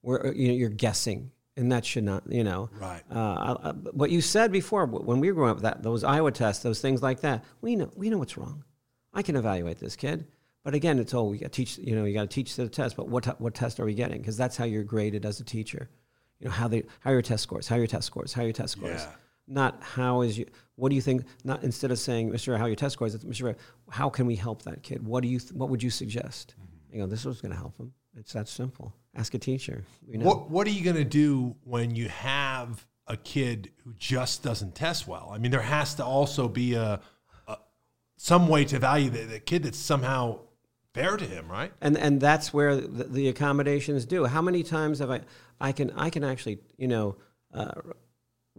Where 0.03 0.33
you 0.33 0.47
know, 0.47 0.55
you're 0.55 0.69
guessing 0.69 1.33
and 1.57 1.73
that 1.73 1.85
should 1.85 2.05
not, 2.05 2.23
you 2.31 2.45
know. 2.45 2.69
Right. 2.79 3.03
Uh, 3.11 3.73
what 3.92 4.11
you 4.11 4.21
said 4.21 4.53
before, 4.53 4.87
when 4.87 5.21
we 5.21 5.29
were 5.29 5.35
growing 5.35 5.53
up, 5.53 5.61
that 5.61 5.83
those 5.83 6.05
Iowa 6.05 6.31
tests, 6.31 6.62
those 6.62 6.81
things 6.81 7.03
like 7.03 7.21
that, 7.21 7.45
we 7.61 7.77
know 7.77 7.90
we 7.97 8.11
know 8.11 8.19
what's 8.19 8.37
wrong. 8.37 8.64
I 9.14 9.23
can 9.23 9.37
evaluate 9.37 9.79
this 9.79 9.97
kid, 9.97 10.27
but 10.62 10.75
again, 10.75 10.99
it's 10.99 11.14
all 11.14 11.31
we 11.31 11.38
got 11.38 11.53
to 11.53 11.64
teach. 11.64 11.79
You 11.79 11.97
know, 11.97 12.05
you 12.05 12.14
got 12.14 12.23
to 12.23 12.35
teach 12.35 12.57
the 12.57 12.69
test. 12.69 12.97
But 12.97 13.09
what 13.09 13.40
what 13.40 13.55
test 13.55 13.81
are 13.81 13.85
we 13.85 13.95
getting? 13.95 14.19
Because 14.19 14.37
that's 14.37 14.57
how 14.57 14.64
you're 14.64 14.85
graded 14.85 15.25
as 15.25 15.40
a 15.40 15.45
teacher. 15.45 15.88
You 16.40 16.47
know 16.47 16.53
how 16.53 16.69
they 16.69 16.85
how 17.01 17.11
your 17.11 17.23
test 17.23 17.42
scores, 17.42 17.66
how 17.66 17.77
your 17.77 17.87
test 17.87 18.07
scores, 18.07 18.33
how 18.33 18.42
your 18.42 18.53
test 18.53 18.73
scores. 18.73 19.03
Yeah. 19.03 19.12
Not 19.49 19.81
how 19.81 20.23
is 20.23 20.37
you. 20.37 20.47
What 20.75 20.90
do 20.90 20.97
you 20.97 21.01
think? 21.01 21.25
Not 21.45 21.62
instead 21.62 21.90
of 21.90 21.99
saying, 21.99 22.31
Mr. 22.31 22.59
How 22.59 22.66
your 22.66 22.77
test 22.77 22.95
scores, 22.95 23.14
it's 23.14 23.25
Mr. 23.25 23.55
How 23.88 24.11
can 24.11 24.27
we 24.27 24.35
help 24.37 24.62
that 24.62 24.83
kid? 24.83 25.07
What 25.07 25.23
do 25.23 25.29
you? 25.29 25.38
What 25.53 25.71
would 25.71 25.83
you 25.83 25.90
suggest? 25.90 26.55
Mm-hmm. 26.61 26.95
You 26.95 27.01
know, 27.03 27.07
this 27.07 27.25
was 27.25 27.40
going 27.40 27.53
to 27.53 27.59
help 27.59 27.79
him. 27.79 27.92
It's 28.19 28.33
that 28.33 28.49
simple. 28.49 28.95
Ask 29.15 29.35
a 29.35 29.39
teacher. 29.39 29.85
You 30.09 30.19
know. 30.19 30.27
What 30.27 30.51
What 30.51 30.67
are 30.67 30.71
you 30.71 30.83
going 30.83 30.97
to 30.97 31.05
do 31.05 31.57
when 31.65 31.95
you 31.95 32.09
have 32.09 32.87
a 33.07 33.17
kid 33.17 33.71
who 33.85 33.95
just 33.95 34.43
doesn't 34.43 34.75
test 34.75 35.07
well? 35.07 35.31
I 35.33 35.39
mean, 35.39 35.51
there 35.51 35.61
has 35.61 35.95
to 35.95 36.05
also 36.05 36.49
be 36.49 36.75
a, 36.75 37.01
a 37.47 37.59
some 38.17 38.49
way 38.49 38.65
to 38.67 38.79
value 38.79 39.11
the, 39.11 39.23
the, 39.23 39.41
kid 39.41 39.63
that's 39.63 39.79
somehow 39.79 40.41
fair 40.95 41.17
to 41.17 41.25
him, 41.25 41.49
right? 41.49 41.73
And 41.81 41.97
and 41.97 42.21
that's 42.21 42.53
where 42.53 42.77
the, 42.77 43.05
the, 43.05 43.29
accommodations 43.29 44.05
do. 44.07 44.25
How 44.25 44.43
many 44.43 44.63
times 44.63 44.99
have 44.99 45.11
I? 45.11 45.21
I 45.61 45.73
can 45.73 45.91
I 45.93 46.11
can 46.11 46.25
actually 46.25 46.59
you 46.77 46.89
know. 46.89 47.17
Uh, 47.53 47.73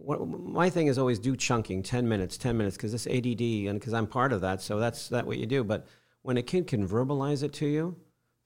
what, 0.00 0.24
my 0.28 0.70
thing 0.70 0.86
is 0.86 0.96
always 0.96 1.18
do 1.18 1.34
chunking 1.34 1.82
10 1.82 2.08
minutes 2.08 2.38
10 2.38 2.56
minutes 2.56 2.76
because 2.76 2.92
this 2.92 3.06
add 3.08 3.26
and 3.26 3.80
because 3.80 3.92
i'm 3.92 4.06
part 4.06 4.32
of 4.32 4.40
that 4.40 4.62
so 4.62 4.78
that's 4.78 5.08
that 5.08 5.26
what 5.26 5.38
you 5.38 5.44
do 5.44 5.64
but 5.64 5.86
when 6.22 6.36
a 6.36 6.42
kid 6.42 6.68
can 6.68 6.86
verbalize 6.86 7.42
it 7.42 7.52
to 7.52 7.66
you 7.66 7.96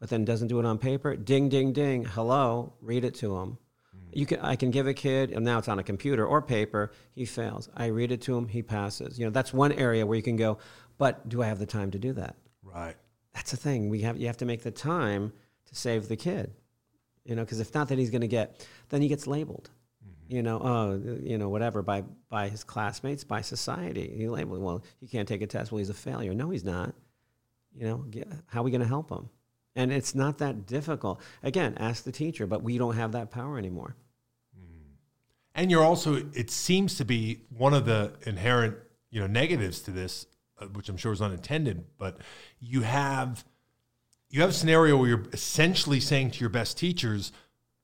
but 0.03 0.11
then 0.11 0.25
doesn't 0.25 0.49
do 0.49 0.59
it 0.59 0.67
on 0.67 0.79
paper, 0.79 1.15
ding, 1.15 1.49
ding, 1.49 1.73
ding, 1.73 2.05
hello, 2.05 2.73
read 2.81 3.05
it 3.05 3.15
to 3.15 3.37
him. 3.37 3.57
You 4.13 4.27
can, 4.27 4.41
I 4.41 4.57
can 4.57 4.73
give 4.73 4.89
a 4.89 4.95
kid, 4.95 5.31
and 5.31 5.45
now 5.45 5.59
it's 5.59 5.69
on 5.69 5.79
a 5.79 5.85
computer 5.85 6.27
or 6.27 6.43
paper, 6.43 6.91
he 7.15 7.25
fails. 7.25 7.69
I 7.77 7.87
read 7.87 8.11
it 8.11 8.21
to 8.23 8.37
him, 8.37 8.49
he 8.49 8.63
passes. 8.63 9.17
You 9.17 9.27
know, 9.27 9.31
that's 9.31 9.53
one 9.53 9.71
area 9.71 10.05
where 10.05 10.17
you 10.17 10.23
can 10.25 10.35
go, 10.35 10.59
but 10.99 11.29
do 11.29 11.41
I 11.41 11.47
have 11.47 11.61
the 11.61 11.67
time 11.67 11.93
to 11.93 12.01
do 12.01 12.15
that? 12.15 12.35
Right. 12.65 12.97
That's 13.33 13.53
the 13.53 13.57
thing. 13.57 13.91
We 13.91 14.01
have, 14.01 14.17
you 14.17 14.27
have 14.27 14.39
to 14.39 14.45
make 14.45 14.65
the 14.65 14.73
time 14.73 15.33
to 15.67 15.75
save 15.77 16.09
the 16.09 16.17
kid. 16.17 16.53
You 17.25 17.37
know, 17.37 17.45
because 17.45 17.61
if 17.61 17.73
not, 17.73 17.87
then 17.87 17.99
he's 17.99 18.11
going 18.11 18.23
to 18.23 18.27
get, 18.27 18.67
then 18.89 19.03
he 19.03 19.07
gets 19.07 19.29
labeled. 19.29 19.71
Mm-hmm. 20.05 20.35
You 20.35 20.43
know, 20.43 20.61
oh, 20.65 21.19
you 21.23 21.39
know, 21.39 21.49
whatever 21.49 21.81
by 21.83 22.03
by 22.29 22.49
his 22.49 22.65
classmates, 22.65 23.23
by 23.23 23.41
society. 23.41 24.13
He 24.17 24.29
labeled. 24.29 24.61
Well, 24.61 24.83
he 24.99 25.07
can't 25.07 25.29
take 25.29 25.43
a 25.43 25.47
test. 25.47 25.71
Well, 25.71 25.79
he's 25.79 25.91
a 25.91 25.95
failure. 25.95 26.35
No, 26.35 26.51
he's 26.51 26.65
not. 26.65 26.93
You 27.73 27.87
know, 27.87 28.05
how 28.47 28.63
are 28.63 28.65
we 28.65 28.73
going 28.73 28.81
to 28.81 28.89
help 28.89 29.09
him? 29.09 29.29
And 29.75 29.93
it's 29.93 30.15
not 30.15 30.39
that 30.39 30.67
difficult. 30.67 31.21
Again, 31.43 31.75
ask 31.79 32.05
the 32.05 32.13
teacher, 32.13 32.47
but 32.47 32.63
we 32.63 32.77
don't 32.79 32.97
have 32.97 33.13
that 33.13 33.31
power 33.31 33.57
anymore. 33.57 33.97
Mm. 34.59 34.97
And 35.55 35.71
you're 35.71 35.85
also, 35.85 36.27
it 36.35 36.51
seems 36.51 36.97
to 36.97 37.05
be 37.05 37.41
one 37.57 37.73
of 37.73 37.87
the 37.87 38.13
inherent, 38.27 38.77
you 39.11 39.21
know, 39.21 39.27
negatives 39.27 39.81
to 39.83 39.91
this, 39.91 40.27
uh, 40.61 40.67
which 40.67 40.89
I'm 40.89 40.97
sure 40.97 41.13
is 41.13 41.23
unintended, 41.23 41.85
but 41.99 42.19
you 42.61 42.83
have 42.83 43.45
you 44.33 44.41
have 44.41 44.51
a 44.51 44.55
scenario 44.55 44.97
where 44.97 45.11
you're 45.11 45.27
essentially 45.35 46.01
saying 46.01 46.31
to 46.31 46.41
your 46.41 46.49
best 46.49 46.79
teachers, 46.79 47.33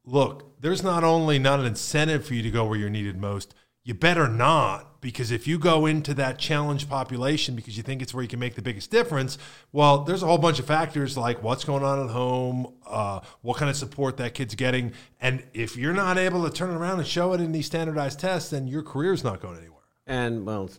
look, 0.04 0.58
there's 0.60 0.82
not 0.82 1.04
only 1.04 1.38
not 1.38 1.60
an 1.60 1.66
incentive 1.66 2.26
for 2.26 2.32
you 2.32 2.42
to 2.42 2.50
go 2.50 2.64
where 2.64 2.78
you're 2.78 2.88
needed 2.88 3.18
most, 3.18 3.54
you 3.84 3.92
better 3.92 4.26
not 4.26 4.87
because 5.00 5.30
if 5.30 5.46
you 5.46 5.58
go 5.58 5.86
into 5.86 6.14
that 6.14 6.38
challenge 6.38 6.88
population 6.88 7.54
because 7.54 7.76
you 7.76 7.82
think 7.82 8.02
it's 8.02 8.12
where 8.12 8.22
you 8.22 8.28
can 8.28 8.38
make 8.38 8.54
the 8.54 8.62
biggest 8.62 8.90
difference 8.90 9.38
well 9.72 9.98
there's 10.04 10.22
a 10.22 10.26
whole 10.26 10.38
bunch 10.38 10.58
of 10.58 10.66
factors 10.66 11.16
like 11.16 11.42
what's 11.42 11.64
going 11.64 11.82
on 11.82 12.04
at 12.04 12.10
home 12.10 12.72
uh, 12.86 13.20
what 13.42 13.56
kind 13.56 13.70
of 13.70 13.76
support 13.76 14.16
that 14.16 14.34
kid's 14.34 14.54
getting. 14.54 14.92
And 15.20 15.44
if 15.52 15.76
you're 15.76 15.92
not 15.92 16.18
able 16.18 16.44
to 16.48 16.50
turn 16.50 16.70
around 16.70 16.98
and 16.98 17.06
show 17.06 17.32
it 17.32 17.40
in 17.40 17.52
these 17.52 17.66
standardized 17.66 18.20
tests 18.20 18.50
then 18.50 18.66
your 18.66 18.82
career's 18.82 19.24
not 19.24 19.40
going 19.40 19.58
anywhere. 19.58 19.78
And 20.06 20.46
well 20.46 20.70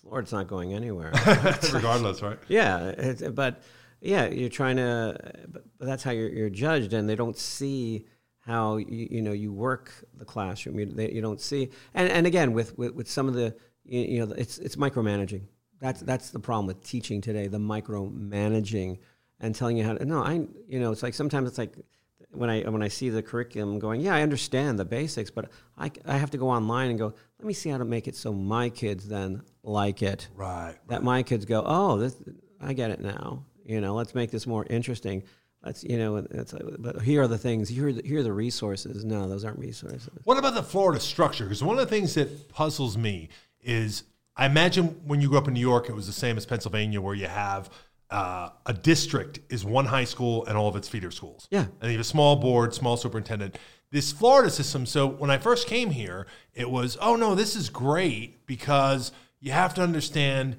florida's 0.00 0.32
not 0.32 0.48
going 0.48 0.74
anywhere. 0.74 1.12
Regardless 1.72 2.22
right? 2.22 2.38
Yeah 2.48 3.14
but 3.32 3.62
yeah 4.00 4.26
you're 4.26 4.50
trying 4.50 4.76
to 4.76 5.16
but 5.48 5.64
that's 5.80 6.02
how 6.02 6.10
you're, 6.10 6.28
you're 6.28 6.50
judged 6.50 6.92
and 6.92 7.08
they 7.08 7.16
don't 7.16 7.38
see 7.38 8.06
how 8.46 8.76
you, 8.76 9.08
you 9.10 9.22
know 9.22 9.32
you 9.32 9.52
work 9.52 9.92
the 10.16 10.24
classroom. 10.24 10.78
You, 10.78 10.86
they, 10.86 11.10
you 11.10 11.20
don't 11.20 11.40
see, 11.40 11.70
and, 11.94 12.10
and 12.10 12.26
again 12.26 12.52
with, 12.52 12.76
with, 12.78 12.94
with 12.94 13.10
some 13.10 13.28
of 13.28 13.34
the 13.34 13.54
you, 13.84 14.00
you 14.00 14.26
know 14.26 14.34
it's 14.34 14.58
it's 14.58 14.76
micromanaging. 14.76 15.42
That's 15.80 16.00
that's 16.00 16.30
the 16.30 16.38
problem 16.40 16.66
with 16.66 16.82
teaching 16.82 17.20
today. 17.20 17.46
The 17.46 17.58
micromanaging 17.58 18.98
and 19.40 19.54
telling 19.54 19.76
you 19.76 19.84
how 19.84 19.94
to. 19.94 20.04
No, 20.04 20.22
I 20.22 20.46
you 20.68 20.80
know 20.80 20.92
it's 20.92 21.02
like 21.02 21.14
sometimes 21.14 21.48
it's 21.48 21.58
like 21.58 21.74
when 22.34 22.50
I 22.50 22.62
when 22.62 22.82
I 22.82 22.88
see 22.88 23.08
the 23.08 23.22
curriculum 23.22 23.78
going, 23.78 24.00
yeah, 24.00 24.14
I 24.14 24.22
understand 24.22 24.78
the 24.78 24.84
basics, 24.84 25.30
but 25.30 25.50
I, 25.78 25.90
I 26.04 26.16
have 26.16 26.30
to 26.32 26.38
go 26.38 26.48
online 26.48 26.90
and 26.90 26.98
go, 26.98 27.14
let 27.38 27.46
me 27.46 27.54
see 27.54 27.70
how 27.70 27.78
to 27.78 27.84
make 27.84 28.08
it 28.08 28.16
so 28.16 28.32
my 28.32 28.68
kids 28.68 29.08
then 29.08 29.42
like 29.62 30.02
it. 30.02 30.28
Right. 30.34 30.74
That 30.88 30.96
right. 30.96 31.02
my 31.02 31.22
kids 31.22 31.44
go, 31.44 31.62
oh, 31.64 31.98
this 31.98 32.16
I 32.60 32.72
get 32.72 32.90
it 32.90 33.00
now. 33.00 33.44
You 33.64 33.80
know, 33.80 33.94
let's 33.94 34.14
make 34.14 34.30
this 34.30 34.46
more 34.46 34.66
interesting. 34.68 35.24
That's 35.64 35.82
you 35.82 35.96
know, 35.96 36.20
that's 36.20 36.54
but 36.78 37.00
here 37.00 37.22
are 37.22 37.28
the 37.28 37.38
things. 37.38 37.68
Here, 37.68 37.88
are 37.88 37.92
the, 37.92 38.02
here 38.02 38.20
are 38.20 38.22
the 38.22 38.32
resources. 38.32 39.04
No, 39.04 39.28
those 39.28 39.44
aren't 39.44 39.58
resources. 39.58 40.08
What 40.24 40.38
about 40.38 40.54
the 40.54 40.62
Florida 40.62 41.00
structure? 41.00 41.44
Because 41.44 41.64
one 41.64 41.78
of 41.78 41.88
the 41.88 41.94
things 41.94 42.14
that 42.14 42.50
puzzles 42.50 42.98
me 42.98 43.30
is, 43.62 44.04
I 44.36 44.44
imagine 44.44 45.00
when 45.06 45.22
you 45.22 45.28
grew 45.30 45.38
up 45.38 45.48
in 45.48 45.54
New 45.54 45.60
York, 45.60 45.88
it 45.88 45.94
was 45.94 46.06
the 46.06 46.12
same 46.12 46.36
as 46.36 46.44
Pennsylvania, 46.44 47.00
where 47.00 47.14
you 47.14 47.28
have 47.28 47.70
uh, 48.10 48.50
a 48.66 48.74
district 48.74 49.40
is 49.48 49.64
one 49.64 49.86
high 49.86 50.04
school 50.04 50.44
and 50.44 50.56
all 50.58 50.68
of 50.68 50.76
its 50.76 50.86
feeder 50.86 51.10
schools. 51.10 51.48
Yeah, 51.50 51.66
and 51.80 51.90
you 51.90 51.92
have 51.92 52.00
a 52.00 52.04
small 52.04 52.36
board, 52.36 52.74
small 52.74 52.98
superintendent. 52.98 53.56
This 53.90 54.12
Florida 54.12 54.50
system. 54.50 54.84
So 54.84 55.06
when 55.06 55.30
I 55.30 55.38
first 55.38 55.66
came 55.66 55.90
here, 55.90 56.26
it 56.52 56.68
was, 56.68 56.98
oh 57.00 57.16
no, 57.16 57.34
this 57.34 57.56
is 57.56 57.70
great 57.70 58.44
because 58.44 59.12
you 59.40 59.52
have 59.52 59.72
to 59.74 59.82
understand 59.82 60.56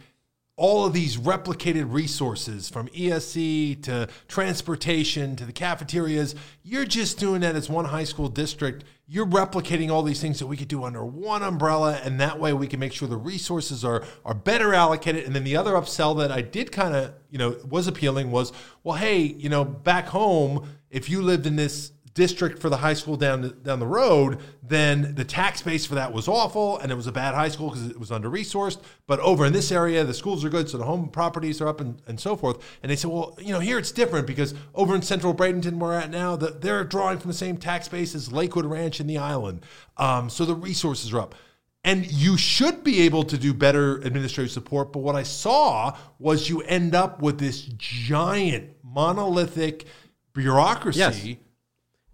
all 0.58 0.86
of 0.86 0.94
these 0.94 1.18
replicated 1.18 1.92
resources 1.92 2.70
from 2.70 2.88
ESE 2.96 3.76
to 3.82 4.08
transportation 4.28 5.36
to 5.36 5.46
the 5.46 5.52
cafeterias, 5.52 6.34
you're 6.64 6.86
just 6.86 7.20
doing 7.20 7.42
that 7.42 7.56
as 7.56 7.70
one 7.70 7.86
high 7.86 8.06
school 8.06 8.30
district. 8.30 8.86
You're 9.08 9.26
replicating 9.26 9.92
all 9.92 10.02
these 10.02 10.22
things 10.22 10.40
that 10.40 10.48
we 10.48 10.56
could 10.56 10.70
do 10.70 10.84
under 10.86 11.06
one 11.06 11.44
umbrella, 11.44 12.00
and 12.04 12.20
that 12.22 12.40
way 12.40 12.54
we 12.54 12.68
can 12.68 12.80
make 12.80 12.94
sure 12.94 13.08
the 13.08 13.18
resources 13.18 13.84
are 13.84 14.04
are 14.24 14.34
better 14.34 14.74
allocated. 14.74 15.26
And 15.26 15.36
then 15.36 15.44
the 15.44 15.58
other 15.58 15.74
upsell 15.74 16.18
that 16.20 16.32
I 16.32 16.42
did 16.42 16.72
kind 16.72 16.96
of, 16.96 17.14
you 17.30 17.38
know, 17.38 17.58
was 17.70 17.88
appealing 17.88 18.32
was, 18.32 18.54
well, 18.84 18.98
hey, 18.98 19.22
you 19.22 19.50
know, 19.50 19.66
back 19.66 20.08
home, 20.08 20.70
if 20.90 21.10
you 21.10 21.22
lived 21.22 21.46
in 21.46 21.58
this 21.58 21.92
district 22.16 22.60
for 22.60 22.70
the 22.70 22.78
high 22.78 22.94
school 22.94 23.16
down 23.16 23.56
down 23.62 23.80
the 23.80 23.86
road, 23.86 24.40
then 24.64 25.14
the 25.14 25.24
tax 25.24 25.62
base 25.62 25.86
for 25.86 25.96
that 25.96 26.12
was 26.12 26.28
awful, 26.28 26.80
and 26.80 26.92
it 26.92 26.96
was 26.96 27.06
a 27.06 27.12
bad 27.12 27.36
high 27.36 27.50
school 27.50 27.70
because 27.70 27.88
it 27.88 28.00
was 28.00 28.12
under 28.12 28.30
resourced. 28.30 28.82
But 29.06 29.20
over 29.20 29.46
in 29.46 29.54
this 29.54 29.72
area, 29.72 30.04
the 30.04 30.14
schools 30.14 30.44
are 30.44 30.50
good, 30.50 30.68
so 30.68 30.78
the 30.80 30.86
home 30.86 31.10
properties 31.10 31.62
are 31.62 31.68
up 31.68 31.80
and, 31.80 32.02
and 32.08 32.20
so 32.20 32.36
forth. 32.36 32.58
And 32.82 32.90
they 32.92 32.96
said, 32.96 33.12
well, 33.12 33.38
you 33.40 33.54
know, 33.54 33.60
here 33.60 33.78
it's 33.78 33.92
different 33.92 34.26
because 34.26 34.56
over 34.74 34.96
in 34.96 35.04
central 35.04 35.36
Bradenton, 35.36 35.74
where 35.74 35.92
we're 35.92 36.00
at 36.00 36.10
now, 36.10 36.36
the, 36.36 36.48
they're 36.48 36.84
drawing 36.84 37.20
from 37.20 37.30
the 37.30 37.38
same 37.38 37.58
tax 37.58 37.88
base 37.88 38.16
as 38.16 38.32
Lakewood 38.32 38.66
Ranch 38.66 39.00
and 39.00 39.10
the 39.10 39.18
island, 39.20 39.66
um, 39.98 40.30
so 40.30 40.46
the 40.46 40.56
resources 40.56 41.14
are 41.14 41.20
up. 41.20 41.36
And 41.84 42.12
you 42.12 42.36
should 42.36 42.84
be 42.84 43.02
able 43.02 43.24
to 43.26 43.38
do 43.38 43.54
better 43.54 43.98
administrative 43.98 44.52
support. 44.52 44.92
But 44.92 45.00
what 45.00 45.16
I 45.16 45.22
saw 45.22 45.96
was 46.18 46.50
you 46.50 46.62
end 46.62 46.96
up 46.96 47.22
with 47.22 47.38
this 47.38 47.62
giant 47.62 48.72
monolithic 48.84 49.86
bureaucracy. 50.34 51.00
Yes. 51.00 51.38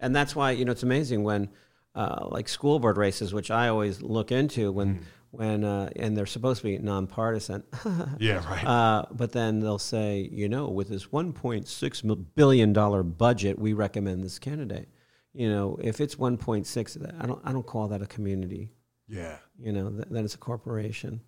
And 0.02 0.14
that's 0.14 0.36
why, 0.36 0.50
you 0.50 0.64
know, 0.64 0.72
it's 0.72 0.82
amazing 0.82 1.24
when, 1.24 1.48
uh, 1.94 2.26
like 2.30 2.48
school 2.48 2.78
board 2.78 2.98
races, 2.98 3.32
which 3.32 3.50
I 3.50 3.68
always 3.68 4.02
look 4.02 4.30
into 4.30 4.70
when, 4.72 4.96
mm. 4.96 5.02
when, 5.30 5.64
uh, 5.64 5.90
and 5.96 6.16
they're 6.16 6.26
supposed 6.26 6.60
to 6.62 6.64
be 6.68 6.78
nonpartisan. 6.78 7.62
yeah, 8.18 8.46
right. 8.46 8.66
Uh, 8.66 9.06
but 9.10 9.32
then 9.32 9.60
they'll 9.60 9.78
say, 9.78 10.28
you 10.30 10.48
know, 10.48 10.68
with 10.68 10.88
this 10.88 11.06
$1.6 11.06 12.26
billion 12.34 12.72
budget, 13.12 13.58
we 13.58 13.72
recommend 13.72 14.22
this 14.22 14.38
candidate. 14.38 14.88
You 15.32 15.48
know, 15.48 15.78
if 15.80 16.00
it's 16.02 16.16
1.6, 16.16 17.22
I 17.22 17.26
don't, 17.26 17.40
I 17.42 17.52
don't 17.52 17.66
call 17.66 17.88
that 17.88 18.02
a 18.02 18.06
community 18.06 18.72
yeah. 19.12 19.36
You 19.58 19.72
know, 19.72 19.90
th- 19.90 20.06
then 20.10 20.24
it's 20.24 20.34
a 20.34 20.38
corporation. 20.38 21.20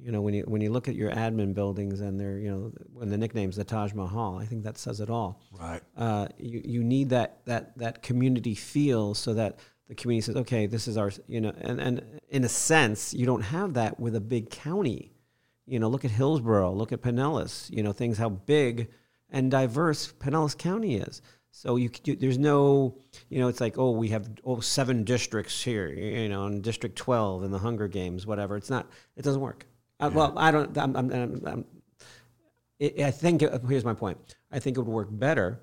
You 0.00 0.12
know, 0.12 0.20
when 0.20 0.32
you 0.32 0.42
when 0.42 0.60
you 0.60 0.70
look 0.70 0.86
at 0.86 0.94
your 0.94 1.10
admin 1.10 1.54
buildings 1.54 2.00
and 2.00 2.20
they're 2.20 2.38
you 2.38 2.50
know 2.50 2.72
when 2.92 3.08
the 3.08 3.18
nickname's 3.18 3.56
the 3.56 3.64
Taj 3.64 3.92
Mahal, 3.94 4.38
I 4.38 4.44
think 4.44 4.62
that 4.64 4.78
says 4.78 5.00
it 5.00 5.10
all. 5.10 5.40
Right. 5.58 5.82
Uh, 5.96 6.28
you 6.38 6.62
you 6.64 6.84
need 6.84 7.10
that 7.10 7.44
that 7.46 7.76
that 7.78 8.02
community 8.02 8.54
feel 8.54 9.14
so 9.14 9.34
that 9.34 9.58
the 9.88 9.94
community 9.94 10.24
says, 10.26 10.36
okay, 10.36 10.66
this 10.66 10.86
is 10.86 10.96
our 10.96 11.10
you 11.26 11.40
know, 11.40 11.52
and 11.60 11.80
and 11.80 12.20
in 12.28 12.44
a 12.44 12.48
sense, 12.48 13.12
you 13.12 13.26
don't 13.26 13.42
have 13.42 13.74
that 13.74 13.98
with 13.98 14.14
a 14.14 14.20
big 14.20 14.50
county. 14.50 15.12
You 15.66 15.78
know, 15.80 15.88
look 15.88 16.04
at 16.04 16.10
Hillsborough, 16.12 16.72
look 16.72 16.92
at 16.92 17.02
Pinellas. 17.02 17.68
You 17.70 17.82
know, 17.82 17.92
things 17.92 18.18
how 18.18 18.28
big 18.28 18.88
and 19.30 19.50
diverse 19.50 20.12
Pinellas 20.12 20.56
County 20.56 20.96
is. 20.96 21.22
So 21.50 21.76
you, 21.76 21.90
there's 22.04 22.38
no, 22.38 22.98
you 23.30 23.40
know, 23.40 23.48
it's 23.48 23.60
like 23.60 23.78
oh 23.78 23.90
we 23.90 24.08
have 24.08 24.30
oh 24.44 24.60
seven 24.60 25.02
districts 25.02 25.62
here, 25.62 25.88
you 25.88 26.28
know, 26.28 26.46
in 26.46 26.60
District 26.60 26.94
12 26.96 27.44
in 27.44 27.50
the 27.50 27.58
Hunger 27.58 27.88
Games, 27.88 28.26
whatever. 28.26 28.56
It's 28.56 28.70
not. 28.70 28.86
It 29.16 29.22
doesn't 29.22 29.40
work. 29.40 29.66
Uh, 30.00 30.04
yeah. 30.04 30.06
Uh, 30.06 30.10
well, 30.10 30.38
I 30.38 30.50
don't. 30.50 30.78
I'm, 30.78 30.96
I'm, 30.96 31.12
I'm, 31.46 31.64
I 32.80 33.10
think 33.10 33.42
it, 33.42 33.60
here's 33.68 33.84
my 33.84 33.94
point. 33.94 34.36
I 34.52 34.58
think 34.58 34.76
it 34.76 34.80
would 34.80 34.92
work 34.92 35.08
better 35.10 35.60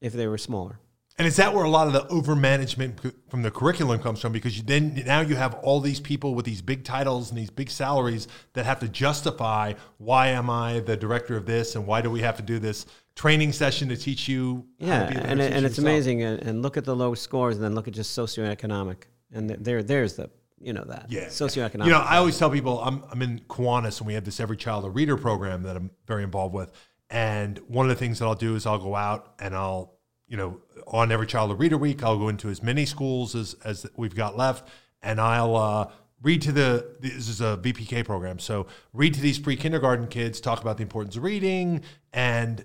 if 0.00 0.12
they 0.12 0.26
were 0.26 0.38
smaller. 0.38 0.80
And 1.16 1.28
is 1.28 1.36
that 1.36 1.54
where 1.54 1.62
a 1.62 1.70
lot 1.70 1.86
of 1.86 1.92
the 1.92 2.08
over 2.08 2.34
management 2.34 2.98
from 3.28 3.42
the 3.42 3.50
curriculum 3.50 4.00
comes 4.00 4.20
from? 4.20 4.32
Because 4.32 4.56
you 4.56 4.64
then 4.64 5.00
now 5.06 5.20
you 5.20 5.36
have 5.36 5.54
all 5.54 5.80
these 5.80 6.00
people 6.00 6.34
with 6.34 6.44
these 6.44 6.60
big 6.60 6.82
titles 6.82 7.30
and 7.30 7.38
these 7.38 7.50
big 7.50 7.70
salaries 7.70 8.26
that 8.54 8.64
have 8.64 8.80
to 8.80 8.88
justify 8.88 9.74
why 9.98 10.28
am 10.28 10.50
I 10.50 10.80
the 10.80 10.96
director 10.96 11.36
of 11.36 11.46
this 11.46 11.76
and 11.76 11.86
why 11.86 12.00
do 12.00 12.10
we 12.10 12.20
have 12.22 12.36
to 12.38 12.42
do 12.42 12.58
this 12.58 12.86
training 13.14 13.52
session 13.52 13.88
to 13.90 13.96
teach 13.96 14.26
you. 14.26 14.66
Yeah, 14.78 15.04
and, 15.04 15.40
and 15.40 15.64
it's 15.64 15.78
amazing. 15.78 16.22
And, 16.22 16.42
and, 16.42 16.62
look 16.62 16.76
at 16.76 16.84
the 16.84 16.96
low 16.96 17.14
scores, 17.14 17.54
and 17.54 17.64
then 17.64 17.76
look 17.76 17.86
at 17.86 17.94
just 17.94 18.16
socioeconomic, 18.16 19.04
and 19.32 19.50
there 19.50 19.84
there's 19.84 20.14
the 20.14 20.30
you 20.64 20.72
know 20.72 20.84
that 20.84 21.06
yeah 21.08 21.26
socioeconomic. 21.26 21.84
You 21.86 21.92
know, 21.92 22.00
I 22.00 22.16
always 22.16 22.38
tell 22.38 22.50
people 22.50 22.80
I'm 22.80 23.04
I'm 23.10 23.22
in 23.22 23.40
Kiwanis, 23.40 23.98
and 23.98 24.06
we 24.06 24.14
have 24.14 24.24
this 24.24 24.40
Every 24.40 24.56
Child 24.56 24.84
a 24.84 24.90
Reader 24.90 25.16
program 25.16 25.62
that 25.64 25.76
I'm 25.76 25.90
very 26.06 26.22
involved 26.22 26.54
with. 26.54 26.72
And 27.10 27.58
one 27.68 27.86
of 27.86 27.90
the 27.90 27.96
things 27.96 28.18
that 28.18 28.24
I'll 28.24 28.34
do 28.34 28.56
is 28.56 28.66
I'll 28.66 28.78
go 28.78 28.96
out 28.96 29.34
and 29.38 29.54
I'll 29.54 29.94
you 30.26 30.36
know 30.36 30.60
on 30.86 31.12
Every 31.12 31.26
Child 31.26 31.52
a 31.52 31.54
Reader 31.54 31.76
week 31.76 32.02
I'll 32.02 32.18
go 32.18 32.28
into 32.28 32.48
as 32.48 32.62
many 32.62 32.86
schools 32.86 33.34
as 33.34 33.54
as 33.64 33.86
we've 33.96 34.14
got 34.14 34.36
left, 34.36 34.68
and 35.02 35.20
I'll. 35.20 35.56
Uh, 35.56 35.90
read 36.22 36.40
to 36.40 36.52
the 36.52 36.96
this 37.00 37.28
is 37.28 37.42
a 37.42 37.58
VPK 37.62 38.02
program. 38.04 38.38
So 38.38 38.66
read 38.94 39.12
to 39.12 39.20
these 39.20 39.38
pre 39.38 39.56
kindergarten 39.56 40.08
kids, 40.08 40.40
talk 40.40 40.62
about 40.62 40.78
the 40.78 40.82
importance 40.82 41.16
of 41.16 41.22
reading, 41.22 41.82
and 42.14 42.64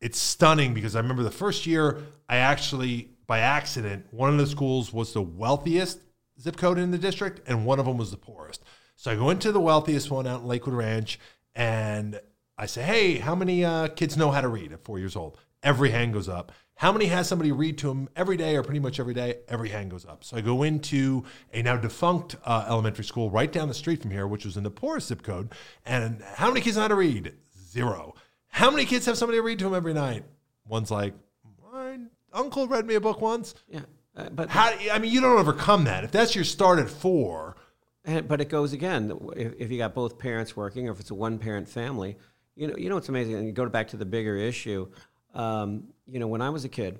it's 0.00 0.18
stunning 0.18 0.74
because 0.74 0.96
I 0.96 1.00
remember 1.00 1.22
the 1.22 1.30
first 1.30 1.66
year 1.66 2.02
I 2.28 2.36
actually 2.38 3.10
by 3.26 3.40
accident 3.40 4.06
one 4.10 4.30
of 4.30 4.38
the 4.38 4.46
schools 4.46 4.92
was 4.92 5.12
the 5.12 5.22
wealthiest 5.22 6.00
zip 6.40 6.56
code 6.56 6.78
in 6.78 6.90
the 6.90 6.98
district 6.98 7.40
and 7.48 7.64
one 7.64 7.78
of 7.78 7.86
them 7.86 7.96
was 7.96 8.10
the 8.10 8.16
poorest. 8.16 8.62
So 8.96 9.10
I 9.10 9.16
go 9.16 9.30
into 9.30 9.52
the 9.52 9.60
wealthiest 9.60 10.10
one 10.10 10.26
out 10.26 10.40
in 10.40 10.46
Lakewood 10.46 10.74
Ranch 10.74 11.18
and 11.54 12.20
I 12.58 12.66
say, 12.66 12.82
"Hey, 12.82 13.16
how 13.16 13.34
many 13.34 13.64
uh, 13.64 13.88
kids 13.88 14.16
know 14.16 14.30
how 14.30 14.40
to 14.40 14.48
read 14.48 14.72
at 14.72 14.84
four 14.84 14.98
years 14.98 15.16
old?" 15.16 15.38
Every 15.62 15.90
hand 15.90 16.12
goes 16.12 16.28
up. 16.28 16.52
How 16.76 16.92
many 16.92 17.06
has 17.06 17.26
somebody 17.26 17.52
read 17.52 17.78
to 17.78 17.88
them 17.88 18.08
every 18.14 18.36
day 18.36 18.54
or 18.54 18.62
pretty 18.62 18.80
much 18.80 19.00
every 19.00 19.14
day? 19.14 19.38
Every 19.48 19.70
hand 19.70 19.90
goes 19.90 20.04
up. 20.04 20.22
So 20.22 20.36
I 20.36 20.42
go 20.42 20.62
into 20.62 21.24
a 21.52 21.62
now 21.62 21.76
defunct 21.76 22.36
uh, 22.44 22.66
elementary 22.68 23.04
school 23.04 23.30
right 23.30 23.50
down 23.50 23.68
the 23.68 23.74
street 23.74 24.02
from 24.02 24.10
here, 24.10 24.26
which 24.26 24.44
was 24.44 24.58
in 24.58 24.62
the 24.62 24.70
poorest 24.70 25.08
zip 25.08 25.22
code. 25.22 25.52
And 25.86 26.22
how 26.34 26.48
many 26.48 26.60
kids 26.60 26.76
know 26.76 26.82
how 26.82 26.88
to 26.88 26.94
read? 26.94 27.32
Zero. 27.70 28.14
How 28.48 28.70
many 28.70 28.84
kids 28.84 29.06
have 29.06 29.16
somebody 29.16 29.40
read 29.40 29.58
to 29.60 29.64
them 29.64 29.74
every 29.74 29.94
night? 29.94 30.24
One's 30.66 30.90
like, 30.90 31.14
my 31.72 31.98
uncle 32.32 32.66
read 32.68 32.86
me 32.86 32.94
a 32.94 33.00
book 33.00 33.22
once. 33.22 33.54
Yeah, 33.68 33.80
uh, 34.16 34.28
but 34.30 34.48
how? 34.48 34.72
I 34.92 34.98
mean, 34.98 35.12
you 35.12 35.20
don't 35.20 35.38
overcome 35.38 35.84
that. 35.84 36.04
If 36.04 36.10
that's 36.10 36.34
your 36.34 36.44
start 36.44 36.78
at 36.78 36.88
four, 36.88 37.56
and, 38.04 38.26
but 38.26 38.40
it 38.40 38.48
goes 38.48 38.72
again. 38.72 39.12
If, 39.36 39.54
if 39.58 39.70
you 39.70 39.78
got 39.78 39.94
both 39.94 40.18
parents 40.18 40.56
working, 40.56 40.88
or 40.88 40.92
if 40.92 41.00
it's 41.00 41.10
a 41.10 41.14
one-parent 41.14 41.68
family, 41.68 42.16
you 42.54 42.68
know, 42.68 42.74
you 42.76 42.88
know, 42.88 42.96
it's 42.96 43.08
amazing. 43.08 43.34
And 43.34 43.46
you 43.46 43.52
go 43.52 43.68
back 43.68 43.88
to 43.88 43.96
the 43.96 44.06
bigger 44.06 44.36
issue. 44.36 44.88
Um, 45.34 45.88
you 46.06 46.18
know, 46.18 46.28
when 46.28 46.40
I 46.40 46.50
was 46.50 46.64
a 46.64 46.68
kid, 46.68 46.98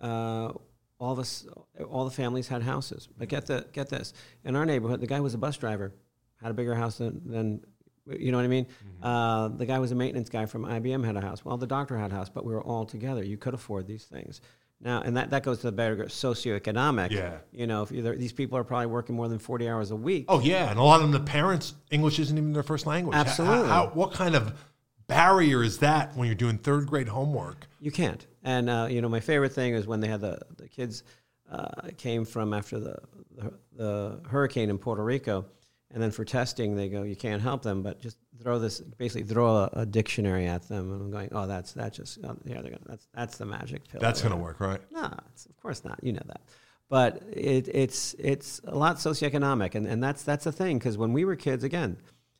uh, 0.00 0.52
all 0.98 1.16
this, 1.16 1.46
all 1.90 2.04
the 2.04 2.12
families 2.12 2.46
had 2.46 2.62
houses. 2.62 3.08
But 3.18 3.28
get 3.28 3.46
the 3.46 3.66
get 3.72 3.88
this. 3.88 4.12
In 4.44 4.54
our 4.54 4.64
neighborhood, 4.64 5.00
the 5.00 5.06
guy 5.08 5.20
was 5.20 5.34
a 5.34 5.38
bus 5.38 5.56
driver, 5.56 5.92
had 6.40 6.52
a 6.52 6.54
bigger 6.54 6.76
house 6.76 6.98
than, 6.98 7.22
than 7.24 7.60
you 8.06 8.32
know 8.32 8.38
what 8.38 8.44
I 8.44 8.48
mean? 8.48 8.66
Mm-hmm. 8.66 9.04
Uh, 9.04 9.48
the 9.48 9.66
guy 9.66 9.78
was 9.78 9.92
a 9.92 9.94
maintenance 9.94 10.28
guy 10.28 10.46
from 10.46 10.64
IBM 10.64 11.04
had 11.04 11.16
a 11.16 11.20
house. 11.20 11.44
Well, 11.44 11.56
the 11.56 11.66
doctor 11.66 11.96
had 11.96 12.12
a 12.12 12.14
house, 12.14 12.28
but 12.28 12.44
we 12.44 12.52
were 12.52 12.62
all 12.62 12.84
together. 12.84 13.24
You 13.24 13.36
could 13.36 13.54
afford 13.54 13.86
these 13.86 14.04
things. 14.04 14.40
Now, 14.82 15.00
and 15.00 15.16
that, 15.16 15.30
that 15.30 15.44
goes 15.44 15.58
to 15.58 15.68
the 15.68 15.72
better 15.72 15.96
socioeconomic. 16.06 17.10
Yeah. 17.10 17.38
You 17.52 17.68
know, 17.68 17.82
if 17.82 17.90
these 17.90 18.32
people 18.32 18.58
are 18.58 18.64
probably 18.64 18.86
working 18.86 19.14
more 19.14 19.28
than 19.28 19.38
40 19.38 19.68
hours 19.68 19.90
a 19.92 19.96
week. 19.96 20.24
Oh, 20.28 20.40
yeah. 20.40 20.70
And 20.70 20.78
a 20.78 20.82
lot 20.82 20.96
of 20.96 21.02
them, 21.02 21.12
the 21.12 21.30
parents, 21.30 21.74
English 21.90 22.18
isn't 22.18 22.36
even 22.36 22.52
their 22.52 22.64
first 22.64 22.86
language. 22.86 23.16
Absolutely. 23.16 23.68
How, 23.68 23.86
how, 23.86 23.90
what 23.94 24.12
kind 24.12 24.34
of 24.34 24.58
barrier 25.06 25.62
is 25.62 25.78
that 25.78 26.16
when 26.16 26.26
you're 26.26 26.34
doing 26.34 26.58
third 26.58 26.88
grade 26.88 27.08
homework? 27.08 27.68
You 27.80 27.92
can't. 27.92 28.26
And, 28.42 28.68
uh, 28.68 28.88
you 28.90 29.00
know, 29.00 29.08
my 29.08 29.20
favorite 29.20 29.52
thing 29.52 29.74
is 29.74 29.86
when 29.86 30.00
they 30.00 30.08
had 30.08 30.20
the, 30.20 30.40
the 30.56 30.68
kids 30.68 31.04
uh, 31.50 31.68
came 31.96 32.24
from 32.24 32.52
after 32.52 32.80
the, 32.80 32.96
the, 33.36 33.52
the 33.76 34.20
hurricane 34.28 34.68
in 34.68 34.78
Puerto 34.78 35.04
Rico 35.04 35.46
and 35.92 36.02
then 36.02 36.10
for 36.10 36.24
testing, 36.24 36.74
they 36.74 36.88
go, 36.88 37.02
you 37.02 37.16
can't 37.16 37.42
help 37.42 37.62
them, 37.62 37.82
but 37.82 38.00
just 38.00 38.16
throw 38.42 38.58
this, 38.58 38.80
basically 38.80 39.24
throw 39.24 39.56
a, 39.56 39.70
a 39.72 39.86
dictionary 39.86 40.46
at 40.46 40.68
them. 40.68 40.92
And 40.92 41.02
I'm 41.02 41.10
going, 41.10 41.28
oh, 41.32 41.46
that's 41.46 41.72
that 41.72 41.94
just, 41.94 42.18
oh, 42.24 42.36
yeah, 42.44 42.60
they're 42.60 42.72
gonna, 42.72 42.78
that's 42.86 43.08
that's 43.14 43.38
the 43.38 43.46
magic 43.46 43.88
pill. 43.88 44.00
That's 44.00 44.20
going 44.20 44.34
to 44.34 44.40
work, 44.40 44.60
right? 44.60 44.80
No, 44.90 45.04
of 45.04 45.56
course 45.62 45.84
not. 45.84 45.98
You 46.02 46.12
know 46.12 46.22
that, 46.26 46.40
but 46.88 47.22
it, 47.32 47.68
it's 47.68 48.14
it's 48.18 48.60
a 48.64 48.74
lot 48.74 48.96
socioeconomic, 48.96 49.74
and, 49.74 49.86
and 49.86 50.02
that's 50.02 50.22
that's 50.22 50.44
the 50.44 50.52
thing 50.52 50.78
because 50.78 50.98
when 50.98 51.12
we 51.12 51.24
were 51.24 51.36
kids, 51.36 51.64
again, 51.64 51.96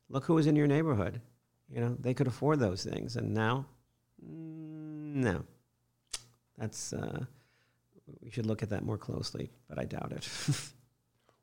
look 0.08 0.24
who 0.24 0.34
was 0.34 0.46
in 0.46 0.56
your 0.56 0.66
neighborhood. 0.66 1.20
You 1.72 1.80
know, 1.80 1.96
they 1.98 2.12
could 2.12 2.26
afford 2.26 2.60
those 2.60 2.84
things, 2.84 3.16
and 3.16 3.32
now, 3.32 3.64
mm, 4.22 5.14
no, 5.14 5.44
that's 6.58 6.92
uh, 6.92 7.24
we 8.20 8.30
should 8.30 8.44
look 8.44 8.62
at 8.62 8.68
that 8.70 8.84
more 8.84 8.98
closely, 8.98 9.50
but 9.68 9.78
I 9.78 9.84
doubt 9.84 10.12
it. 10.12 10.28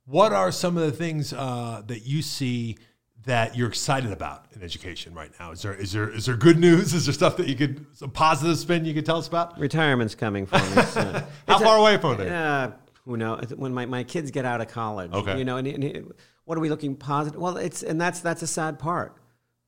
What 0.10 0.34
are 0.34 0.52
some 0.52 0.76
of 0.76 0.84
the 0.84 0.92
things 0.92 1.34
uh, 1.34 1.84
that 1.86 2.00
you 2.00 2.24
see 2.24 2.80
that 3.26 3.56
you're 3.56 3.68
excited 3.68 4.12
about 4.12 4.46
in 4.56 4.64
education 4.64 5.14
right 5.14 5.32
now? 5.40 5.52
Is 5.52 5.62
there 5.62 5.74
is 5.74 5.92
there 5.92 6.10
is 6.10 6.26
there 6.26 6.36
good 6.36 6.58
news? 6.58 6.94
Is 6.94 7.06
there 7.06 7.14
stuff 7.14 7.38
that 7.38 7.48
you 7.48 7.56
could 7.56 7.86
some 7.94 8.12
positive 8.12 8.58
spin 8.58 8.86
you 8.86 8.94
could 8.94 9.06
tell 9.06 9.18
us 9.18 9.28
about? 9.28 9.60
Retirement's 9.60 10.16
coming 10.16 10.46
for 10.46 10.58
me. 10.58 10.84
So. 10.90 11.24
How 11.48 11.60
far 11.60 11.78
a, 11.78 11.82
away 11.82 11.98
from 11.98 12.20
it? 12.22 12.32
Uh, 12.32 12.72
who 13.06 13.18
knows? 13.18 13.54
When 13.56 13.74
my, 13.74 13.86
my 13.86 14.04
kids 14.04 14.32
get 14.32 14.46
out 14.46 14.62
of 14.62 14.68
college, 14.68 15.12
okay. 15.14 15.38
you 15.38 15.46
know, 15.46 15.58
and, 15.58 15.68
and 15.68 16.14
what 16.46 16.58
are 16.58 16.62
we 16.62 16.70
looking 16.70 16.96
positive? 16.96 17.40
Well, 17.40 17.58
it's 17.58 17.84
and 17.84 18.00
that's 18.00 18.22
that's 18.22 18.42
a 18.42 18.48
sad 18.48 18.80
part 18.80 19.16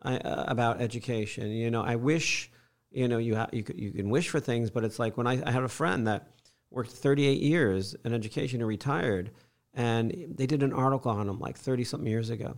uh, 0.01 0.19
about 0.47 0.81
education. 0.81 1.51
You 1.51 1.69
know, 1.69 1.83
I 1.83 1.95
wish 1.95 2.49
you 2.91 3.07
know 3.07 3.17
you 3.17 3.35
ha- 3.35 3.49
you 3.51 3.63
could, 3.63 3.79
you 3.79 3.91
can 3.91 4.09
wish 4.09 4.29
for 4.29 4.39
things, 4.39 4.69
but 4.69 4.83
it's 4.83 4.99
like 4.99 5.17
when 5.17 5.27
I, 5.27 5.41
I 5.45 5.51
have 5.51 5.63
a 5.63 5.69
friend 5.69 6.07
that 6.07 6.27
worked 6.71 6.91
38 6.91 7.41
years 7.41 7.95
in 8.05 8.13
education 8.13 8.61
and 8.61 8.67
retired 8.67 9.31
and 9.73 10.33
they 10.35 10.45
did 10.45 10.63
an 10.63 10.73
article 10.73 11.11
on 11.11 11.29
him 11.29 11.39
like 11.39 11.57
30 11.57 11.83
something 11.83 12.09
years 12.09 12.29
ago. 12.29 12.57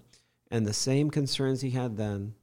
And 0.53 0.67
the 0.67 0.73
same 0.73 1.09
concerns 1.09 1.61
he 1.61 1.71
had 1.71 1.97
then, 1.97 2.35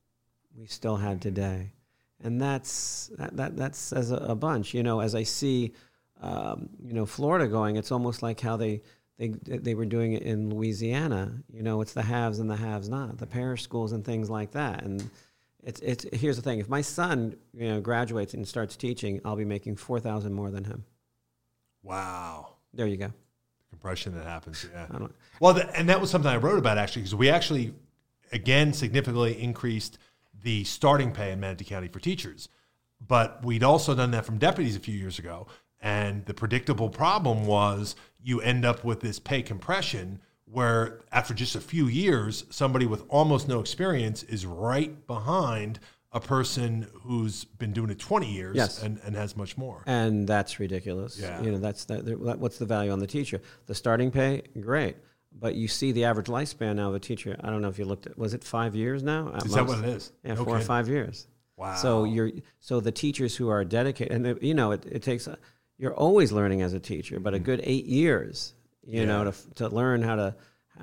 we 0.59 0.67
still 0.67 0.97
had 0.97 1.23
today. 1.23 1.75
And 2.21 2.43
that's, 2.43 3.09
that, 3.17 3.37
that, 3.37 3.57
that 3.57 3.77
says 3.77 4.11
a, 4.11 4.17
a 4.17 4.35
bunch. 4.35 4.75
You 4.75 4.83
know, 4.83 4.99
as 4.99 5.15
I 5.15 5.23
see, 5.23 5.75
um, 6.21 6.71
you 6.85 6.93
know, 6.93 7.07
Florida 7.07 7.47
going, 7.47 7.77
it's 7.77 7.93
almost 7.93 8.21
like 8.21 8.41
how 8.41 8.57
they, 8.57 8.83
they, 9.17 9.29
they 9.29 9.77
were 9.77 9.85
doing 9.85 10.15
it 10.15 10.25
in 10.25 10.51
Louisiana. 10.53 11.33
You 11.53 11.63
know, 11.63 11.83
it's 11.83 11.93
the 11.93 12.03
haves 12.03 12.41
and 12.41 12.51
the 12.51 12.57
haves 12.57 12.89
not, 12.89 13.17
the 13.17 13.29
parish 13.29 13.63
schools 13.63 13.93
and 13.93 14.05
things 14.05 14.29
like 14.29 14.51
that. 14.51 14.83
And 14.83 15.09
it's, 15.63 15.81
it's, 15.81 16.05
here's 16.13 16.35
the 16.35 16.43
thing 16.43 16.59
if 16.59 16.69
my 16.69 16.81
son 16.81 17.37
you 17.55 17.69
know, 17.69 17.81
graduates 17.81 18.35
and 18.35 18.47
starts 18.47 18.75
teaching, 18.75 19.21
I'll 19.25 19.37
be 19.37 19.45
making 19.45 19.77
4000 19.77 20.33
more 20.33 20.51
than 20.51 20.65
him. 20.65 20.85
Wow. 21.85 22.55
There 22.75 22.89
you 22.89 22.97
go 22.97 23.13
compression 23.71 24.15
that 24.17 24.27
happens. 24.27 24.67
Yeah. 24.73 25.07
Well, 25.39 25.55
the, 25.55 25.79
and 25.79 25.89
that 25.89 26.01
was 26.01 26.11
something 26.11 26.29
I 26.31 26.37
wrote 26.39 26.59
about 26.59 26.77
actually 26.77 27.03
because 27.03 27.15
we 27.15 27.31
actually 27.31 27.73
again 28.33 28.73
significantly 28.73 29.41
increased 29.41 29.99
the 30.43 30.65
starting 30.65 31.13
pay 31.13 31.33
in 31.33 31.41
Manatee 31.41 31.65
County 31.65 31.89
for 31.89 32.01
teachers, 32.01 32.49
but 33.07 33.45
we'd 33.45 33.63
also 33.63 33.95
done 33.95 34.11
that 34.13 34.25
from 34.25 34.39
deputies 34.39 34.77
a 34.77 34.81
few 34.81 34.95
years 34.95 35.19
ago. 35.19 35.47
And 35.83 36.25
the 36.27 36.35
predictable 36.35 36.89
problem 36.91 37.47
was 37.47 37.97
you 38.23 38.41
end 38.41 38.65
up 38.65 38.85
with 38.85 39.01
this 39.01 39.19
pay 39.19 39.43
compression 39.43 40.21
where 40.45 41.01
after 41.13 41.33
just 41.33 41.55
a 41.55 41.61
few 41.61 41.87
years, 41.87 42.45
somebody 42.51 42.85
with 42.85 43.05
almost 43.09 43.49
no 43.49 43.61
experience 43.61 44.23
is 44.25 44.45
right 44.45 45.07
behind 45.07 45.79
a 46.13 46.19
person 46.21 46.89
who's 47.03 47.45
been 47.45 47.73
doing 47.73 47.89
it 47.89 47.99
20 48.01 48.31
years 48.31 48.57
Yes. 48.57 48.83
and, 48.83 48.99
and 49.05 49.15
has 49.15 49.37
much 49.37 49.57
more. 49.57 49.83
and 49.87 50.27
that's 50.27 50.59
ridiculous. 50.59 51.17
Yeah. 51.19 51.41
You 51.41 51.53
know, 51.53 51.59
that's 51.59 51.85
that, 51.85 52.05
that- 52.05 52.19
What's 52.41 52.59
the 52.59 52.67
value 52.67 52.91
on 52.91 52.99
the 52.99 53.07
teacher? 53.07 53.41
The 53.67 53.75
starting 53.77 54.11
pay, 54.11 54.43
great, 54.61 54.97
but 55.33 55.55
you 55.55 55.69
see 55.69 55.93
the 55.93 56.05
average 56.05 56.27
lifespan 56.27 56.77
now 56.77 56.89
of 56.89 56.95
a 56.95 57.01
teacher. 57.01 57.37
I 57.43 57.51
don't 57.51 57.63
know 57.63 57.69
if 57.69 57.79
you 57.79 57.85
looked 57.85 58.07
at. 58.07 58.19
Was 58.19 58.35
it 58.35 58.45
five 58.45 58.75
years 58.75 59.03
now? 59.03 59.33
at 59.35 59.47
Is 59.47 59.53
that 59.53 59.67
what 59.67 59.79
it 59.79 59.87
is? 59.87 60.13
Yeah, 60.25 60.35
No 60.35 60.45
four 60.45 60.57
or 60.57 60.61
five 60.61 60.89
years. 60.89 61.27
Wow. 61.57 61.77
So 61.77 62.05
you're 62.05 62.31
so 62.59 62.81
the 62.81 62.93
teachers 62.93 63.37
who 63.37 63.49
are 63.49 63.65
dedicated, 63.65 64.13
and 64.13 64.43
you 64.43 64.55
know, 64.55 64.73
it, 64.73 64.87
it 64.87 65.03
takes. 65.03 65.27
A, 65.27 65.39
you're 65.79 65.95
always 65.95 66.33
learning 66.33 66.63
as 66.63 66.75
a 66.75 66.81
teacher, 66.81 67.21
but 67.21 67.33
a 67.33 67.39
good 67.39 67.61
eight 67.65 67.87
years, 67.87 68.55
you 68.87 69.07
know, 69.07 69.31
to 69.31 69.55
to 69.57 69.69
learn 69.69 70.03
how 70.03 70.17
to 70.17 70.35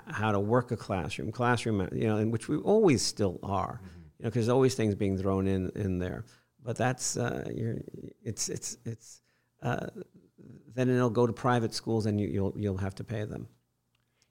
how 0.07 0.31
to 0.31 0.39
work 0.39 0.71
a 0.71 0.77
classroom, 0.77 1.31
classroom, 1.31 1.87
you 1.91 2.07
know, 2.07 2.17
in 2.17 2.31
which 2.31 2.47
we 2.47 2.57
always 2.57 3.01
still 3.01 3.39
are, 3.43 3.81
you 4.19 4.23
know, 4.23 4.29
because 4.29 4.45
there's 4.45 4.49
always 4.49 4.75
things 4.75 4.95
being 4.95 5.17
thrown 5.17 5.47
in 5.47 5.71
in 5.75 5.99
there. 5.99 6.25
But 6.63 6.77
that's 6.77 7.17
uh, 7.17 7.49
you're, 7.53 7.77
it's 8.23 8.49
it's 8.49 8.77
it's. 8.85 9.21
Uh, 9.61 9.87
then 10.75 10.89
it'll 10.89 11.09
go 11.09 11.25
to 11.25 11.33
private 11.33 11.73
schools, 11.73 12.05
and 12.05 12.21
you, 12.21 12.27
you'll 12.27 12.53
you'll 12.55 12.77
have 12.77 12.93
to 12.95 13.03
pay 13.03 13.25
them. 13.25 13.47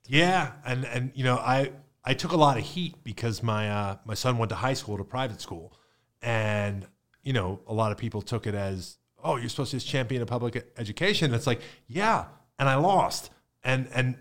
Yeah, 0.07 0.53
and 0.65 0.85
and 0.85 1.11
you 1.13 1.23
know, 1.23 1.37
I 1.37 1.71
I 2.03 2.13
took 2.13 2.31
a 2.31 2.37
lot 2.37 2.57
of 2.57 2.63
heat 2.63 3.03
because 3.03 3.43
my 3.43 3.69
uh, 3.69 3.97
my 4.05 4.13
son 4.13 4.37
went 4.37 4.49
to 4.49 4.55
high 4.55 4.73
school 4.73 4.97
to 4.97 5.03
private 5.03 5.41
school, 5.41 5.73
and 6.21 6.85
you 7.23 7.33
know, 7.33 7.59
a 7.67 7.73
lot 7.73 7.91
of 7.91 7.97
people 7.97 8.21
took 8.21 8.47
it 8.47 8.55
as, 8.55 8.97
oh, 9.21 9.35
you're 9.35 9.49
supposed 9.49 9.71
to 9.71 9.77
just 9.77 9.87
champion 9.87 10.21
of 10.21 10.29
public 10.29 10.71
education. 10.77 11.33
It's 11.33 11.47
like, 11.47 11.61
yeah, 11.87 12.25
and 12.57 12.69
I 12.69 12.75
lost, 12.75 13.29
and 13.63 13.89
and 13.93 14.15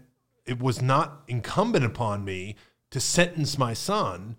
it 0.45 0.61
was 0.61 0.83
not 0.83 1.23
incumbent 1.29 1.85
upon 1.85 2.25
me 2.25 2.57
to 2.91 3.01
sentence 3.01 3.59
my 3.59 3.75
son 3.75 4.37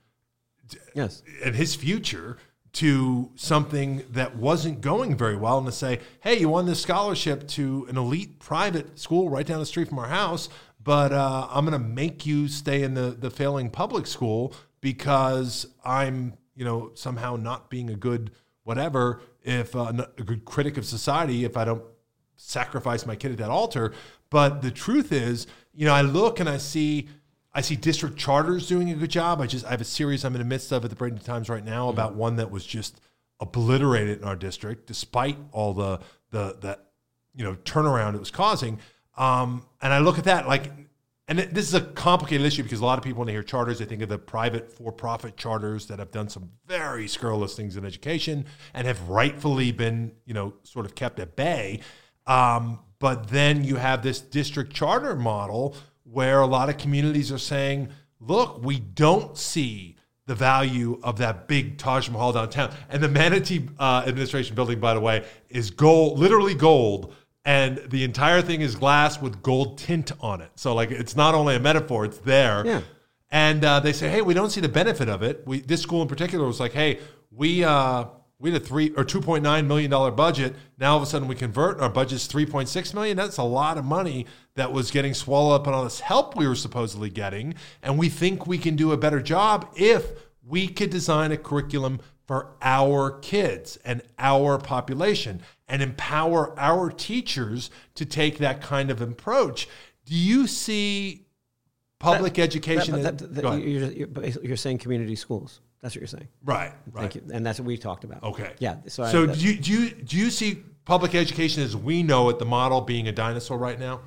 Yes. 0.93 1.21
and 1.43 1.55
his 1.55 1.75
future 1.75 2.37
to 2.73 3.31
something 3.35 4.03
that 4.11 4.35
wasn't 4.35 4.81
going 4.81 5.15
very 5.15 5.35
well 5.35 5.57
and 5.57 5.65
to 5.65 5.71
say, 5.71 5.99
hey, 6.21 6.37
you 6.39 6.49
won 6.49 6.65
this 6.65 6.81
scholarship 6.81 7.47
to 7.47 7.85
an 7.89 7.97
elite 7.97 8.39
private 8.39 8.99
school 8.99 9.29
right 9.29 9.45
down 9.47 9.59
the 9.59 9.65
street 9.65 9.87
from 9.87 9.97
our 9.99 10.07
house, 10.09 10.49
but 10.81 11.11
uh, 11.11 11.47
I'm 11.49 11.65
going 11.65 11.79
to 11.79 11.87
make 11.87 12.25
you 12.25 12.47
stay 12.47 12.83
in 12.83 12.93
the, 12.93 13.15
the 13.17 13.29
failing 13.29 13.69
public 13.69 14.07
school 14.07 14.53
because 14.81 15.67
I'm, 15.83 16.33
you 16.55 16.63
know, 16.65 16.91
somehow 16.93 17.35
not 17.35 17.69
being 17.69 17.89
a 17.89 17.95
good 17.95 18.31
whatever, 18.63 19.21
if 19.43 19.75
uh, 19.75 19.93
a 20.17 20.23
good 20.23 20.45
critic 20.45 20.77
of 20.77 20.85
society, 20.85 21.45
if 21.45 21.55
I 21.55 21.65
don't 21.65 21.83
sacrifice 22.35 23.05
my 23.05 23.15
kid 23.15 23.31
at 23.31 23.37
that 23.39 23.49
altar. 23.49 23.93
But 24.29 24.61
the 24.61 24.71
truth 24.71 25.11
is, 25.11 25.47
you 25.73 25.85
know, 25.85 25.93
I 25.93 26.01
look 26.01 26.39
and 26.39 26.49
I 26.49 26.57
see 26.57 27.07
I 27.53 27.61
see 27.61 27.75
district 27.75 28.17
charters 28.17 28.67
doing 28.67 28.91
a 28.91 28.93
good 28.93 29.09
job. 29.09 29.41
I 29.41 29.47
just 29.47 29.65
I 29.65 29.71
have 29.71 29.81
a 29.81 29.85
series 29.85 30.23
I'm 30.23 30.35
in 30.35 30.39
the 30.39 30.45
midst 30.45 30.71
of 30.71 30.83
at 30.83 30.91
the 30.91 30.95
Bradenton 30.95 31.23
Times 31.23 31.49
right 31.49 31.63
now 31.65 31.89
about 31.89 32.13
one 32.13 32.35
that 32.35 32.51
was 32.51 32.65
just 32.65 33.01
obliterated 33.39 34.19
in 34.19 34.23
our 34.25 34.35
district, 34.35 34.85
despite 34.85 35.37
all 35.51 35.73
the 35.73 35.99
the 36.31 36.57
the 36.59 36.79
you 37.35 37.43
know 37.43 37.55
turnaround 37.63 38.15
it 38.15 38.19
was 38.19 38.31
causing. 38.31 38.79
Um, 39.17 39.65
and 39.81 39.93
I 39.93 39.99
look 39.99 40.17
at 40.17 40.25
that 40.25 40.47
like, 40.47 40.71
and 41.27 41.39
it, 41.39 41.53
this 41.53 41.67
is 41.67 41.73
a 41.73 41.81
complicated 41.81 42.45
issue 42.45 42.63
because 42.63 42.79
a 42.79 42.85
lot 42.85 42.97
of 42.97 43.03
people 43.03 43.19
when 43.19 43.27
they 43.27 43.33
hear 43.33 43.43
charters, 43.43 43.79
they 43.79 43.85
think 43.85 44.01
of 44.01 44.09
the 44.09 44.17
private 44.17 44.71
for-profit 44.71 45.35
charters 45.35 45.87
that 45.87 45.99
have 45.99 46.11
done 46.11 46.29
some 46.29 46.51
very 46.65 47.07
scurrilous 47.07 47.55
things 47.55 47.75
in 47.75 47.85
education 47.85 48.45
and 48.73 48.87
have 48.87 49.09
rightfully 49.09 49.71
been 49.71 50.13
you 50.25 50.33
know 50.33 50.53
sort 50.63 50.85
of 50.85 50.95
kept 50.95 51.19
at 51.19 51.35
bay. 51.35 51.81
Um, 52.25 52.79
but 52.99 53.29
then 53.29 53.63
you 53.63 53.75
have 53.75 54.01
this 54.01 54.19
district 54.19 54.73
charter 54.73 55.15
model 55.15 55.75
where 56.03 56.39
a 56.41 56.47
lot 56.47 56.69
of 56.69 56.77
communities 56.77 57.31
are 57.31 57.37
saying, 57.37 57.89
look, 58.19 58.63
we 58.63 58.79
don't 58.79 59.37
see 59.37 59.97
the 60.25 60.35
value 60.35 60.99
of 61.03 61.17
that 61.17 61.47
big 61.47 61.77
Taj 61.77 62.09
Mahal 62.09 62.33
downtown. 62.33 62.73
And 62.89 63.01
the 63.01 63.07
Manatee 63.07 63.69
uh, 63.79 64.03
administration 64.05 64.55
building, 64.55 64.79
by 64.79 64.93
the 64.93 64.99
way, 64.99 65.25
is 65.49 65.71
gold, 65.71 66.19
literally 66.19 66.53
gold. 66.53 67.15
And 67.47 67.77
the 67.87 68.03
entire 68.03 68.41
thing 68.41 68.59
is 68.59 68.75
glass 68.75 69.21
with 69.21 69.41
gold 69.41 69.77
tint 69.77 70.11
on 70.19 70.41
it. 70.41 70.51
So, 70.55 70.75
like, 70.75 70.91
it's 70.91 71.15
not 71.15 71.33
only 71.33 71.55
a 71.55 71.61
metaphor, 71.61 72.03
it's 72.03 72.17
there. 72.17 72.65
Yeah. 72.65 72.81
And 73.31 73.63
uh, 73.63 73.79
they 73.79 73.93
say, 73.93 74.09
hey, 74.09 74.21
we 74.21 74.33
don't 74.33 74.49
see 74.49 74.59
the 74.59 74.67
benefit 74.67 75.07
of 75.07 75.23
it. 75.23 75.43
We, 75.47 75.61
this 75.61 75.81
school 75.81 76.01
in 76.01 76.09
particular 76.09 76.45
was 76.45 76.59
like, 76.59 76.73
hey, 76.73 76.99
we 77.31 77.63
uh, 77.63 78.07
we 78.37 78.51
had 78.51 78.61
a 78.61 78.65
three 78.65 78.89
or 78.97 79.05
two 79.05 79.21
point 79.21 79.43
nine 79.43 79.65
million 79.65 79.89
dollar 79.89 80.11
budget. 80.11 80.55
Now 80.77 80.91
all 80.91 80.97
of 80.97 81.03
a 81.03 81.05
sudden 81.05 81.29
we 81.29 81.35
convert, 81.35 81.79
our 81.79 81.89
budget's 81.89 82.27
three 82.27 82.45
point 82.45 82.67
six 82.67 82.93
million. 82.93 83.15
That's 83.15 83.37
a 83.37 83.43
lot 83.43 83.77
of 83.77 83.85
money 83.85 84.25
that 84.55 84.73
was 84.73 84.91
getting 84.91 85.13
swallowed 85.13 85.61
up 85.61 85.67
in 85.67 85.73
all 85.73 85.85
this 85.85 86.01
help 86.01 86.35
we 86.35 86.49
were 86.49 86.55
supposedly 86.55 87.09
getting. 87.09 87.55
And 87.81 87.97
we 87.97 88.09
think 88.09 88.45
we 88.45 88.57
can 88.57 88.75
do 88.75 88.91
a 88.91 88.97
better 88.97 89.21
job 89.21 89.71
if 89.77 90.11
we 90.45 90.67
could 90.67 90.89
design 90.89 91.31
a 91.31 91.37
curriculum 91.37 92.01
for 92.25 92.55
our 92.61 93.19
kids 93.19 93.77
and 93.85 94.01
our 94.19 94.57
population 94.57 95.41
and 95.67 95.81
empower 95.81 96.57
our 96.59 96.89
teachers 96.89 97.69
to 97.95 98.05
take 98.05 98.37
that 98.39 98.61
kind 98.61 98.89
of 98.89 99.01
approach. 99.01 99.67
Do 100.05 100.15
you 100.15 100.47
see 100.47 101.25
public 101.99 102.39
education? 102.39 103.01
That- 103.01 103.21
as- 103.21 103.29
that- 103.29 103.35
that- 103.35 103.61
you're, 103.61 103.91
you're, 103.91 104.43
you're 104.43 104.57
saying 104.57 104.77
community 104.79 105.15
schools. 105.15 105.61
That's 105.81 105.93
what 105.95 106.01
you're 106.01 106.07
saying. 106.07 106.27
Right, 106.43 106.73
right. 106.91 107.01
Thank 107.01 107.15
you. 107.15 107.21
And 107.31 107.45
that's 107.45 107.59
what 107.59 107.67
we 107.67 107.77
talked 107.77 108.03
about. 108.03 108.23
Okay. 108.23 108.53
Yeah. 108.59 108.77
So, 108.87 109.05
So 109.05 109.25
that- 109.27 109.37
do 109.37 109.45
you, 109.45 109.57
do 109.59 109.71
you 109.71 109.89
do 109.91 110.17
you 110.17 110.29
see 110.31 110.63
public 110.85 111.13
education 111.13 111.61
as 111.61 111.75
we 111.77 112.01
know 112.01 112.29
it, 112.29 112.39
the 112.39 112.45
model 112.45 112.81
being 112.81 113.07
a 113.07 113.11
dinosaur 113.11 113.57
right 113.57 113.79
now? 113.79 114.01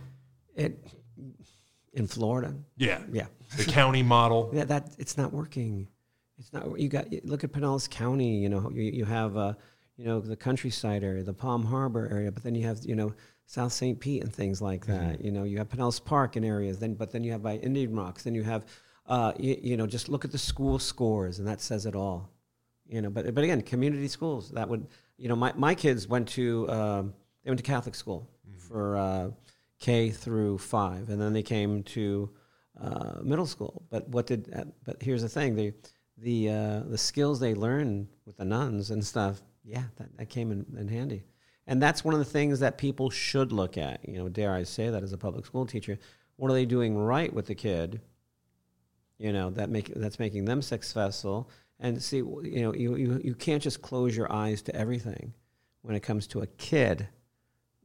it 0.56 0.76
in 1.92 2.06
Florida. 2.06 2.54
Yeah. 2.76 3.00
Yeah. 3.12 3.26
The 3.56 3.64
county 3.64 4.02
model. 4.02 4.50
Yeah, 4.54 4.64
that 4.64 4.90
it's 4.98 5.16
not 5.16 5.32
working. 5.32 5.86
It's 6.38 6.52
not. 6.52 6.78
You 6.78 6.88
got 6.88 7.06
look 7.24 7.44
at 7.44 7.52
Pinellas 7.52 7.88
County. 7.88 8.38
You 8.38 8.48
know, 8.48 8.70
you, 8.72 8.82
you 8.82 9.04
have 9.04 9.36
uh, 9.36 9.54
you 10.01 10.07
know 10.07 10.18
the 10.18 10.34
countryside 10.34 11.05
area, 11.05 11.22
the 11.22 11.34
Palm 11.34 11.62
Harbor 11.62 12.09
area, 12.11 12.32
but 12.32 12.42
then 12.42 12.55
you 12.55 12.66
have 12.66 12.78
you 12.86 12.96
know 12.96 13.12
South 13.44 13.70
St. 13.70 14.01
Pete 14.01 14.22
and 14.22 14.32
things 14.32 14.62
like 14.62 14.86
that. 14.86 15.22
You 15.22 15.30
know, 15.30 15.44
you 15.44 15.59
have 15.59 15.68
Pinellas 15.68 16.03
Park 16.03 16.36
in 16.36 16.44
areas. 16.44 16.78
Then, 16.78 16.94
but 16.94 17.12
then 17.12 17.22
you 17.22 17.32
have 17.32 17.42
by 17.42 17.57
Indian 17.57 17.94
Rocks. 17.94 18.22
Then 18.22 18.34
you 18.34 18.42
have, 18.42 18.64
uh, 19.07 19.32
you, 19.38 19.59
you 19.61 19.76
know, 19.76 19.86
just 19.86 20.09
look 20.09 20.24
at 20.24 20.32
the 20.32 20.38
school 20.38 20.78
scores, 20.78 21.38
and 21.38 21.46
that 21.46 21.61
says 21.61 21.84
it 21.84 21.94
all. 21.94 22.30
You 22.88 23.03
know, 23.03 23.11
but 23.11 23.34
but 23.34 23.44
again, 23.44 23.61
community 23.61 24.09
schools 24.09 24.51
that 24.53 24.70
would 24.70 24.86
you 25.18 25.28
know 25.28 25.36
my 25.36 25.53
my 25.55 25.74
kids 25.74 26.09
went 26.09 26.28
to 26.28 26.70
um, 26.70 27.14
they 27.44 27.51
went 27.51 27.59
to 27.59 27.64
Catholic 27.64 27.94
school 27.94 28.26
for 28.57 28.96
uh, 28.96 29.30
K 29.80 30.09
through 30.09 30.57
five, 30.59 31.11
and 31.11 31.20
then 31.20 31.34
they 31.34 31.42
came 31.42 31.82
to 31.82 32.30
uh, 32.80 33.16
middle 33.22 33.46
school. 33.46 33.82
But 33.90 34.09
what 34.09 34.26
did? 34.26 34.51
Uh, 34.57 34.64
but 34.82 35.03
here's 35.03 35.20
the 35.20 35.28
thing: 35.28 35.57
the 35.57 35.74
the 36.16 36.48
uh, 36.48 36.80
the 36.88 36.98
skills 36.98 37.38
they 37.38 37.55
learned 37.55 38.09
with 38.24 38.38
the 38.38 38.46
nuns 38.46 38.90
and 38.90 39.05
stuff. 39.05 39.42
Yeah, 39.70 39.84
that, 39.98 40.16
that 40.18 40.28
came 40.28 40.50
in, 40.50 40.66
in 40.76 40.88
handy. 40.88 41.22
And 41.66 41.80
that's 41.80 42.04
one 42.04 42.12
of 42.12 42.18
the 42.18 42.24
things 42.24 42.58
that 42.58 42.76
people 42.78 43.08
should 43.10 43.52
look 43.52 43.78
at. 43.78 44.06
You 44.08 44.18
know, 44.18 44.28
dare 44.28 44.52
I 44.52 44.64
say 44.64 44.90
that 44.90 45.04
as 45.04 45.12
a 45.12 45.18
public 45.18 45.46
school 45.46 45.64
teacher? 45.64 45.96
What 46.34 46.50
are 46.50 46.54
they 46.54 46.66
doing 46.66 46.98
right 46.98 47.32
with 47.32 47.46
the 47.46 47.54
kid? 47.54 48.00
You 49.18 49.32
know, 49.32 49.50
that 49.50 49.70
make 49.70 49.94
that's 49.94 50.18
making 50.18 50.46
them 50.46 50.62
successful. 50.62 51.48
And 51.78 52.02
see, 52.02 52.16
you 52.16 52.62
know, 52.62 52.74
you, 52.74 52.96
you, 52.96 53.20
you 53.22 53.34
can't 53.34 53.62
just 53.62 53.80
close 53.80 54.16
your 54.16 54.30
eyes 54.32 54.62
to 54.62 54.74
everything 54.74 55.32
when 55.82 55.94
it 55.94 56.00
comes 56.00 56.26
to 56.28 56.40
a 56.40 56.46
kid. 56.46 57.06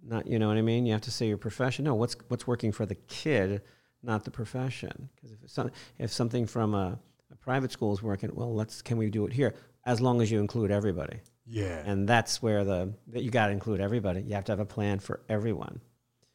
Not, 0.03 0.27
you 0.27 0.39
know 0.39 0.47
what 0.47 0.57
I 0.57 0.61
mean? 0.61 0.85
You 0.85 0.93
have 0.93 1.01
to 1.01 1.11
say 1.11 1.27
your 1.27 1.37
profession. 1.37 1.85
No, 1.85 1.93
what's 1.93 2.15
what's 2.29 2.47
working 2.47 2.71
for 2.71 2.87
the 2.87 2.95
kid, 2.95 3.61
not 4.01 4.23
the 4.23 4.31
profession. 4.31 5.09
Because 5.15 5.31
if 5.33 5.49
some, 5.49 5.71
if 5.99 6.11
something 6.11 6.47
from 6.47 6.73
a, 6.73 6.97
a 7.31 7.35
private 7.35 7.71
school 7.71 7.93
is 7.93 8.01
working, 8.01 8.31
well, 8.33 8.53
let's 8.55 8.81
can 8.81 8.97
we 8.97 9.11
do 9.11 9.25
it 9.27 9.33
here? 9.33 9.53
As 9.85 10.01
long 10.01 10.21
as 10.21 10.31
you 10.31 10.39
include 10.39 10.71
everybody, 10.71 11.19
Yeah. 11.47 11.81
and 11.85 12.07
that's 12.07 12.41
where 12.41 12.63
the 12.63 12.93
that 13.07 13.23
you 13.23 13.29
got 13.29 13.47
to 13.47 13.51
include 13.51 13.79
everybody. 13.81 14.21
You 14.21 14.33
have 14.35 14.45
to 14.45 14.51
have 14.51 14.59
a 14.59 14.65
plan 14.65 14.99
for 14.99 15.21
everyone, 15.29 15.79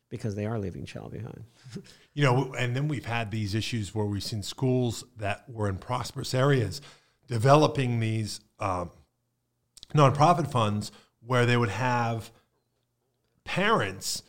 because 0.08 0.34
they 0.34 0.46
are 0.46 0.58
leaving 0.58 0.84
child 0.84 1.12
behind. 1.12 1.44
You 2.12 2.24
know, 2.24 2.54
and 2.58 2.74
then 2.74 2.88
we've 2.88 3.06
had 3.06 3.30
these 3.30 3.54
issues 3.54 3.94
where 3.94 4.04
we've 4.04 4.22
seen 4.22 4.42
schools 4.42 5.04
that 5.18 5.48
were 5.48 5.68
in 5.68 5.76
prosperous 5.76 6.34
areas 6.34 6.82
developing 7.28 8.00
these 8.00 8.40
um, 8.58 8.90
nonprofit 9.94 10.50
funds 10.50 10.90
where 11.24 11.46
they 11.46 11.56
would 11.56 11.68
have 11.68 12.32
parents 13.44 14.24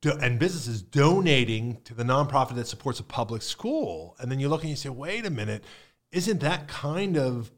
do, 0.00 0.12
and 0.12 0.38
businesses 0.38 0.80
donating 0.80 1.80
to 1.82 1.92
the 1.92 2.04
nonprofit 2.04 2.54
that 2.54 2.68
supports 2.68 3.00
a 3.00 3.02
public 3.02 3.42
school. 3.42 4.14
And 4.20 4.30
then 4.30 4.38
you 4.38 4.48
look 4.48 4.60
and 4.62 4.70
you 4.70 4.76
say, 4.76 4.90
wait 4.90 5.26
a 5.26 5.30
minute, 5.30 5.64
isn't 6.12 6.40
that 6.40 6.68
kind 6.68 7.16
of 7.16 7.50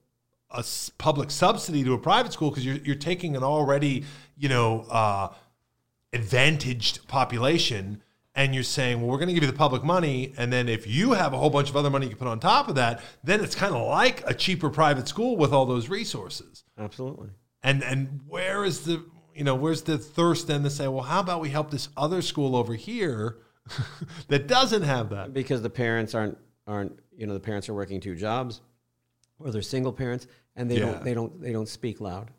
a 0.50 0.64
public 0.98 1.30
subsidy 1.30 1.84
to 1.84 1.92
a 1.94 1.98
private 1.98 2.32
school 2.32 2.50
because 2.50 2.64
you're, 2.64 2.76
you're 2.76 2.94
taking 2.94 3.36
an 3.36 3.42
already, 3.42 4.04
you 4.36 4.48
know, 4.48 4.86
uh, 4.90 5.32
advantaged 6.12 7.06
population 7.08 8.02
and 8.34 8.54
you're 8.54 8.62
saying, 8.62 9.00
well, 9.00 9.08
we're 9.08 9.16
going 9.16 9.28
to 9.28 9.34
give 9.34 9.42
you 9.42 9.50
the 9.50 9.56
public 9.56 9.82
money. 9.82 10.34
And 10.36 10.52
then 10.52 10.68
if 10.68 10.86
you 10.86 11.12
have 11.12 11.32
a 11.32 11.38
whole 11.38 11.50
bunch 11.50 11.70
of 11.70 11.76
other 11.76 11.90
money 11.90 12.06
you 12.06 12.10
can 12.10 12.18
put 12.18 12.28
on 12.28 12.38
top 12.38 12.68
of 12.68 12.74
that, 12.74 13.00
then 13.24 13.42
it's 13.42 13.54
kind 13.54 13.74
of 13.74 13.86
like 13.86 14.28
a 14.28 14.34
cheaper 14.34 14.70
private 14.70 15.08
school 15.08 15.36
with 15.36 15.52
all 15.52 15.64
those 15.66 15.88
resources. 15.88 16.64
Absolutely. 16.78 17.30
And, 17.62 17.82
and 17.82 18.20
where 18.28 18.64
is 18.64 18.84
the, 18.84 19.04
you 19.34 19.42
know, 19.42 19.54
where's 19.54 19.82
the 19.82 19.98
thirst 19.98 20.48
then 20.48 20.62
to 20.62 20.70
say, 20.70 20.86
well, 20.86 21.02
how 21.02 21.20
about 21.20 21.40
we 21.40 21.48
help 21.48 21.70
this 21.70 21.88
other 21.96 22.22
school 22.22 22.54
over 22.54 22.74
here 22.74 23.38
that 24.28 24.46
doesn't 24.46 24.82
have 24.82 25.10
that. 25.10 25.32
because 25.32 25.62
the 25.62 25.70
parents 25.70 26.14
aren't 26.14 26.38
aren't 26.66 26.98
you 27.16 27.26
know 27.26 27.34
the 27.34 27.40
parents 27.40 27.68
are 27.68 27.74
working 27.74 28.00
two 28.00 28.16
jobs 28.16 28.60
or 29.38 29.50
they're 29.50 29.62
single 29.62 29.92
parents 29.92 30.26
and 30.54 30.70
they 30.70 30.76
Yeah. 30.76 30.82
Mm-hmm. 30.84 30.92
don't 30.92 31.04
they 31.04 31.14
don't 31.14 31.40
they 31.42 31.52
don't 31.52 31.68
speak 31.68 32.00
loud 32.00 32.30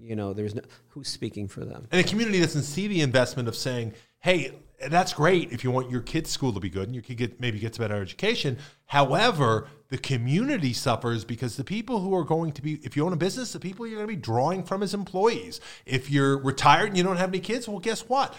you 0.00 0.16
know 0.16 0.32
there's 0.32 0.54
no 0.54 0.62
who's 0.88 1.08
speaking 1.08 1.48
for 1.48 1.64
them 1.64 1.86
And 1.90 2.02
the 2.04 2.08
community 2.08 2.40
doesn't 2.40 2.62
see 2.62 2.86
the 2.86 3.00
investment 3.02 3.48
of 3.48 3.56
saying, 3.56 3.92
hey, 4.20 4.52
that's 4.88 5.12
great 5.12 5.52
if 5.52 5.64
you 5.64 5.70
want 5.72 5.90
your 5.90 6.00
kid's 6.00 6.30
school 6.30 6.52
to 6.52 6.60
be 6.60 6.70
good 6.70 6.84
and 6.84 6.94
your 6.94 7.02
kid 7.02 7.16
get, 7.16 7.40
maybe 7.40 7.58
gets 7.58 7.78
a 7.78 7.80
better 7.80 8.00
education. 8.00 8.58
However, 8.86 9.66
the 9.88 9.98
community 9.98 10.72
suffers 10.72 11.24
because 11.24 11.56
the 11.56 11.64
people 11.64 12.00
who 12.00 12.14
are 12.14 12.24
going 12.24 12.52
to 12.52 12.62
be, 12.62 12.74
if 12.84 12.96
you 12.96 13.04
own 13.04 13.12
a 13.12 13.16
business, 13.16 13.52
the 13.52 13.60
people 13.60 13.86
you're 13.86 13.96
going 13.96 14.08
to 14.08 14.14
be 14.14 14.20
drawing 14.20 14.62
from 14.62 14.82
as 14.82 14.94
employees. 14.94 15.60
If 15.84 16.10
you're 16.10 16.38
retired 16.38 16.88
and 16.88 16.96
you 16.96 17.02
don't 17.02 17.16
have 17.16 17.30
any 17.30 17.40
kids, 17.40 17.68
well, 17.68 17.80
guess 17.80 18.08
what? 18.08 18.34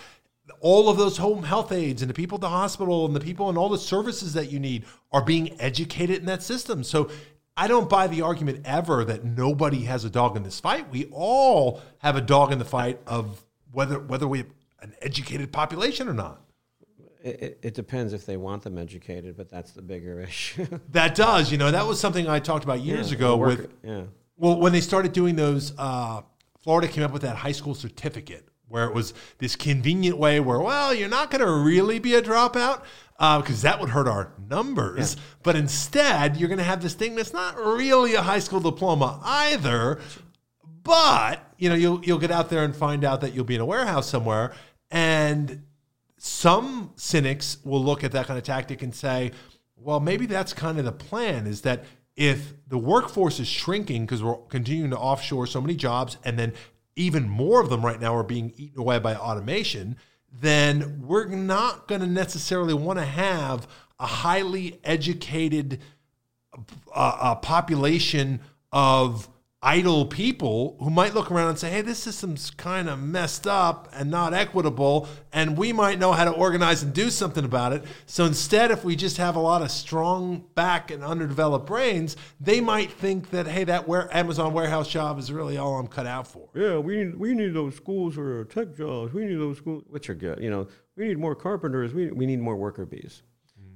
All 0.62 0.90
of 0.90 0.98
those 0.98 1.18
home 1.18 1.44
health 1.44 1.72
aides 1.72 2.02
and 2.02 2.10
the 2.10 2.14
people 2.16 2.38
at 2.38 2.42
the 2.42 2.50
hospital 2.50 3.06
and 3.06 3.16
the 3.16 3.20
people 3.20 3.50
and 3.50 3.58
all 3.58 3.70
the 3.70 3.78
services 3.78 4.34
that 4.34 4.50
you 4.52 4.60
need 4.60 4.86
are 5.12 5.24
being 5.24 5.60
educated 5.60 6.20
in 6.20 6.26
that 6.26 6.42
system. 6.42 6.84
So 6.84 7.10
I 7.60 7.68
don't 7.68 7.90
buy 7.90 8.08
the 8.08 8.22
argument 8.22 8.62
ever 8.64 9.04
that 9.04 9.26
nobody 9.26 9.82
has 9.84 10.06
a 10.06 10.10
dog 10.10 10.38
in 10.38 10.44
this 10.44 10.62
fight. 10.62 10.90
We 10.90 11.10
all 11.12 11.82
have 11.98 12.16
a 12.16 12.22
dog 12.22 12.54
in 12.54 12.58
the 12.60 12.64
fight 12.66 13.02
of 13.06 13.44
whether 13.72 14.00
whether 14.00 14.28
we 14.28 14.38
have 14.40 14.48
an 14.82 14.94
educated 15.02 15.52
population 15.52 16.08
or 16.08 16.14
not. 16.14 16.42
it, 17.22 17.60
it, 17.62 17.74
depends 17.74 18.14
if 18.14 18.26
they 18.26 18.38
want 18.38 18.64
them 18.64 18.78
educated 18.78 19.36
but 19.36 19.50
that's 19.50 19.72
the 19.74 19.82
bigger 19.82 20.22
issue 20.30 20.66
That 20.92 21.16
does, 21.16 21.52
you 21.52 21.58
know, 21.58 21.70
that 21.70 21.86
was 21.86 22.00
something 22.00 22.28
I 22.30 22.40
talked 22.40 22.64
about 22.64 22.80
years 22.80 23.12
Yeah, 23.12 23.18
ago 23.18 23.36
with 23.36 23.70
yeah 23.84 24.04
Well, 24.38 24.58
when 24.58 24.72
they 24.72 24.82
started 24.82 25.12
doing 25.12 25.36
those, 25.36 25.74
uh, 25.78 26.22
Florida 26.64 26.88
came 26.88 27.04
up 27.04 27.12
with 27.12 27.24
that 27.24 27.36
high 27.36 27.52
school 27.52 27.76
certificate 27.76 28.48
where 28.70 28.86
it 28.86 28.94
was 28.94 29.14
this 29.40 29.56
convenient 29.56 30.18
way 30.18 30.40
where, 30.40 30.60
well, 30.60 30.94
you're 30.94 31.10
not 31.10 31.32
going 31.32 31.46
to 31.46 31.52
really 31.52 32.00
be 32.00 32.16
a 32.16 32.22
dropout 32.22 32.84
uh, 33.20 33.42
because 33.42 33.62
that 33.64 33.80
would 33.80 33.90
hurt 33.90 34.08
our 34.08 34.32
numbers. 34.50 35.18
But 35.44 35.56
instead, 35.56 36.38
you're 36.38 36.48
going 36.48 36.60
to 36.60 36.64
have 36.64 36.82
this 36.82 36.94
thing 36.94 37.16
that's 37.16 37.34
not 37.34 37.58
really 37.58 38.14
a 38.14 38.22
high 38.22 38.40
school 38.40 38.60
diploma 38.60 39.20
either. 39.24 40.00
But 40.84 41.54
you 41.58 41.70
know, 41.70 41.76
you'll 41.76 42.04
you'll 42.06 42.20
get 42.20 42.32
out 42.32 42.50
there 42.50 42.64
and 42.64 42.76
find 42.76 43.04
out 43.04 43.22
that 43.22 43.34
you'll 43.34 43.46
be 43.46 43.56
in 43.56 43.62
a 43.62 43.66
warehouse 43.66 44.10
somewhere, 44.10 44.54
and 44.90 45.64
some 46.18 46.92
cynics 46.96 47.58
will 47.64 47.84
look 47.84 48.04
at 48.04 48.12
that 48.14 48.28
kind 48.28 48.38
of 48.38 48.44
tactic 48.44 48.82
and 48.82 48.94
say, 48.94 49.32
well, 49.76 50.00
maybe 50.00 50.26
that's 50.26 50.54
kind 50.54 50.78
of 50.78 50.86
the 50.86 50.92
plan 50.92 51.48
is 51.48 51.62
that 51.62 51.84
if 52.16 52.54
the 52.68 52.78
workforce 52.78 53.40
is 53.40 53.48
shrinking 53.48 54.06
because 54.06 54.22
we're 54.22 54.36
continuing 54.50 54.92
to 54.92 54.98
offshore 54.98 55.48
so 55.48 55.62
many 55.62 55.76
jobs 55.76 56.18
and 56.26 56.38
then 56.38 56.54
even 56.96 57.30
more 57.30 57.62
of 57.62 57.70
them 57.70 57.86
right 57.86 58.00
now 58.00 58.16
are 58.16 58.24
being 58.24 58.54
eaten 58.58 58.80
away 58.80 59.00
by 59.00 59.16
automation, 59.16 59.96
then 60.32 61.02
we're 61.02 61.26
not 61.26 61.88
going 61.88 62.02
to 62.02 62.08
necessarily 62.08 62.74
want 62.74 63.00
to 63.00 63.06
have 63.06 63.68
a 64.00 64.06
highly 64.06 64.80
educated 64.84 65.80
uh, 66.94 67.18
a 67.22 67.36
population 67.36 68.40
of 68.72 69.28
idle 69.62 70.06
people 70.06 70.78
who 70.80 70.90
might 70.90 71.14
look 71.14 71.30
around 71.30 71.50
and 71.50 71.60
say, 71.60 71.70
hey, 71.70 71.82
this 71.82 72.00
system's 72.00 72.50
kind 72.52 72.88
of 72.88 72.98
messed 72.98 73.46
up 73.46 73.90
and 73.94 74.10
not 74.10 74.34
equitable, 74.34 75.08
and 75.34 75.58
we 75.58 75.74
might 75.74 76.00
know 76.00 76.14
how 76.14 76.24
to 76.24 76.32
organize 76.32 76.82
and 76.82 76.94
do 76.94 77.10
something 77.10 77.44
about 77.44 77.74
it. 77.74 77.84
So 78.06 78.24
instead, 78.26 78.72
if 78.72 78.86
we 78.86 78.96
just 78.96 79.18
have 79.18 79.36
a 79.36 79.40
lot 79.40 79.62
of 79.62 79.70
strong 79.70 80.46
back 80.56 80.92
and 80.92 81.04
underdeveloped 81.04 81.66
brains, 81.66 82.16
they 82.40 82.62
might 82.62 82.92
think 82.92 83.32
that, 83.32 83.48
hey, 83.48 83.66
that 83.66 83.86
ware- 83.86 84.10
Amazon 84.16 84.54
warehouse 84.54 84.88
job 84.88 85.20
is 85.20 85.30
really 85.32 85.58
all 85.58 85.78
I'm 85.78 85.88
cut 85.88 86.08
out 86.08 86.26
for. 86.28 86.50
yeah 86.56 86.78
we 86.78 87.04
need 87.04 87.16
we 87.16 87.34
need 87.34 87.54
those 87.54 87.76
schools 87.76 88.16
for 88.16 88.46
tech 88.46 88.76
jobs 88.76 89.14
we 89.14 89.26
need 89.26 89.36
those 89.36 89.58
schools 89.58 89.84
which 89.90 90.10
are 90.10 90.16
good 90.16 90.42
you 90.42 90.50
know 90.50 90.68
we 90.96 91.08
need 91.08 91.18
more 91.18 91.36
carpenters 91.36 91.94
we, 91.94 92.12
we 92.12 92.26
need 92.26 92.40
more 92.40 92.56
worker 92.56 92.86
bees 92.86 93.24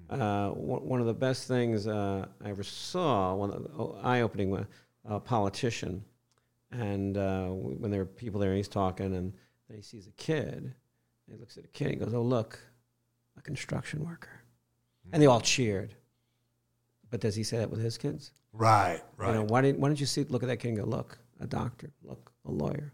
uh, 0.09 0.49
one, 0.51 0.99
of 0.99 1.07
the 1.07 1.13
best 1.13 1.47
things 1.47 1.87
uh, 1.87 2.25
I 2.43 2.49
ever 2.49 2.61
saw, 2.61 3.33
one 3.33 3.49
of 3.49 3.63
the 3.63 4.07
eye-opening, 4.07 4.51
one, 4.51 4.67
a 5.05 5.19
politician, 5.19 6.03
and 6.71 7.17
uh, 7.17 7.47
when 7.47 7.91
there 7.91 8.01
are 8.01 8.05
people 8.05 8.39
there, 8.39 8.49
and 8.49 8.57
he's 8.57 8.67
talking, 8.67 9.07
and 9.07 9.15
then 9.15 9.33
he 9.75 9.81
sees 9.81 10.07
a 10.07 10.11
kid, 10.11 10.53
and 10.53 10.73
he 11.27 11.35
looks 11.35 11.57
at 11.57 11.65
a 11.65 11.67
kid, 11.67 11.87
and 11.87 11.93
he 11.95 12.05
goes, 12.05 12.13
"Oh, 12.13 12.21
look, 12.21 12.59
a 13.37 13.41
construction 13.41 14.05
worker," 14.05 14.43
and 15.11 15.21
they 15.21 15.27
all 15.27 15.41
cheered. 15.41 15.95
But 17.09 17.21
does 17.21 17.35
he 17.35 17.43
say 17.43 17.57
that 17.59 17.69
with 17.69 17.81
his 17.81 17.97
kids? 17.97 18.31
Right, 18.53 19.01
right. 19.17 19.29
You 19.29 19.35
know, 19.35 19.43
why 19.43 19.61
didn't 19.61 19.79
why 19.79 19.89
didn't 19.89 19.99
you 19.99 20.05
see 20.05 20.23
look 20.23 20.43
at 20.43 20.47
that 20.47 20.57
kid 20.57 20.69
and 20.69 20.77
go, 20.77 20.85
"Look, 20.85 21.17
a 21.39 21.47
doctor, 21.47 21.91
look, 22.03 22.31
a 22.45 22.51
lawyer," 22.51 22.93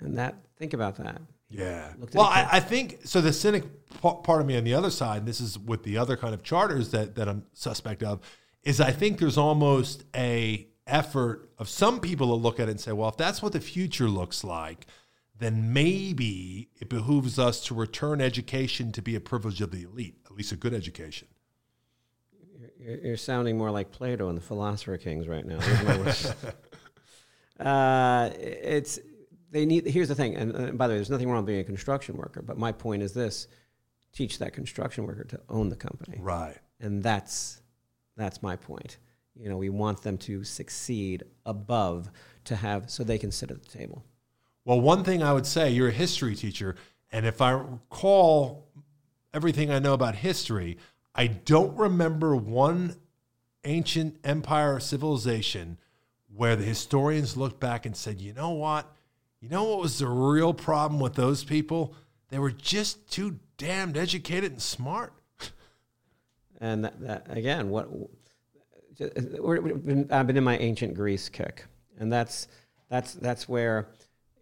and 0.00 0.18
that 0.18 0.36
think 0.58 0.74
about 0.74 0.96
that. 0.96 1.20
Yeah. 1.48 1.92
Well. 2.12 2.24
I, 2.24 2.48
I 2.52 2.60
think 2.60 3.00
so. 3.04 3.20
The 3.20 3.32
cynic 3.32 3.64
part 4.00 4.40
of 4.40 4.46
me 4.46 4.56
on 4.56 4.64
the 4.64 4.74
other 4.74 4.90
side, 4.90 5.18
and 5.18 5.28
this 5.28 5.40
is 5.40 5.58
with 5.58 5.84
the 5.84 5.96
other 5.98 6.16
kind 6.16 6.34
of 6.34 6.42
charters 6.42 6.90
that 6.90 7.14
that 7.14 7.28
I'm 7.28 7.44
suspect 7.52 8.02
of, 8.02 8.20
is 8.64 8.80
I 8.80 8.90
think 8.90 9.18
there's 9.18 9.38
almost 9.38 10.04
a 10.16 10.66
effort 10.86 11.50
of 11.58 11.68
some 11.68 12.00
people 12.00 12.28
to 12.28 12.34
look 12.34 12.60
at 12.60 12.68
it 12.68 12.72
and 12.72 12.80
say, 12.80 12.92
well, 12.92 13.08
if 13.08 13.16
that's 13.16 13.42
what 13.42 13.52
the 13.52 13.60
future 13.60 14.08
looks 14.08 14.44
like, 14.44 14.86
then 15.38 15.72
maybe 15.72 16.68
it 16.80 16.88
behooves 16.88 17.38
us 17.38 17.60
to 17.66 17.74
return 17.74 18.20
education 18.20 18.92
to 18.92 19.02
be 19.02 19.16
a 19.16 19.20
privilege 19.20 19.60
of 19.60 19.70
the 19.70 19.82
elite, 19.82 20.16
at 20.26 20.32
least 20.32 20.52
a 20.52 20.56
good 20.56 20.72
education. 20.74 21.26
You're, 22.78 22.98
you're 22.98 23.16
sounding 23.16 23.56
more 23.58 23.70
like 23.70 23.90
Plato 23.90 24.28
and 24.28 24.36
the 24.38 24.42
Philosopher 24.42 24.96
Kings 24.98 25.26
right 25.26 25.44
now. 25.44 25.58
Those 25.58 25.80
are 25.80 25.84
my 25.84 25.98
words. 25.98 26.34
uh, 27.60 28.30
it's 28.38 28.98
they 29.50 29.64
need. 29.66 29.86
Here's 29.86 30.08
the 30.08 30.14
thing, 30.14 30.36
and, 30.36 30.54
and 30.54 30.78
by 30.78 30.86
the 30.88 30.92
way, 30.92 30.98
there's 30.98 31.10
nothing 31.10 31.28
wrong 31.28 31.38
with 31.38 31.46
being 31.46 31.60
a 31.60 31.64
construction 31.64 32.16
worker. 32.16 32.42
But 32.42 32.58
my 32.58 32.72
point 32.72 33.02
is 33.02 33.12
this: 33.14 33.46
teach 34.12 34.38
that 34.38 34.52
construction 34.52 35.04
worker 35.06 35.24
to 35.24 35.40
own 35.48 35.68
the 35.68 35.76
company, 35.76 36.18
Right. 36.20 36.56
and 36.80 37.02
that's 37.02 37.60
that's 38.16 38.42
my 38.42 38.56
point. 38.56 38.98
You 39.36 39.48
know, 39.48 39.56
we 39.56 39.68
want 39.68 40.02
them 40.02 40.16
to 40.18 40.44
succeed 40.44 41.24
above 41.44 42.10
to 42.44 42.56
have 42.56 42.90
so 42.90 43.02
they 43.02 43.18
can 43.18 43.32
sit 43.32 43.50
at 43.50 43.62
the 43.62 43.68
table. 43.78 44.04
Well, 44.64 44.80
one 44.80 45.04
thing 45.04 45.22
I 45.22 45.32
would 45.32 45.46
say, 45.46 45.70
you're 45.70 45.88
a 45.88 45.92
history 45.92 46.34
teacher, 46.34 46.76
and 47.10 47.26
if 47.26 47.42
I 47.42 47.50
recall 47.50 48.68
everything 49.32 49.70
I 49.70 49.78
know 49.78 49.92
about 49.92 50.16
history, 50.16 50.78
I 51.14 51.26
don't 51.26 51.76
remember 51.76 52.34
one 52.34 52.96
ancient 53.64 54.18
empire 54.24 54.76
or 54.76 54.80
civilization 54.80 55.78
where 56.34 56.56
the 56.56 56.64
historians 56.64 57.36
looked 57.36 57.60
back 57.60 57.86
and 57.86 57.96
said, 57.96 58.20
you 58.20 58.32
know 58.32 58.50
what? 58.50 58.90
You 59.40 59.48
know 59.48 59.64
what 59.64 59.80
was 59.80 59.98
the 59.98 60.08
real 60.08 60.54
problem 60.54 61.00
with 61.00 61.14
those 61.14 61.44
people? 61.44 61.94
They 62.30 62.38
were 62.38 62.50
just 62.50 63.10
too 63.10 63.38
damned 63.58 63.96
educated 63.96 64.52
and 64.52 64.62
smart. 64.62 65.12
And 66.60 66.84
that, 66.84 67.00
that 67.00 67.36
again, 67.36 67.68
what 67.68 67.90
we're- 67.90 68.08
we've 68.08 68.10
been- 68.10 68.23
I've 69.00 70.10
uh, 70.10 70.22
been 70.24 70.36
in 70.36 70.44
my 70.44 70.56
ancient 70.58 70.94
Greece 70.94 71.28
kick, 71.28 71.64
and 71.98 72.12
that's 72.12 72.48
that's 72.88 73.14
that's 73.14 73.48
where 73.48 73.88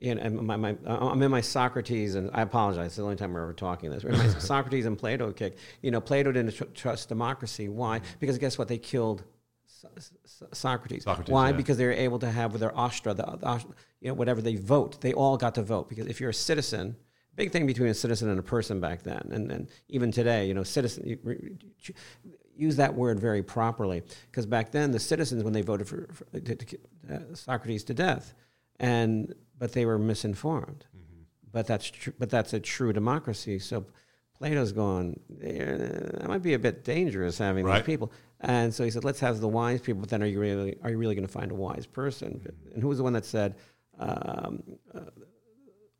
you 0.01 0.15
know 0.15 0.21
and 0.23 0.37
my, 0.43 0.57
my 0.57 0.77
uh, 0.87 1.09
I'm 1.11 1.23
in 1.23 1.31
my 1.31 1.41
Socrates, 1.41 2.15
and 2.15 2.31
I 2.33 2.43
apologize. 2.43 2.87
It's 2.89 2.97
the 2.97 3.03
only 3.03 3.17
time 3.17 3.33
we're 3.33 3.43
ever 3.43 3.53
talking 3.53 3.91
this. 3.91 4.05
We're 4.05 4.11
in 4.11 4.19
my 4.19 4.29
Socrates 4.39 4.87
and 4.87 4.99
Plato 4.99 5.33
kick. 5.33 5.57
You 5.81 5.91
know, 5.91 6.01
Plato 6.01 6.33
didn't 6.33 6.55
tr- 6.55 6.65
trust 6.75 7.09
democracy. 7.09 7.69
Why? 7.69 8.01
Because 8.21 8.39
guess 8.39 8.59
what? 8.59 8.69
They 8.69 8.79
killed. 8.79 9.23
So- 9.67 9.89
So- 10.25 10.49
Socrates. 10.53 11.05
Socrates, 11.05 11.33
Why? 11.33 11.51
yeah. 11.51 11.57
Because 11.57 11.77
they 11.77 11.87
were 11.87 11.93
able 11.93 12.19
to 12.21 12.31
have 12.31 12.53
with 12.53 12.61
their 12.61 12.77
ostra, 12.77 13.15
the, 13.15 13.23
the 13.25 13.65
you 14.01 14.09
know, 14.09 14.15
whatever 14.15 14.41
they 14.43 14.57
vote. 14.57 15.01
They 15.01 15.13
all 15.13 15.37
got 15.37 15.55
to 15.57 15.63
vote 15.63 15.89
because 15.89 16.07
if 16.07 16.21
you're 16.21 16.31
a 16.31 16.35
citizen, 16.35 16.97
big 17.37 17.51
thing 17.53 17.67
between 17.67 17.89
a 17.89 17.95
citizen 17.95 18.29
and 18.29 18.39
a 18.39 18.43
person 18.43 18.81
back 18.81 19.03
then, 19.03 19.29
and, 19.33 19.51
and 19.51 19.69
even 19.89 20.11
today, 20.13 20.47
you 20.47 20.55
know, 20.55 20.63
citizen. 20.65 21.19
Use 22.57 22.77
that 22.77 22.95
word 22.95 23.19
very 23.19 23.43
properly 23.43 24.03
because 24.31 24.47
back 24.47 24.71
then 24.73 24.91
the 24.93 24.99
citizens, 25.01 25.43
when 25.43 25.53
they 25.53 25.63
voted 25.63 25.89
for, 25.89 26.09
for 26.13 26.25
to, 26.41 26.55
to, 26.55 26.79
uh, 27.13 27.19
Socrates 27.35 27.85
to 27.85 27.95
death, 27.95 28.35
and 28.79 29.35
but 29.59 29.73
they 29.73 29.87
were 29.87 29.99
misinformed. 29.99 30.85
But 31.51 31.67
that's 31.67 31.91
true. 31.91 32.13
But 32.19 32.31
that's 32.31 32.53
a 32.53 32.61
true 32.61 32.93
democracy. 32.93 33.59
So 33.59 33.87
Plato's 34.39 34.73
going. 34.73 35.21
"Eh, 35.43 35.65
That 36.19 36.27
might 36.29 36.43
be 36.43 36.55
a 36.55 36.59
bit 36.59 36.85
dangerous 36.85 37.39
having 37.39 37.65
Right. 37.65 37.79
these 37.79 37.87
people. 37.87 38.13
And 38.41 38.75
so 38.75 38.83
he 38.85 38.91
said, 38.91 39.05
let's 39.05 39.21
have 39.21 39.39
the 39.41 39.47
wise 39.49 39.81
people. 39.81 40.01
But 40.01 40.09
then, 40.11 40.23
are 40.23 40.27
you 40.27 40.41
really 40.41 40.77
are 40.83 40.91
you 40.91 40.99
really 40.99 41.15
going 41.15 41.27
to 41.27 41.33
find 41.33 41.51
a 41.53 41.55
wise 41.55 41.87
person? 41.87 42.45
And 42.75 42.83
who 42.83 42.89
was 42.89 42.99
the 42.99 43.05
one 43.05 43.13
that 43.13 43.25
said? 43.25 43.55
Um, 43.99 44.63
uh, 44.95 45.01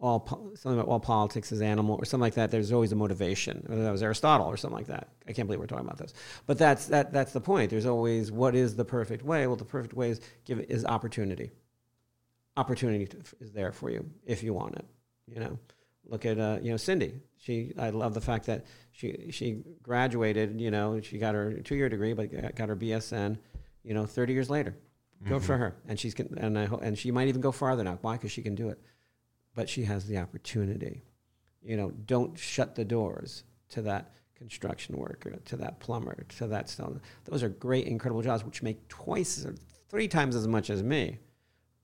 all 0.03 0.19
po- 0.21 0.51
something 0.57 0.79
about 0.79 0.91
all 0.91 0.99
politics 0.99 1.53
is 1.53 1.63
animal 1.63 1.95
or 1.95 2.05
something 2.05 2.23
like 2.23 2.35
that. 2.35 2.51
There's 2.51 2.73
always 2.73 2.91
a 2.91 2.97
motivation. 2.97 3.63
Whether 3.67 3.85
that 3.85 3.93
was 3.93 4.03
Aristotle 4.03 4.49
or 4.49 4.57
something 4.57 4.77
like 4.77 4.89
that. 4.89 5.09
I 5.29 5.33
can't 5.33 5.47
believe 5.47 5.61
we're 5.61 5.67
talking 5.67 5.87
about 5.87 5.99
this, 5.99 6.13
but 6.47 6.59
that's 6.59 6.87
that 6.87 7.13
that's 7.13 7.33
the 7.33 7.41
point. 7.41 7.71
There's 7.71 7.87
always 7.87 8.33
what 8.33 8.57
is 8.57 8.75
the 8.75 8.85
perfect 8.85 9.25
way. 9.25 9.47
Well, 9.47 9.57
the 9.57 9.65
perfect 9.65 9.95
way 9.95 10.11
is 10.11 10.21
give 10.45 10.59
is 10.61 10.85
opportunity. 10.85 11.53
Opportunity 12.57 13.07
to, 13.07 13.17
is 13.41 13.53
there 13.53 13.73
for 13.73 13.91
you 13.91 14.05
if 14.27 14.43
you 14.43 14.53
want 14.53 14.75
it. 14.75 14.85
You 15.29 15.41
know, 15.41 15.59
look 16.05 16.27
at 16.27 16.39
uh, 16.39 16.59
you 16.61 16.73
know 16.73 16.77
Cindy. 16.77 17.15
She 17.39 17.73
I 17.79 17.91
love 17.91 18.13
the 18.13 18.21
fact 18.21 18.47
that 18.47 18.67
she 18.91 19.31
she 19.31 19.63
graduated. 19.85 20.61
You 20.61 20.73
know, 20.73 21.01
she 21.01 21.19
got 21.19 21.37
her 21.37 21.55
two 21.61 21.77
year 21.77 21.89
degree, 21.89 22.13
but 22.13 22.57
got- 22.57 22.69
her 22.69 22.77
BSN. 22.77 23.39
You 23.85 23.95
know, 23.95 24.07
30 24.07 24.33
years 24.33 24.51
later. 24.51 24.77
Good 25.29 25.43
for 25.43 25.57
her, 25.57 25.77
and 25.87 25.99
she's 26.01 26.15
and 26.19 26.59
I, 26.59 26.65
and 26.83 26.99
she 26.99 27.13
might 27.13 27.29
even 27.29 27.41
go 27.41 27.53
farther 27.53 27.85
now. 27.85 27.97
Why? 28.01 28.15
Because 28.15 28.33
she 28.33 28.43
can 28.43 28.57
do 28.57 28.71
it 28.71 28.81
but 29.55 29.69
she 29.69 29.85
has 29.85 30.07
the 30.07 30.19
opportunity. 30.19 31.03
You 31.63 31.77
know, 31.77 31.91
don't 31.91 32.39
shut 32.39 32.75
the 32.75 32.85
doors 32.85 33.45
to 33.71 33.83
that 33.83 34.13
construction 34.35 34.97
worker, 34.97 35.39
to 35.45 35.57
that 35.57 35.79
plumber, 35.81 36.25
to 36.39 36.47
that 36.49 36.69
stone. 36.69 37.01
Those 37.25 37.43
are 37.43 37.49
great, 37.49 37.87
incredible 37.87 38.23
jobs 38.23 38.45
which 38.45 38.63
make 38.63 38.89
twice 38.89 39.45
or 39.45 39.55
three 39.89 40.09
times 40.09 40.35
as 40.35 40.49
much 40.49 40.71
as 40.71 40.83
me. 40.83 41.19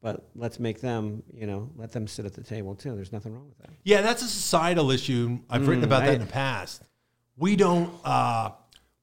But 0.01 0.29
let's 0.35 0.61
make 0.61 0.81
them, 0.81 1.23
you 1.33 1.47
know, 1.47 1.71
let 1.77 1.93
them 1.93 2.07
sit 2.07 2.25
at 2.25 2.33
the 2.35 2.43
table 2.43 2.75
too. 2.75 2.95
There's 2.95 3.13
nothing 3.13 3.35
wrong 3.35 3.49
with 3.49 3.59
that. 3.59 3.71
Yeah, 3.85 4.01
that's 4.03 4.23
a 4.23 4.29
societal 4.29 4.91
issue. 4.91 5.41
I've 5.51 5.67
written 5.67 5.85
about 5.85 6.01
that 6.01 6.11
I- 6.11 6.15
in 6.15 6.21
the 6.21 6.27
past. 6.27 6.83
We 7.37 7.55
don't. 7.57 7.95
Uh, 8.05 8.51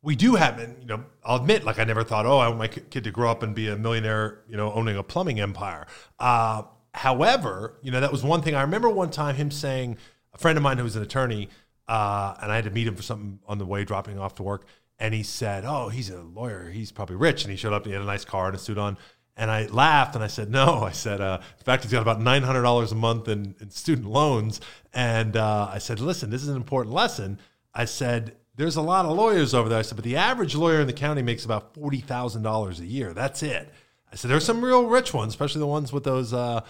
we 0.01 0.15
do 0.15 0.35
have, 0.35 0.59
and 0.59 0.77
you 0.81 0.85
know, 0.87 1.03
I'll 1.23 1.37
admit, 1.37 1.63
like 1.63 1.79
I 1.79 1.83
never 1.83 2.03
thought, 2.03 2.25
oh, 2.25 2.37
I 2.37 2.47
want 2.47 2.59
my 2.59 2.67
kid 2.67 3.05
to 3.05 3.11
grow 3.11 3.31
up 3.31 3.41
and 3.43 3.55
be 3.55 3.69
a 3.69 3.75
millionaire, 3.77 4.43
you 4.47 4.55
know, 4.55 4.71
owning 4.71 4.97
a 4.97 5.03
plumbing 5.03 5.39
empire. 5.39 5.87
Uh, 6.19 6.63
however, 6.95 7.77
you 7.81 7.91
know, 7.91 7.99
that 7.99 8.11
was 8.11 8.23
one 8.23 8.41
thing. 8.41 8.55
I 8.55 8.61
remember 8.61 8.89
one 8.89 9.11
time 9.11 9.35
him 9.35 9.51
saying, 9.51 9.97
a 10.33 10.37
friend 10.37 10.57
of 10.57 10.63
mine 10.63 10.77
who 10.77 10.83
was 10.83 10.95
an 10.95 11.03
attorney, 11.03 11.49
uh, 11.87 12.35
and 12.41 12.51
I 12.51 12.55
had 12.55 12.65
to 12.65 12.71
meet 12.71 12.87
him 12.87 12.95
for 12.95 13.03
something 13.03 13.39
on 13.47 13.57
the 13.57 13.65
way, 13.65 13.83
dropping 13.83 14.19
off 14.19 14.35
to 14.35 14.43
work, 14.43 14.65
and 14.97 15.13
he 15.13 15.23
said, 15.23 15.65
oh, 15.65 15.89
he's 15.89 16.09
a 16.09 16.21
lawyer, 16.21 16.69
he's 16.69 16.91
probably 16.91 17.15
rich, 17.15 17.43
and 17.43 17.51
he 17.51 17.57
showed 17.57 17.73
up 17.73 17.83
and 17.83 17.91
he 17.91 17.93
had 17.93 18.01
a 18.01 18.05
nice 18.05 18.25
car 18.25 18.47
and 18.47 18.55
a 18.55 18.59
suit 18.59 18.77
on. 18.77 18.97
And 19.37 19.51
I 19.51 19.65
laughed 19.65 20.15
and 20.15 20.23
I 20.23 20.27
said, 20.27 20.49
no. 20.49 20.83
I 20.83 20.91
said, 20.91 21.19
uh, 21.19 21.39
in 21.57 21.63
fact, 21.65 21.83
he's 21.83 21.91
got 21.91 22.01
about 22.01 22.19
$900 22.19 22.91
a 22.91 22.95
month 22.95 23.27
in, 23.27 23.55
in 23.59 23.69
student 23.69 24.07
loans. 24.07 24.61
And 24.93 25.35
uh, 25.35 25.69
I 25.71 25.79
said, 25.79 25.99
listen, 25.99 26.29
this 26.29 26.41
is 26.41 26.47
an 26.47 26.55
important 26.55 26.95
lesson. 26.95 27.39
I 27.73 27.83
said, 27.83 28.37
there's 28.55 28.77
a 28.77 28.81
lot 28.81 29.05
of 29.05 29.11
lawyers 29.17 29.53
over 29.53 29.67
there. 29.67 29.79
I 29.79 29.81
said, 29.81 29.97
but 29.97 30.05
the 30.05 30.15
average 30.15 30.55
lawyer 30.55 30.79
in 30.79 30.87
the 30.87 30.93
county 30.93 31.21
makes 31.21 31.43
about 31.43 31.73
$40,000 31.73 32.79
a 32.79 32.85
year. 32.85 33.13
That's 33.13 33.43
it. 33.43 33.69
I 34.11 34.15
said, 34.15 34.31
there's 34.31 34.45
some 34.45 34.63
real 34.63 34.85
rich 34.87 35.13
ones, 35.13 35.33
especially 35.33 35.59
the 35.59 35.67
ones 35.67 35.91
with 35.91 36.05
those, 36.05 36.33
uh, 36.33 36.61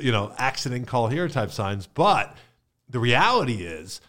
you 0.00 0.12
know, 0.12 0.32
accident 0.38 0.86
call 0.86 1.08
here 1.08 1.28
type 1.28 1.50
signs. 1.50 1.86
But 1.86 2.36
the 2.88 2.98
reality 2.98 3.64
is, 3.64 4.00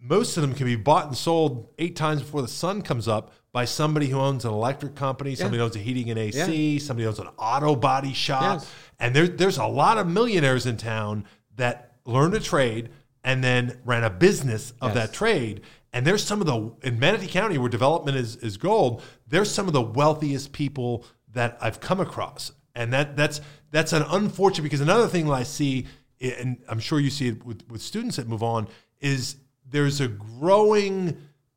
most 0.00 0.36
of 0.36 0.42
them 0.42 0.54
can 0.54 0.66
be 0.66 0.76
bought 0.76 1.06
and 1.06 1.16
sold 1.16 1.68
eight 1.78 1.96
times 1.96 2.22
before 2.22 2.42
the 2.42 2.48
sun 2.48 2.82
comes 2.82 3.08
up 3.08 3.32
by 3.52 3.64
somebody 3.64 4.06
who 4.06 4.18
owns 4.18 4.44
an 4.44 4.52
electric 4.52 4.94
company, 4.94 5.34
somebody 5.34 5.58
who 5.58 5.64
owns 5.64 5.74
a 5.74 5.80
heating 5.80 6.10
and 6.10 6.18
AC, 6.18 6.78
somebody 6.78 7.04
who 7.04 7.08
owns 7.08 7.18
an 7.18 7.28
auto 7.38 7.74
body 7.74 8.12
shop. 8.12 8.60
Yes. 8.60 8.70
And 9.00 9.16
there, 9.16 9.26
there's 9.26 9.58
a 9.58 9.66
lot 9.66 9.98
of 9.98 10.06
millionaires 10.06 10.66
in 10.66 10.76
town 10.76 11.24
that 11.56 11.94
learned 12.04 12.34
a 12.34 12.40
trade 12.40 12.90
and 13.24 13.42
then 13.42 13.78
ran 13.84 14.04
a 14.04 14.10
business 14.10 14.72
of 14.80 14.94
Yes. 14.94 15.08
that 15.08 15.12
trade. 15.12 15.62
And 15.92 16.06
there's 16.06 16.22
some 16.22 16.40
of 16.40 16.46
the, 16.46 16.72
in 16.86 16.98
Manatee 17.00 17.26
County, 17.26 17.58
where 17.58 17.68
development 17.68 18.16
is, 18.16 18.36
is 18.36 18.56
gold, 18.56 19.02
there's 19.26 19.50
some 19.50 19.66
of 19.66 19.72
the 19.72 19.82
wealthiest 19.82 20.52
people 20.52 21.04
that 21.32 21.58
I've 21.60 21.80
come 21.80 21.98
across. 21.98 22.52
And 22.74 22.92
that 22.92 23.16
that's 23.16 23.40
that's 23.70 23.92
an 23.92 24.04
unfortunate 24.08 24.62
because 24.64 24.80
another 24.80 25.08
thing 25.08 25.26
that 25.26 25.32
I 25.32 25.42
see, 25.42 25.86
and 26.20 26.58
I'm 26.68 26.80
sure 26.80 27.00
you 27.00 27.10
see 27.10 27.28
it 27.28 27.44
with, 27.44 27.68
with 27.70 27.82
students 27.82 28.16
that 28.16 28.28
move 28.28 28.42
on, 28.42 28.68
is 29.00 29.36
there's 29.70 30.00
a 30.00 30.08
growing 30.08 31.16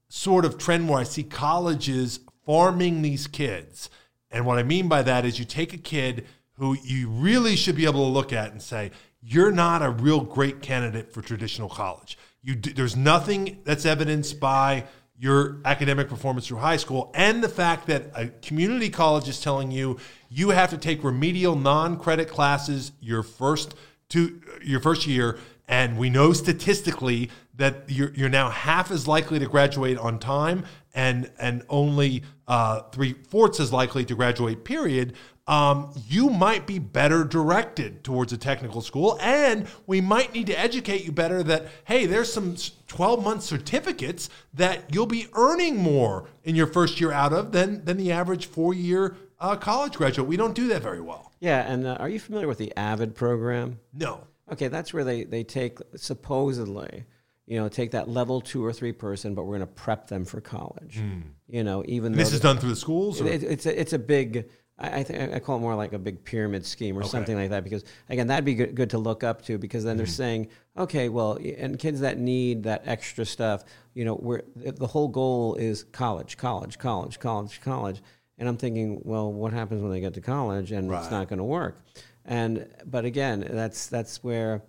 sort 0.09 0.45
of 0.45 0.57
trend 0.57 0.89
where 0.89 0.99
I 0.99 1.03
see 1.03 1.23
colleges 1.23 2.19
farming 2.45 3.01
these 3.01 3.27
kids. 3.27 3.89
And 4.29 4.45
what 4.45 4.57
I 4.57 4.63
mean 4.63 4.87
by 4.87 5.01
that 5.03 5.25
is 5.25 5.39
you 5.39 5.45
take 5.45 5.73
a 5.73 5.77
kid 5.77 6.25
who 6.53 6.77
you 6.83 7.09
really 7.09 7.55
should 7.55 7.75
be 7.75 7.85
able 7.85 8.05
to 8.05 8.11
look 8.11 8.33
at 8.33 8.51
and 8.51 8.61
say, 8.61 8.91
you're 9.21 9.51
not 9.51 9.81
a 9.81 9.89
real 9.89 10.21
great 10.21 10.61
candidate 10.61 11.13
for 11.13 11.21
traditional 11.21 11.69
college. 11.69 12.17
You 12.41 12.55
d- 12.55 12.73
there's 12.73 12.95
nothing 12.95 13.59
that's 13.63 13.85
evidenced 13.85 14.39
by 14.39 14.85
your 15.21 15.57
academic 15.65 16.09
performance 16.09 16.47
through 16.47 16.57
high 16.57 16.77
school 16.77 17.11
and 17.13 17.43
the 17.43 17.47
fact 17.47 17.85
that 17.85 18.11
a 18.15 18.27
community 18.41 18.89
college 18.89 19.29
is 19.29 19.39
telling 19.39 19.69
you 19.69 19.95
you 20.29 20.49
have 20.49 20.71
to 20.71 20.77
take 20.79 21.03
remedial 21.03 21.55
non-credit 21.55 22.27
classes 22.27 22.91
your 22.99 23.21
first 23.21 23.75
two 24.09 24.41
your 24.63 24.79
first 24.79 25.05
year. 25.05 25.37
And 25.67 25.97
we 25.99 26.09
know 26.09 26.33
statistically 26.33 27.29
that 27.55 27.83
you're, 27.87 28.11
you're 28.15 28.29
now 28.29 28.49
half 28.49 28.89
as 28.89 29.07
likely 29.07 29.37
to 29.37 29.45
graduate 29.45 29.99
on 29.99 30.17
time 30.17 30.65
and 30.95 31.31
and 31.39 31.63
only 31.69 32.23
uh, 32.47 32.81
three 32.91 33.13
fourths 33.13 33.59
as 33.59 33.71
likely 33.71 34.03
to 34.05 34.15
graduate 34.15 34.65
period 34.65 35.13
um, 35.47 35.91
you 36.07 36.29
might 36.29 36.67
be 36.67 36.77
better 36.79 37.23
directed 37.23 38.03
towards 38.03 38.31
a 38.31 38.37
technical 38.37 38.81
school 38.81 39.17
and 39.21 39.67
we 39.87 39.99
might 39.99 40.33
need 40.33 40.47
to 40.47 40.57
educate 40.59 41.03
you 41.03 41.11
better 41.11 41.41
that 41.43 41.65
hey 41.85 42.05
there's 42.05 42.31
some 42.31 42.55
12 42.87 43.23
month 43.23 43.41
certificates 43.43 44.29
that 44.53 44.83
you'll 44.93 45.05
be 45.07 45.27
earning 45.33 45.77
more 45.77 46.29
in 46.43 46.55
your 46.55 46.67
first 46.67 47.01
year 47.01 47.11
out 47.11 47.33
of 47.33 47.51
than 47.51 47.83
than 47.85 47.97
the 47.97 48.11
average 48.11 48.45
four 48.45 48.73
year 48.73 49.15
uh, 49.39 49.55
college 49.55 49.93
graduate 49.93 50.27
we 50.27 50.37
don't 50.37 50.53
do 50.55 50.67
that 50.67 50.81
very 50.83 51.01
well 51.01 51.31
Yeah, 51.39 51.61
and 51.71 51.87
uh, 51.87 51.95
are 51.95 52.09
you 52.09 52.19
familiar 52.19 52.47
with 52.47 52.59
the 52.59 52.71
AVID 52.77 53.15
program? 53.15 53.79
no 53.93 54.27
Okay, 54.51 54.67
that's 54.67 54.93
where 54.93 55.05
they, 55.05 55.23
they 55.23 55.45
take 55.45 55.79
supposedly, 55.95 57.05
you 57.47 57.57
know, 57.57 57.69
take 57.69 57.91
that 57.91 58.09
level 58.09 58.41
two 58.41 58.63
or 58.65 58.73
three 58.73 58.91
person, 58.91 59.33
but 59.33 59.43
we're 59.43 59.57
going 59.57 59.67
to 59.67 59.73
prep 59.73 60.07
them 60.07 60.25
for 60.25 60.41
college. 60.41 61.01
You 61.47 61.63
know, 61.63 61.83
even 61.87 62.11
Hmm. 62.13 62.17
this 62.19 62.33
is 62.33 62.41
done 62.41 62.57
through 62.57 62.69
the 62.71 62.75
schools 62.75 63.21
or? 63.21 63.27
it, 63.27 63.43
it's 63.43 63.65
a, 63.65 63.79
it's 63.79 63.93
a 63.93 63.99
big. 63.99 64.49
I, 64.81 65.29
I 65.35 65.39
call 65.39 65.57
it 65.57 65.59
more 65.61 65.75
like 65.75 65.93
a 65.93 65.99
big 65.99 66.23
pyramid 66.23 66.65
scheme 66.65 66.97
or 66.97 67.03
something 67.03 67.35
like 67.35 67.49
that. 67.51 67.63
Because 67.63 67.83
again, 68.09 68.27
that'd 68.27 68.45
be 68.45 68.55
good, 68.55 68.75
good 68.75 68.89
to 68.91 68.97
look 68.97 69.23
up 69.23 69.41
to. 69.43 69.57
Because 69.57 69.83
then 69.83 69.97
they're 69.97 70.05
Mm-hmm. 70.05 70.11
saying, 70.13 70.47
okay, 70.77 71.09
well, 71.09 71.37
and 71.57 71.77
kids 71.77 71.99
that 72.01 72.17
need 72.17 72.63
that 72.63 72.83
extra 72.85 73.25
stuff, 73.25 73.63
you 73.93 74.05
know, 74.05 74.15
where 74.15 74.43
the 74.55 74.87
whole 74.87 75.07
goal 75.07 75.55
is 75.55 75.83
college, 75.91 76.37
college, 76.37 76.77
college, 76.79 77.19
college, 77.19 77.61
college. 77.61 78.01
And 78.37 78.49
I'm 78.49 78.57
thinking, 78.57 79.01
well, 79.03 79.31
what 79.31 79.53
happens 79.53 79.81
when 79.83 79.91
they 79.91 80.01
get 80.01 80.13
to 80.15 80.21
college 80.21 80.71
and 80.71 80.89
Right. 80.89 80.99
it's 81.01 81.11
not 81.11 81.27
going 81.27 81.37
to 81.39 81.43
work? 81.45 81.83
And 82.25 82.67
but 82.85 83.05
again, 83.05 83.47
that's 83.49 83.87
that's 83.87 84.23
where. 84.23 84.61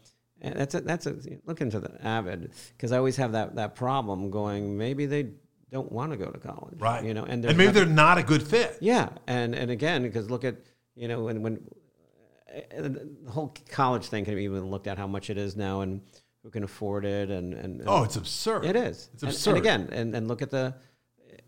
That's 0.45 0.75
a, 0.75 0.81
that's 0.81 1.07
a 1.07 1.15
look 1.47 1.61
into 1.61 1.79
the 1.79 1.91
AVID 2.05 2.51
because 2.77 2.91
I 2.91 2.97
always 2.97 3.15
have 3.19 3.31
that, 3.31 3.55
that 3.55 3.77
problem 3.77 4.29
going. 4.33 4.77
Maybe 4.77 5.07
they 5.07 5.29
don't 5.73 5.91
want 5.91 6.12
to 6.12 6.18
go 6.18 6.27
to 6.31 6.39
college, 6.39 6.79
right. 6.81 7.03
You 7.05 7.14
know, 7.14 7.25
and, 7.25 7.45
and 7.45 7.57
maybe 7.57 7.66
nothing- 7.66 7.75
they're 7.75 7.87
not 7.87 8.18
a 8.18 8.23
good 8.23 8.43
fit. 8.43 8.77
Yeah, 8.81 9.09
and 9.27 9.55
and 9.55 9.70
again, 9.70 10.03
because 10.03 10.31
look 10.31 10.45
at 10.45 10.57
you 10.95 11.09
know 11.09 11.25
when 11.25 11.43
when 11.43 11.64
uh, 12.55 12.83
the 12.83 13.09
whole 13.31 13.55
college 13.70 14.07
thing 14.07 14.25
can 14.25 14.35
be 14.35 14.45
even 14.45 14.66
looked 14.66 14.87
at 14.87 14.99
how 14.99 15.07
much 15.07 15.31
it 15.31 15.39
is 15.39 15.57
now 15.57 15.81
and 15.81 16.01
who 16.43 16.51
can 16.51 16.62
afford 16.64 17.05
it 17.05 17.31
and 17.31 17.55
and, 17.55 17.81
and 17.81 17.89
oh 17.89 18.03
it's 18.05 18.16
absurd. 18.16 18.64
It 18.64 18.77
is. 18.77 19.09
It's 19.14 19.23
And- 19.23 19.33
absurd. 19.33 19.51
And, 19.51 19.59
again, 19.59 19.89
and, 19.93 20.14
and 20.14 20.29
look 20.29 20.43
at 20.43 20.51
the 20.51 20.75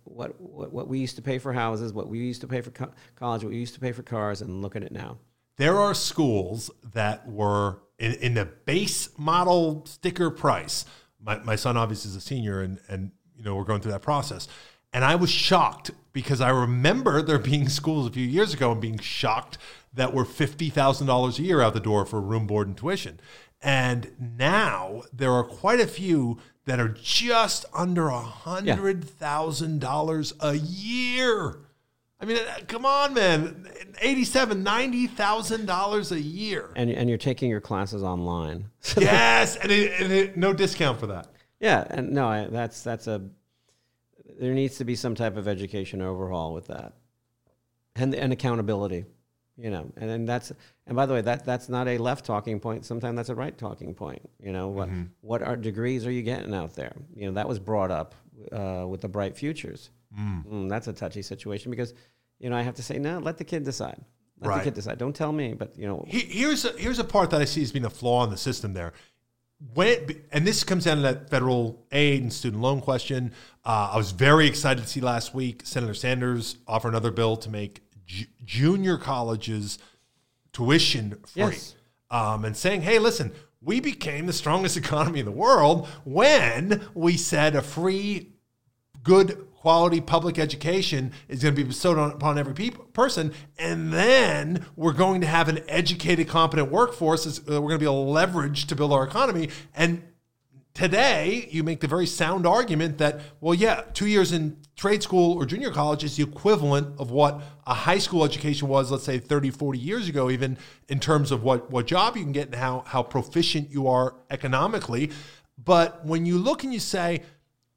what, 0.05 0.41
what 0.41 0.73
what 0.73 0.89
we 0.89 0.99
used 0.99 1.17
to 1.17 1.23
pay 1.23 1.39
for 1.39 1.53
houses, 1.53 1.93
what 1.93 2.09
we 2.09 2.19
used 2.19 2.41
to 2.41 2.47
pay 2.47 2.61
for 2.61 2.71
co- 2.71 2.93
college, 3.17 3.43
what 3.43 3.51
we 3.51 3.59
used 3.59 3.75
to 3.75 3.81
pay 3.81 3.93
for 3.93 4.03
cars, 4.03 4.41
and 4.41 4.63
look 4.63 4.77
at 4.77 4.83
it 4.83 4.93
now. 4.93 5.19
there 5.57 5.77
are 5.79 5.95
schools 5.95 6.71
that 6.93 7.27
were 7.29 7.81
in, 7.99 8.13
in 8.15 8.35
the 8.35 8.45
base 8.45 9.09
model 9.19 9.85
sticker 9.87 10.31
price. 10.31 10.85
My, 11.21 11.39
my 11.39 11.57
son 11.57 11.77
obviously 11.77 12.11
is 12.11 12.17
a 12.17 12.21
senior, 12.21 12.61
and 12.61 12.79
and 12.89 13.13
you 13.37 13.45
know 13.45 13.57
we're 13.57 13.65
going 13.65 13.81
through 13.81 13.93
that 13.93 14.03
process. 14.03 14.49
And 14.93 15.05
I 15.05 15.17
was 15.17 15.31
shocked 15.31 15.91
because 16.13 16.41
I 16.41 16.51
remember 16.51 17.21
there 17.21 17.39
being 17.39 17.69
schools 17.69 18.07
a 18.07 18.11
few 18.11 18.27
years 18.27 18.55
ago 18.55 18.73
and 18.73 18.81
being 18.81 18.99
shocked 18.99 19.59
that 19.93 20.15
were 20.15 20.25
fifty 20.25 20.71
thousand 20.71 21.07
dollars 21.07 21.39
a 21.39 21.43
year 21.43 21.61
out 21.61 21.75
the 21.75 21.81
door 21.81 22.05
for 22.07 22.21
room, 22.21 22.47
board, 22.47 22.69
and 22.69 22.77
tuition. 22.77 23.21
And 23.61 24.13
now 24.19 25.03
there 25.13 25.33
are 25.33 25.45
quite 25.45 25.81
a 25.81 25.87
few 25.87 26.39
that 26.67 26.79
are 26.79 26.89
just 26.89 27.65
under 27.75 28.09
a 28.09 28.21
hundred 28.21 29.05
thousand 29.05 29.81
dollars 29.81 30.33
a 30.41 30.55
year. 30.55 31.59
I 32.21 32.27
mean, 32.27 32.39
uh, 32.39 32.61
come 32.69 32.87
on, 32.87 33.13
man. 33.13 33.69
87, 34.01 34.63
90,000 34.63 35.67
dollars 35.67 36.13
a 36.13 36.21
year. 36.21 36.71
And 36.75 36.91
and 36.91 37.09
you're 37.09 37.19
taking 37.19 37.51
your 37.51 37.61
classes 37.61 38.03
online. 38.03 38.71
yes, 38.97 39.57
and, 39.57 39.71
it, 39.71 40.01
and 40.01 40.13
it, 40.13 40.37
no 40.37 40.53
discount 40.53 41.01
for 41.01 41.09
that. 41.09 41.34
Yeah, 41.65 41.85
and 41.91 42.13
no, 42.13 42.29
I, 42.29 42.47
that's 42.47 42.83
that's 42.83 43.07
a 43.07 43.23
there 44.39 44.53
needs 44.55 44.77
to 44.79 44.85
be 44.85 44.95
some 44.97 45.15
type 45.15 45.37
of 45.37 45.47
education 45.49 46.03
overhaul 46.03 46.53
with 46.55 46.67
that, 46.69 46.93
and 47.97 48.15
and 48.15 48.33
accountability, 48.33 49.05
you 49.57 49.71
know, 49.71 49.91
and 49.97 50.11
then 50.11 50.25
that's 50.27 50.53
and 50.87 50.97
by 50.97 51.07
the 51.07 51.15
way, 51.15 51.21
that 51.23 51.45
that's 51.45 51.69
not 51.69 51.89
a 51.89 51.99
left 51.99 52.25
talking 52.25 52.61
point. 52.61 52.85
Sometimes 52.85 53.17
that's 53.17 53.29
a 53.31 53.35
right 53.35 53.57
talking 53.57 53.95
point. 53.95 54.23
You 54.43 54.53
know, 54.53 54.69
what 54.69 54.89
what 55.21 55.43
are 55.43 55.57
degrees 55.57 56.07
are 56.07 56.11
you 56.13 56.23
getting 56.23 56.55
out 56.55 56.75
there? 56.75 56.95
You 57.15 57.27
know, 57.27 57.33
that 57.33 57.49
was 57.49 57.59
brought 57.59 57.91
up 57.91 58.15
uh, 58.53 58.85
with 58.89 59.01
the 59.01 59.09
bright 59.09 59.37
futures. 59.37 59.91
Mm, 60.19 60.69
that's 60.69 60.87
a 60.89 60.93
touchy 60.93 61.23
situation 61.23 61.71
because 61.71 61.95
you 62.39 62.51
know 62.51 62.57
I 62.57 62.63
have 62.63 62.75
to 62.77 62.83
say 62.83 62.99
no, 62.99 63.19
let 63.19 63.39
the 63.39 63.45
kid 63.45 63.65
decide. 63.65 64.01
Let 64.41 64.49
Right. 64.49 64.59
the 64.59 64.65
kid 64.65 64.75
decide. 64.75 64.99
Don't 64.99 65.15
tell 65.15 65.33
me, 65.33 65.55
but 65.55 65.79
you 65.79 65.87
know, 65.87 66.05
He- 66.09 66.19
Here's 66.41 66.65
a, 66.65 66.73
here's 66.73 66.99
a 66.99 67.05
part 67.05 67.31
that 67.31 67.41
I 67.41 67.45
see 67.47 67.63
as 67.63 67.71
being 67.73 67.85
a 67.85 67.91
flaw 67.91 68.25
in 68.25 68.31
the 68.31 68.37
system 68.37 68.75
there. 68.75 68.93
When, 69.73 70.23
and 70.31 70.47
this 70.47 70.63
comes 70.63 70.85
down 70.85 70.99
to 70.99 71.03
that 71.05 71.31
federal 71.31 71.87
aid 71.91 72.23
and 72.23 72.33
student 72.33 72.63
loan 72.63 72.81
question. 72.81 73.33
Uh, 73.65 73.91
I 73.93 73.97
was 73.97 74.11
very 74.11 74.47
excited 74.47 74.83
to 74.83 74.89
see 74.89 75.01
last 75.01 75.35
week 75.35 75.63
Senator 75.65 75.95
Sanders 75.95 76.57
offer 76.69 76.89
another 76.89 77.11
bill 77.11 77.37
to 77.39 77.51
make 77.51 77.81
ju- 78.07 78.27
junior 78.45 78.99
colleges 78.99 79.79
tuition 80.53 81.19
free. 81.27 81.43
Yes. 81.43 81.75
Um, 82.11 82.45
and 82.45 82.57
saying, 82.57 82.83
hey, 82.83 82.99
listen, 82.99 83.33
we 83.63 83.81
became 83.81 84.27
the 84.27 84.33
strongest 84.33 84.77
economy 84.77 85.21
in 85.21 85.27
the 85.27 85.33
world 85.33 85.89
when 86.05 86.87
we 86.95 87.17
said 87.17 87.57
a 87.57 87.63
free 87.63 88.35
good 89.03 89.47
quality 89.65 89.99
public 89.99 90.39
education 90.39 91.11
is 91.27 91.43
going 91.43 91.55
to 91.55 91.59
be 91.59 91.67
bestowed 91.67 91.97
on, 91.97 92.11
upon 92.11 92.37
every 92.37 92.53
peop 92.53 92.93
person 92.93 93.33
and 93.59 93.91
then 93.95 94.63
we're 94.77 94.93
going 94.93 95.23
to 95.23 95.27
have 95.27 95.49
an 95.49 95.59
educated 95.69 96.29
competent 96.29 96.71
workforce 96.71 97.27
uh, 97.27 97.43
we're 97.49 97.71
going 97.71 97.71
to 97.71 97.79
be 97.79 97.87
a 97.87 97.91
leverage 97.91 98.67
to 98.67 98.77
build 98.77 98.93
our 98.93 99.05
economy 99.05 99.49
and 99.75 100.03
today, 100.75 101.49
you 101.51 101.63
make 101.63 101.81
the 101.81 101.87
very 101.87 102.07
sound 102.07 102.47
argument 102.47 102.99
that, 102.99 103.21
well, 103.41 103.55
yeah, 103.55 103.83
two 103.95 104.07
years 104.09 104.33
in 104.33 104.57
trade 104.75 105.03
school 105.05 105.37
or 105.37 105.47
junior 105.47 105.71
college 105.71 106.03
is 106.03 106.17
the 106.17 106.25
equivalent 106.25 106.99
of 106.99 107.13
what 107.13 107.41
a 107.67 107.75
high 107.75 107.99
school 107.99 108.25
education 108.25 108.67
was, 108.67 108.91
let's 108.91 109.05
say 109.05 109.19
30, 109.19 109.51
40 109.51 109.79
years 109.79 110.09
ago, 110.09 110.31
even 110.31 110.59
in 110.89 110.99
terms 110.99 111.31
of 111.31 111.45
what, 111.45 111.71
what 111.71 111.87
job 111.87 112.17
you 112.17 112.25
can 112.25 112.33
get 112.33 112.47
and 112.47 112.57
how, 112.57 112.83
how 112.89 113.05
proficient 113.05 113.71
you 113.71 113.87
are 113.87 114.17
economically. 114.31 115.13
But 115.65 116.05
when 116.05 116.27
you 116.27 116.39
look 116.39 116.65
and 116.65 116.75
you 116.75 116.81
say, 116.81 117.23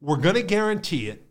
we're 0.02 0.18
going 0.18 0.36
to 0.36 0.44
guarantee 0.44 1.08
it, 1.08 1.27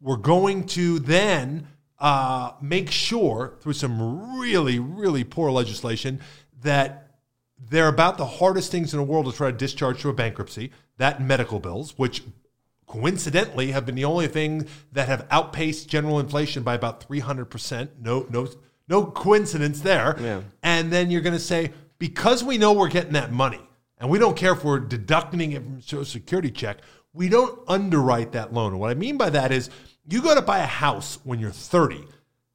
we're 0.00 0.16
going 0.16 0.64
to 0.66 0.98
then 0.98 1.68
uh, 1.98 2.52
make 2.60 2.90
sure 2.90 3.54
through 3.60 3.74
some 3.74 4.40
really, 4.40 4.78
really 4.78 5.24
poor 5.24 5.50
legislation 5.50 6.20
that 6.62 7.08
they're 7.58 7.88
about 7.88 8.16
the 8.16 8.26
hardest 8.26 8.70
things 8.70 8.94
in 8.94 8.98
the 8.98 9.04
world 9.04 9.26
to 9.26 9.32
try 9.32 9.50
to 9.50 9.56
discharge 9.56 9.98
through 9.98 10.12
a 10.12 10.14
bankruptcy, 10.14 10.70
that 10.96 11.20
medical 11.20 11.60
bills, 11.60 11.98
which 11.98 12.22
coincidentally 12.86 13.70
have 13.70 13.86
been 13.86 13.94
the 13.94 14.04
only 14.04 14.26
thing 14.26 14.66
that 14.92 15.08
have 15.08 15.26
outpaced 15.30 15.88
general 15.88 16.18
inflation 16.18 16.62
by 16.62 16.74
about 16.74 17.06
300%. 17.06 17.88
No, 18.00 18.26
no, 18.30 18.48
no 18.88 19.04
coincidence 19.04 19.82
there. 19.82 20.16
Yeah. 20.18 20.40
And 20.62 20.90
then 20.90 21.10
you're 21.10 21.20
going 21.20 21.36
to 21.36 21.38
say, 21.38 21.72
because 21.98 22.42
we 22.42 22.58
know 22.58 22.72
we're 22.72 22.88
getting 22.88 23.12
that 23.12 23.30
money, 23.30 23.60
and 23.98 24.08
we 24.08 24.18
don't 24.18 24.36
care 24.36 24.52
if 24.52 24.64
we're 24.64 24.80
deducting 24.80 25.52
it 25.52 25.62
from 25.62 25.80
Social 25.82 26.04
Security 26.06 26.50
check, 26.50 26.78
we 27.12 27.28
don't 27.28 27.60
underwrite 27.68 28.32
that 28.32 28.52
loan. 28.52 28.72
And 28.72 28.80
what 28.80 28.90
I 28.90 28.94
mean 28.94 29.16
by 29.16 29.30
that 29.30 29.52
is 29.52 29.68
you 30.08 30.22
go 30.22 30.34
to 30.34 30.42
buy 30.42 30.58
a 30.60 30.66
house 30.66 31.18
when 31.24 31.38
you're 31.38 31.50
30. 31.50 32.04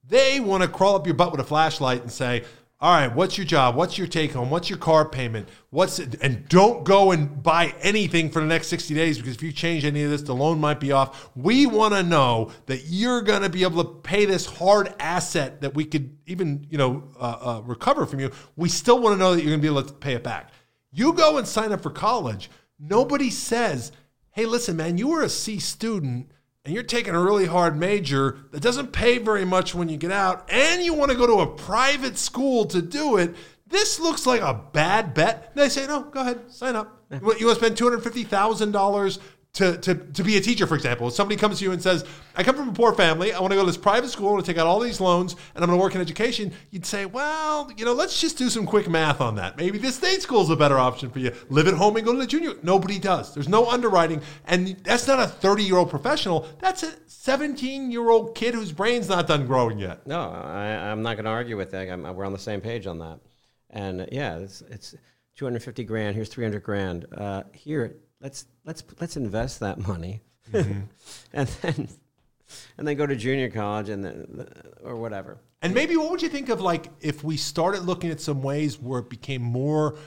They 0.08 0.40
want 0.40 0.64
to 0.64 0.70
crawl 0.70 0.96
up 0.96 1.06
your 1.06 1.16
butt 1.16 1.32
with 1.32 1.42
a 1.42 1.46
flashlight 1.46 2.02
and 2.02 2.12
say, 2.12 2.44
all 2.82 2.94
right, 2.94 3.16
what's 3.16 3.38
your 3.38 3.46
job? 3.48 3.76
What's 3.76 3.98
your 3.98 4.06
take 4.06 4.34
home? 4.34 4.50
What's 4.50 4.70
your 4.70 4.78
car 4.78 5.08
payment? 5.08 5.48
What's 5.70 5.98
it? 5.98 6.18
And 6.22 6.48
don't 6.50 6.84
go 6.84 7.12
and 7.12 7.42
buy 7.42 7.74
anything 7.82 8.30
for 8.30 8.42
the 8.42 8.46
next 8.46 8.68
60 8.68 8.94
days 8.94 9.18
because 9.18 9.36
if 9.36 9.42
you 9.42 9.54
change 9.54 9.86
any 9.86 10.04
of 10.04 10.12
this, 10.12 10.22
the 10.22 10.36
loan 10.36 10.60
might 10.60 10.82
be 10.82 10.92
off. 10.92 11.30
We 11.36 11.66
want 11.66 11.94
to 11.94 12.04
know 12.04 12.52
that 12.66 12.84
you're 12.88 13.22
going 13.22 13.44
to 13.44 13.50
be 13.50 13.64
able 13.64 13.84
to 13.84 13.90
pay 14.02 14.26
this 14.26 14.46
hard 14.46 14.94
asset 15.00 15.62
that 15.62 15.74
we 15.74 15.86
could 15.86 16.18
even, 16.28 16.68
you 16.70 16.78
know, 16.78 17.10
uh, 17.18 17.38
uh, 17.42 17.62
recover 17.64 18.06
from 18.06 18.20
you. 18.20 18.32
We 18.58 18.68
still 18.68 19.00
want 19.00 19.16
to 19.16 19.20
know 19.20 19.34
that 19.34 19.42
you're 19.42 19.52
going 19.52 19.62
to 19.62 19.68
be 19.68 19.74
able 19.74 19.88
to 19.88 19.94
pay 19.94 20.14
it 20.14 20.24
back. 20.24 20.52
You 20.92 21.14
go 21.14 21.38
and 21.38 21.48
sign 21.48 21.72
up 21.72 21.82
for 21.82 21.92
college. 21.92 22.52
Nobody 22.78 23.30
says, 23.30 23.94
hey, 24.32 24.46
listen, 24.46 24.76
man, 24.76 24.98
you 24.98 25.08
were 25.08 25.24
a 25.24 25.30
C 25.30 25.60
student 25.60 26.30
and 26.66 26.74
you're 26.74 26.84
taking 26.84 27.14
a 27.14 27.22
really 27.22 27.46
hard 27.46 27.78
major 27.78 28.40
that 28.52 28.62
doesn't 28.62 28.92
pay 28.92 29.20
very 29.20 29.46
much 29.46 29.76
when 29.76 29.88
you 29.88 29.98
get 29.98 30.12
out, 30.12 30.50
and 30.52 30.84
you 30.84 30.94
want 30.94 31.12
to 31.12 31.18
go 31.18 31.28
to 31.28 31.40
a 31.40 31.48
private 31.48 32.18
school 32.18 32.66
to 32.66 32.82
do 32.82 33.18
it, 33.18 33.36
this 33.68 34.00
looks 34.00 34.26
like 34.26 34.42
a 34.42 34.60
bad 34.74 35.14
bet. 35.14 35.52
And 35.54 35.64
they 35.64 35.70
say, 35.70 35.88
no, 35.88 36.04
go 36.04 36.22
ahead, 36.22 36.52
sign 36.52 36.76
up. 36.76 37.04
You 37.12 37.20
want 37.22 37.40
to 37.40 37.56
spend 37.56 37.78
$250,000 37.78 39.20
to, 39.56 39.78
to, 39.78 39.96
to 39.96 40.24
be 40.24 40.36
a 40.36 40.42
teacher, 40.42 40.68
for 40.68 40.76
example. 40.76 41.08
If 41.08 41.14
somebody 41.14 41.40
comes 41.40 41.60
to 41.60 41.66
you 41.66 41.72
and 41.72 41.82
says, 41.82 42.04
I 42.36 42.44
come 42.44 42.56
from 42.58 42.70
a 42.70 42.74
poor 42.74 42.94
family, 42.94 43.32
I 43.32 43.40
want 43.40 43.52
to 43.52 43.56
go 43.56 43.62
to 43.62 43.68
this 43.68 43.78
private 43.78 44.10
school, 44.10 44.34
want 44.34 44.46
to 44.46 44.52
take 44.52 44.60
out 44.60 44.68
all 44.68 44.82
these 44.82 45.00
loans, 45.00 45.34
and 45.56 45.64
I'm 45.64 45.70
going 45.70 45.80
to 45.80 45.82
work 45.82 45.96
in 45.96 46.02
education, 46.02 46.52
you'd 46.72 46.86
say, 46.86 47.06
well, 47.06 47.72
you 47.78 47.86
know, 47.86 47.94
let's 47.94 48.20
just 48.20 48.38
do 48.38 48.50
some 48.50 48.66
quick 48.66 48.90
math 48.90 49.22
on 49.22 49.36
that. 49.36 49.56
Maybe 49.56 49.78
the 49.78 49.94
state 49.94 50.22
school 50.22 50.42
is 50.42 50.50
a 50.50 50.58
better 50.58 50.78
option 50.78 51.10
for 51.10 51.20
you. 51.20 51.32
Live 51.50 51.68
at 51.68 51.74
home 51.74 51.96
and 51.96 52.06
go 52.06 52.12
to 52.12 52.20
the 52.20 52.28
junior. 52.28 52.56
Nobody 52.64 53.00
does. 53.00 53.34
There's 53.34 53.48
no 53.48 53.70
underwriting. 53.70 54.22
And 54.46 54.76
that's 54.84 55.08
not 55.08 55.20
a 55.20 55.28
30 55.28 55.64
year 55.64 55.78
old 55.78 55.90
professional, 55.90 56.48
that's 56.60 56.84
a 56.84 56.92
17 57.08 57.92
year 57.92 58.10
old 58.10 58.36
kid 58.36 58.54
whose 58.54 58.74
brain's 58.74 59.08
not 59.08 59.26
done 59.26 59.48
growing 59.48 59.80
yet. 59.80 60.06
No, 60.06 60.20
I, 60.20 60.92
I'm 60.92 61.02
not 61.02 61.16
going 61.16 61.26
to 61.26 61.32
argue 61.32 61.56
with 61.56 61.72
that. 61.72 61.90
I'm, 61.90 62.04
we're 62.14 62.26
on 62.26 62.34
the 62.34 62.40
same 62.40 62.60
page 62.60 62.88
on 62.88 63.00
that. 63.00 63.20
And 63.70 64.08
yeah, 64.12 64.38
it's, 64.38 64.62
it's 64.70 64.96
250 65.38 65.86
grand. 65.86 66.16
Here's 66.16 66.30
300 66.30 66.62
grand. 66.62 67.06
Uh, 67.16 67.44
here, 67.54 67.96
let's 68.26 68.46
let's 68.66 68.84
let's 69.00 69.18
invest 69.18 69.60
that 69.60 69.88
money, 69.88 70.22
Mm-hmm. 70.52 70.82
and 71.34 71.48
then 71.48 71.88
and 72.78 72.88
then 72.88 72.96
go 72.96 73.08
to 73.08 73.16
junior 73.16 73.50
college 73.50 73.90
and 73.90 74.04
then 74.06 74.48
or 74.84 74.96
whatever. 74.96 75.40
And 75.62 75.74
maybe 75.74 75.98
what 75.98 76.12
would 76.12 76.22
you 76.22 76.30
think 76.30 76.50
of 76.50 76.62
like 76.62 76.90
if 77.02 77.24
we 77.24 77.38
started 77.38 77.84
looking 77.84 78.12
at 78.12 78.22
some 78.22 78.44
ways 78.44 78.80
where 78.80 79.00
it 79.00 79.10
became 79.10 79.42
more 79.42 79.98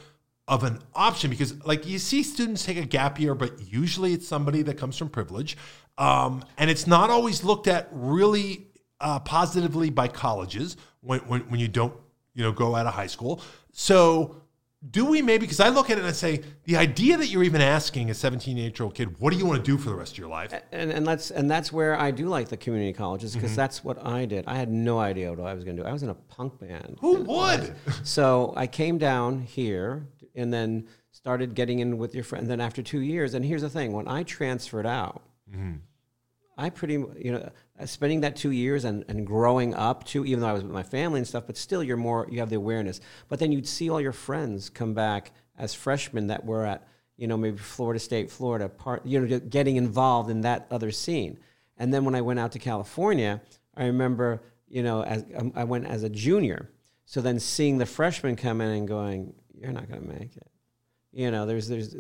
of 0.46 0.62
an 0.62 0.78
option? 0.94 1.30
Because 1.30 1.64
like 1.64 1.86
you 1.86 1.98
see 1.98 2.22
students 2.22 2.64
take 2.64 2.76
a 2.76 2.84
gap 2.84 3.18
year, 3.18 3.34
but 3.34 3.60
usually 3.60 4.12
it's 4.12 4.28
somebody 4.28 4.62
that 4.62 4.78
comes 4.78 4.96
from 4.96 5.08
privilege, 5.08 5.56
um, 5.96 6.44
and 6.56 6.70
it's 6.70 6.86
not 6.86 7.10
always 7.10 7.42
looked 7.42 7.66
at 7.66 7.88
really 7.90 8.68
uh, 9.00 9.18
positively 9.20 9.90
by 9.90 10.06
colleges 10.06 10.76
when, 11.00 11.20
when 11.20 11.40
when 11.50 11.60
you 11.60 11.68
don't 11.68 11.94
you 12.34 12.44
know 12.44 12.52
go 12.52 12.76
out 12.76 12.86
of 12.86 12.94
high 12.94 13.08
school. 13.08 13.42
So 13.72 14.42
do 14.91 15.05
we 15.05 15.22
maybe 15.22 15.41
because 15.41 15.59
I 15.59 15.70
look 15.70 15.91
at 15.91 15.99
it 15.99 16.03
and 16.03 16.09
I 16.09 16.12
say 16.12 16.43
the 16.64 16.76
idea 16.76 17.16
that 17.16 17.26
you're 17.29 17.43
even 17.43 17.61
asking 17.61 18.11
a 18.11 18.14
17 18.14 18.57
year 18.57 18.70
old 18.81 18.95
kid, 18.95 19.18
what 19.18 19.33
do 19.33 19.39
you 19.39 19.45
want 19.45 19.64
to 19.64 19.68
do 19.70 19.76
for 19.76 19.89
the 19.91 19.97
rest 19.97 20.12
of 20.12 20.18
your 20.18 20.29
life? 20.29 20.53
And 20.70 20.93
and 20.93 21.05
that's 21.05 21.33
and 21.33 21.51
that's 21.51 21.72
where 21.72 21.99
I 21.99 22.12
do 22.12 22.26
like 22.26 22.49
the 22.49 22.57
community 22.57 22.93
colleges 22.93 23.33
Mm-hmm. 23.33 23.41
because 23.41 23.57
that's 23.57 23.83
what 23.83 24.05
I 24.07 24.24
did. 24.24 24.45
I 24.47 24.55
had 24.55 24.70
no 24.70 25.01
idea 25.01 25.31
what 25.33 25.41
I 25.41 25.53
was 25.55 25.64
going 25.64 25.76
to 25.76 25.83
do. 25.83 25.89
I 25.89 25.93
was 25.93 26.05
in 26.05 26.11
a 26.11 26.14
punk 26.14 26.61
band. 26.61 26.99
Who 27.01 27.22
would? 27.22 27.74
So 28.05 28.53
I 28.57 28.66
came 28.68 28.99
down 28.99 29.41
here 29.41 30.07
and 30.37 30.53
then 30.53 30.87
started 31.11 31.55
getting 31.57 31.81
in 31.81 31.99
with 31.99 32.14
your 32.14 32.22
friend. 32.22 32.43
And 32.43 32.51
then 32.51 32.61
after 32.61 32.81
two 32.81 33.01
years, 33.01 33.35
and 33.35 33.45
here's 33.45 33.62
the 33.62 33.68
thing: 33.70 33.93
when 33.93 34.07
I 34.07 34.22
transferred 34.22 34.87
out, 34.87 35.22
I 36.57 36.70
pretty 36.70 36.95
you 36.95 37.33
know 37.33 37.51
spending 37.87 38.20
that 38.20 38.37
two 38.37 38.51
years 38.51 38.85
and, 38.85 39.05
and 39.09 39.26
growing 39.26 39.74
up 39.74 40.05
too, 40.05 40.24
even 40.24 40.41
though 40.41 40.49
I 40.49 40.53
was 40.53 40.62
with 40.62 40.72
my 40.72 40.83
family 40.83 41.20
and 41.20 41.26
stuff, 41.26 41.45
but 41.47 41.57
still 41.57 41.83
you're 41.83 41.97
more 41.97 42.26
you 42.31 42.41
have 42.41 42.51
the 42.51 42.57
awareness. 42.57 43.01
But 43.29 43.39
then 43.39 43.53
you'd 43.53 43.68
see 43.68 43.91
all 43.91 44.01
your 44.01 44.12
friends 44.12 44.68
come 44.68 44.95
back 44.95 45.33
as 45.57 45.74
freshmen 45.74 46.29
that 46.29 46.45
were 46.45 46.64
at 46.64 46.87
you 47.16 47.26
know 47.26 47.37
maybe 47.37 47.59
Florida 47.59 48.01
State, 48.01 48.31
Florida, 48.31 48.68
part 48.68 49.05
you 49.07 49.20
know 49.20 49.39
getting 49.39 49.76
involved 49.76 50.31
in 50.31 50.43
that 50.43 50.66
other 50.70 50.91
scene. 50.91 51.39
And 51.76 51.95
then 51.95 52.05
when 52.05 52.14
I 52.14 52.20
went 52.20 52.41
out 52.41 52.53
to 52.53 52.59
California, 52.59 53.41
I 53.76 53.85
remember 53.85 54.43
you 54.68 54.83
know 54.83 55.03
as 55.03 55.24
um, 55.37 55.53
I 55.55 55.64
went 55.64 55.87
as 55.87 56.03
a 56.03 56.09
junior. 56.09 56.70
So 57.05 57.20
then 57.22 57.41
seeing 57.41 57.79
the 57.79 57.87
freshmen 57.87 58.37
come 58.37 58.61
in 58.61 58.68
and 58.68 58.87
going, 58.87 59.33
you're 59.59 59.72
not 59.72 59.89
going 59.89 60.03
to 60.03 60.09
make 60.09 60.37
it. 60.37 60.47
You 61.12 61.31
know, 61.31 61.47
there's 61.47 61.68
there's 61.68 61.95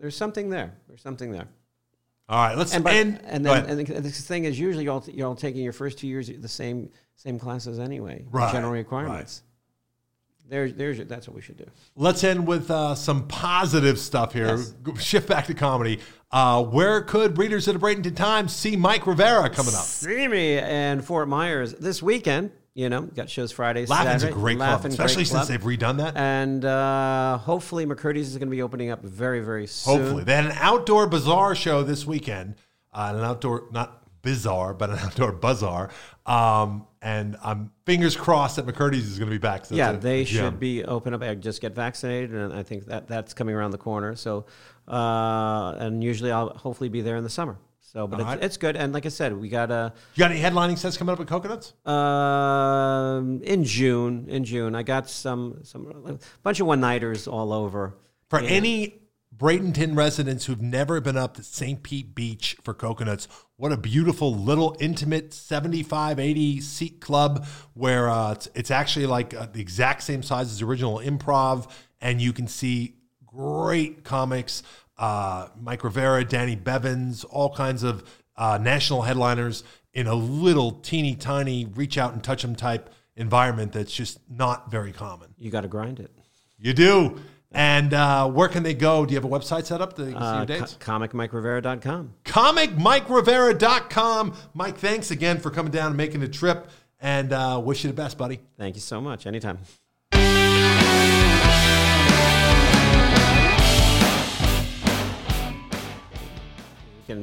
there's 0.00 0.16
something 0.16 0.50
there. 0.50 0.74
There's 0.88 1.02
something 1.02 1.30
there. 1.30 1.48
All 2.30 2.38
right, 2.38 2.56
let's 2.56 2.72
And 2.72 2.84
but, 2.84 2.92
end. 2.94 3.20
and 3.24 3.44
then 3.44 3.66
and 3.66 3.86
the, 3.86 4.00
the 4.00 4.08
thing 4.10 4.44
is, 4.44 4.56
usually 4.58 4.84
you're 4.84 4.92
all, 4.92 5.04
you're 5.08 5.26
all 5.26 5.34
taking 5.34 5.62
your 5.64 5.72
first 5.72 5.98
two 5.98 6.06
years 6.06 6.28
the 6.28 6.48
same 6.48 6.88
same 7.16 7.38
classes 7.40 7.80
anyway, 7.80 8.24
Right, 8.30 8.52
general 8.52 8.72
requirements. 8.72 9.42
There's 10.48 10.74
there's 10.74 10.96
your, 10.98 11.06
that's 11.06 11.26
what 11.26 11.34
we 11.34 11.42
should 11.42 11.56
do. 11.56 11.66
Let's 11.96 12.22
end 12.22 12.46
with 12.46 12.70
uh, 12.70 12.94
some 12.94 13.26
positive 13.26 13.98
stuff 13.98 14.32
here. 14.32 14.56
Yes. 14.86 15.02
Shift 15.02 15.28
back 15.28 15.46
to 15.46 15.54
comedy. 15.54 15.98
Uh, 16.30 16.62
where 16.64 17.02
could 17.02 17.36
readers 17.36 17.66
of 17.66 17.80
the 17.80 17.84
Bradenton 17.84 18.14
Times 18.14 18.54
see 18.54 18.76
Mike 18.76 19.06
Rivera 19.08 19.50
coming 19.50 19.74
up? 19.74 19.82
See 19.82 20.28
me 20.28 20.58
and 20.58 21.04
Fort 21.04 21.28
Myers 21.28 21.74
this 21.74 22.00
weekend. 22.00 22.52
You 22.74 22.88
know, 22.88 23.02
got 23.02 23.28
shows 23.28 23.50
Friday, 23.50 23.84
Laughing's 23.86 24.22
a 24.22 24.26
Saturday. 24.26 24.40
great 24.40 24.56
club, 24.56 24.70
Laughin', 24.70 24.92
especially 24.92 25.16
great 25.24 25.26
since 25.26 25.46
club. 25.46 25.48
they've 25.48 25.60
redone 25.78 25.96
that. 25.98 26.16
And 26.16 26.64
uh, 26.64 27.38
hopefully, 27.38 27.84
McCurdy's 27.84 28.28
is 28.28 28.36
going 28.38 28.46
to 28.48 28.54
be 28.54 28.62
opening 28.62 28.90
up 28.90 29.02
very 29.02 29.40
very 29.40 29.66
soon. 29.66 30.00
Hopefully, 30.00 30.24
they 30.24 30.36
had 30.36 30.46
an 30.46 30.56
outdoor 30.56 31.06
bazaar 31.08 31.54
show 31.56 31.82
this 31.82 32.06
weekend. 32.06 32.54
Uh, 32.92 33.12
an 33.16 33.24
outdoor, 33.24 33.64
not 33.72 34.02
bizarre, 34.22 34.72
but 34.74 34.90
an 34.90 34.98
outdoor 35.02 35.32
bazaar. 35.32 35.90
Um, 36.26 36.86
and 37.02 37.36
I'm 37.42 37.72
fingers 37.86 38.14
crossed 38.16 38.56
that 38.56 38.66
McCurdy's 38.66 39.06
is 39.10 39.18
going 39.18 39.28
to 39.30 39.34
be 39.34 39.38
back. 39.38 39.64
So 39.64 39.74
yeah, 39.74 39.90
a- 39.90 39.96
they 39.96 40.24
should 40.24 40.60
be 40.60 40.84
open 40.84 41.12
up. 41.12 41.22
I 41.22 41.34
just 41.34 41.60
get 41.60 41.74
vaccinated, 41.74 42.32
and 42.32 42.52
I 42.52 42.62
think 42.62 42.86
that 42.86 43.08
that's 43.08 43.34
coming 43.34 43.54
around 43.56 43.72
the 43.72 43.78
corner. 43.78 44.14
So, 44.14 44.46
uh, 44.86 45.74
and 45.78 46.04
usually 46.04 46.30
I'll 46.30 46.50
hopefully 46.50 46.88
be 46.88 47.00
there 47.00 47.16
in 47.16 47.24
the 47.24 47.30
summer. 47.30 47.58
So, 47.92 48.06
but 48.06 48.20
All 48.20 48.26
right. 48.26 48.36
it's, 48.36 48.46
it's 48.46 48.56
good. 48.56 48.76
And 48.76 48.92
like 48.92 49.04
I 49.04 49.08
said, 49.08 49.36
we 49.36 49.48
got 49.48 49.72
a 49.72 49.92
You 50.14 50.20
got 50.20 50.30
any 50.30 50.40
headlining 50.40 50.78
sets 50.78 50.96
coming 50.96 51.12
up 51.12 51.18
at 51.18 51.26
Coconuts? 51.26 51.72
um, 51.86 53.42
in 53.42 53.64
June. 53.64 54.26
In 54.28 54.44
June, 54.44 54.74
I 54.76 54.82
got 54.84 55.08
some 55.10 55.58
some 55.64 55.86
a 56.06 56.18
bunch 56.42 56.60
of 56.60 56.66
one 56.68 56.80
nighters 56.80 57.26
all 57.26 57.52
over. 57.52 57.96
For 58.28 58.38
any 58.38 59.00
Bradenton 59.36 59.96
residents 59.96 60.44
who've 60.46 60.62
never 60.62 61.00
been 61.00 61.16
up 61.16 61.34
to 61.34 61.42
St. 61.42 61.82
Pete 61.82 62.14
Beach 62.14 62.56
for 62.62 62.74
coconuts, 62.74 63.26
what 63.56 63.72
a 63.72 63.76
beautiful 63.76 64.32
little 64.32 64.76
intimate 64.78 65.34
75, 65.34 66.20
80 66.20 66.60
seat 66.60 67.00
club 67.00 67.44
where 67.74 68.08
uh, 68.08 68.32
it's, 68.32 68.48
it's 68.54 68.70
actually 68.70 69.06
like 69.06 69.34
uh, 69.34 69.46
the 69.52 69.60
exact 69.60 70.04
same 70.04 70.22
size 70.22 70.52
as 70.52 70.60
the 70.60 70.64
original 70.66 70.98
improv. 70.98 71.68
And 72.00 72.20
you 72.20 72.32
can 72.32 72.46
see 72.46 72.94
great 73.26 74.04
comics, 74.04 74.62
uh, 75.00 75.48
Mike 75.60 75.82
Rivera, 75.82 76.24
Danny 76.24 76.54
Bevins, 76.54 77.24
all 77.24 77.52
kinds 77.52 77.82
of 77.82 78.04
uh, 78.36 78.58
national 78.62 79.02
headliners 79.02 79.64
in 79.92 80.06
a 80.06 80.14
little 80.14 80.70
teeny 80.72 81.16
tiny 81.16 81.64
reach 81.64 81.98
out 81.98 82.12
and 82.12 82.22
touch 82.22 82.42
them 82.42 82.54
type 82.54 82.90
environment 83.16 83.72
that's 83.72 83.92
just 83.92 84.20
not 84.30 84.70
very 84.70 84.92
common. 84.92 85.34
You 85.38 85.50
got 85.50 85.62
to 85.62 85.68
grind 85.68 85.98
it. 85.98 86.12
You 86.58 86.72
do. 86.72 87.18
And 87.52 87.92
uh, 87.92 88.28
where 88.30 88.46
can 88.48 88.62
they 88.62 88.74
go? 88.74 89.04
Do 89.04 89.12
you 89.12 89.16
have 89.20 89.24
a 89.24 89.28
website 89.28 89.64
set 89.64 89.80
up 89.80 89.96
that 89.96 90.04
they 90.04 90.12
can 90.12 90.20
see 90.20 90.26
Uh, 90.28 90.36
your 90.36 90.46
dates? 90.46 90.76
co- 90.78 90.92
ComicMikeRivera.com. 90.92 92.12
ComicMikeRivera.com. 92.24 94.34
Mike, 94.54 94.78
thanks 94.78 95.10
again 95.10 95.40
for 95.40 95.50
coming 95.50 95.72
down 95.72 95.88
and 95.88 95.96
making 95.96 96.20
the 96.20 96.28
trip. 96.28 96.68
And 97.00 97.32
uh, 97.32 97.60
wish 97.64 97.82
you 97.82 97.90
the 97.90 97.96
best, 97.96 98.16
buddy. 98.18 98.38
Thank 98.56 98.76
you 98.76 98.80
so 98.82 99.00
much. 99.00 99.26
Anytime. 99.26 99.58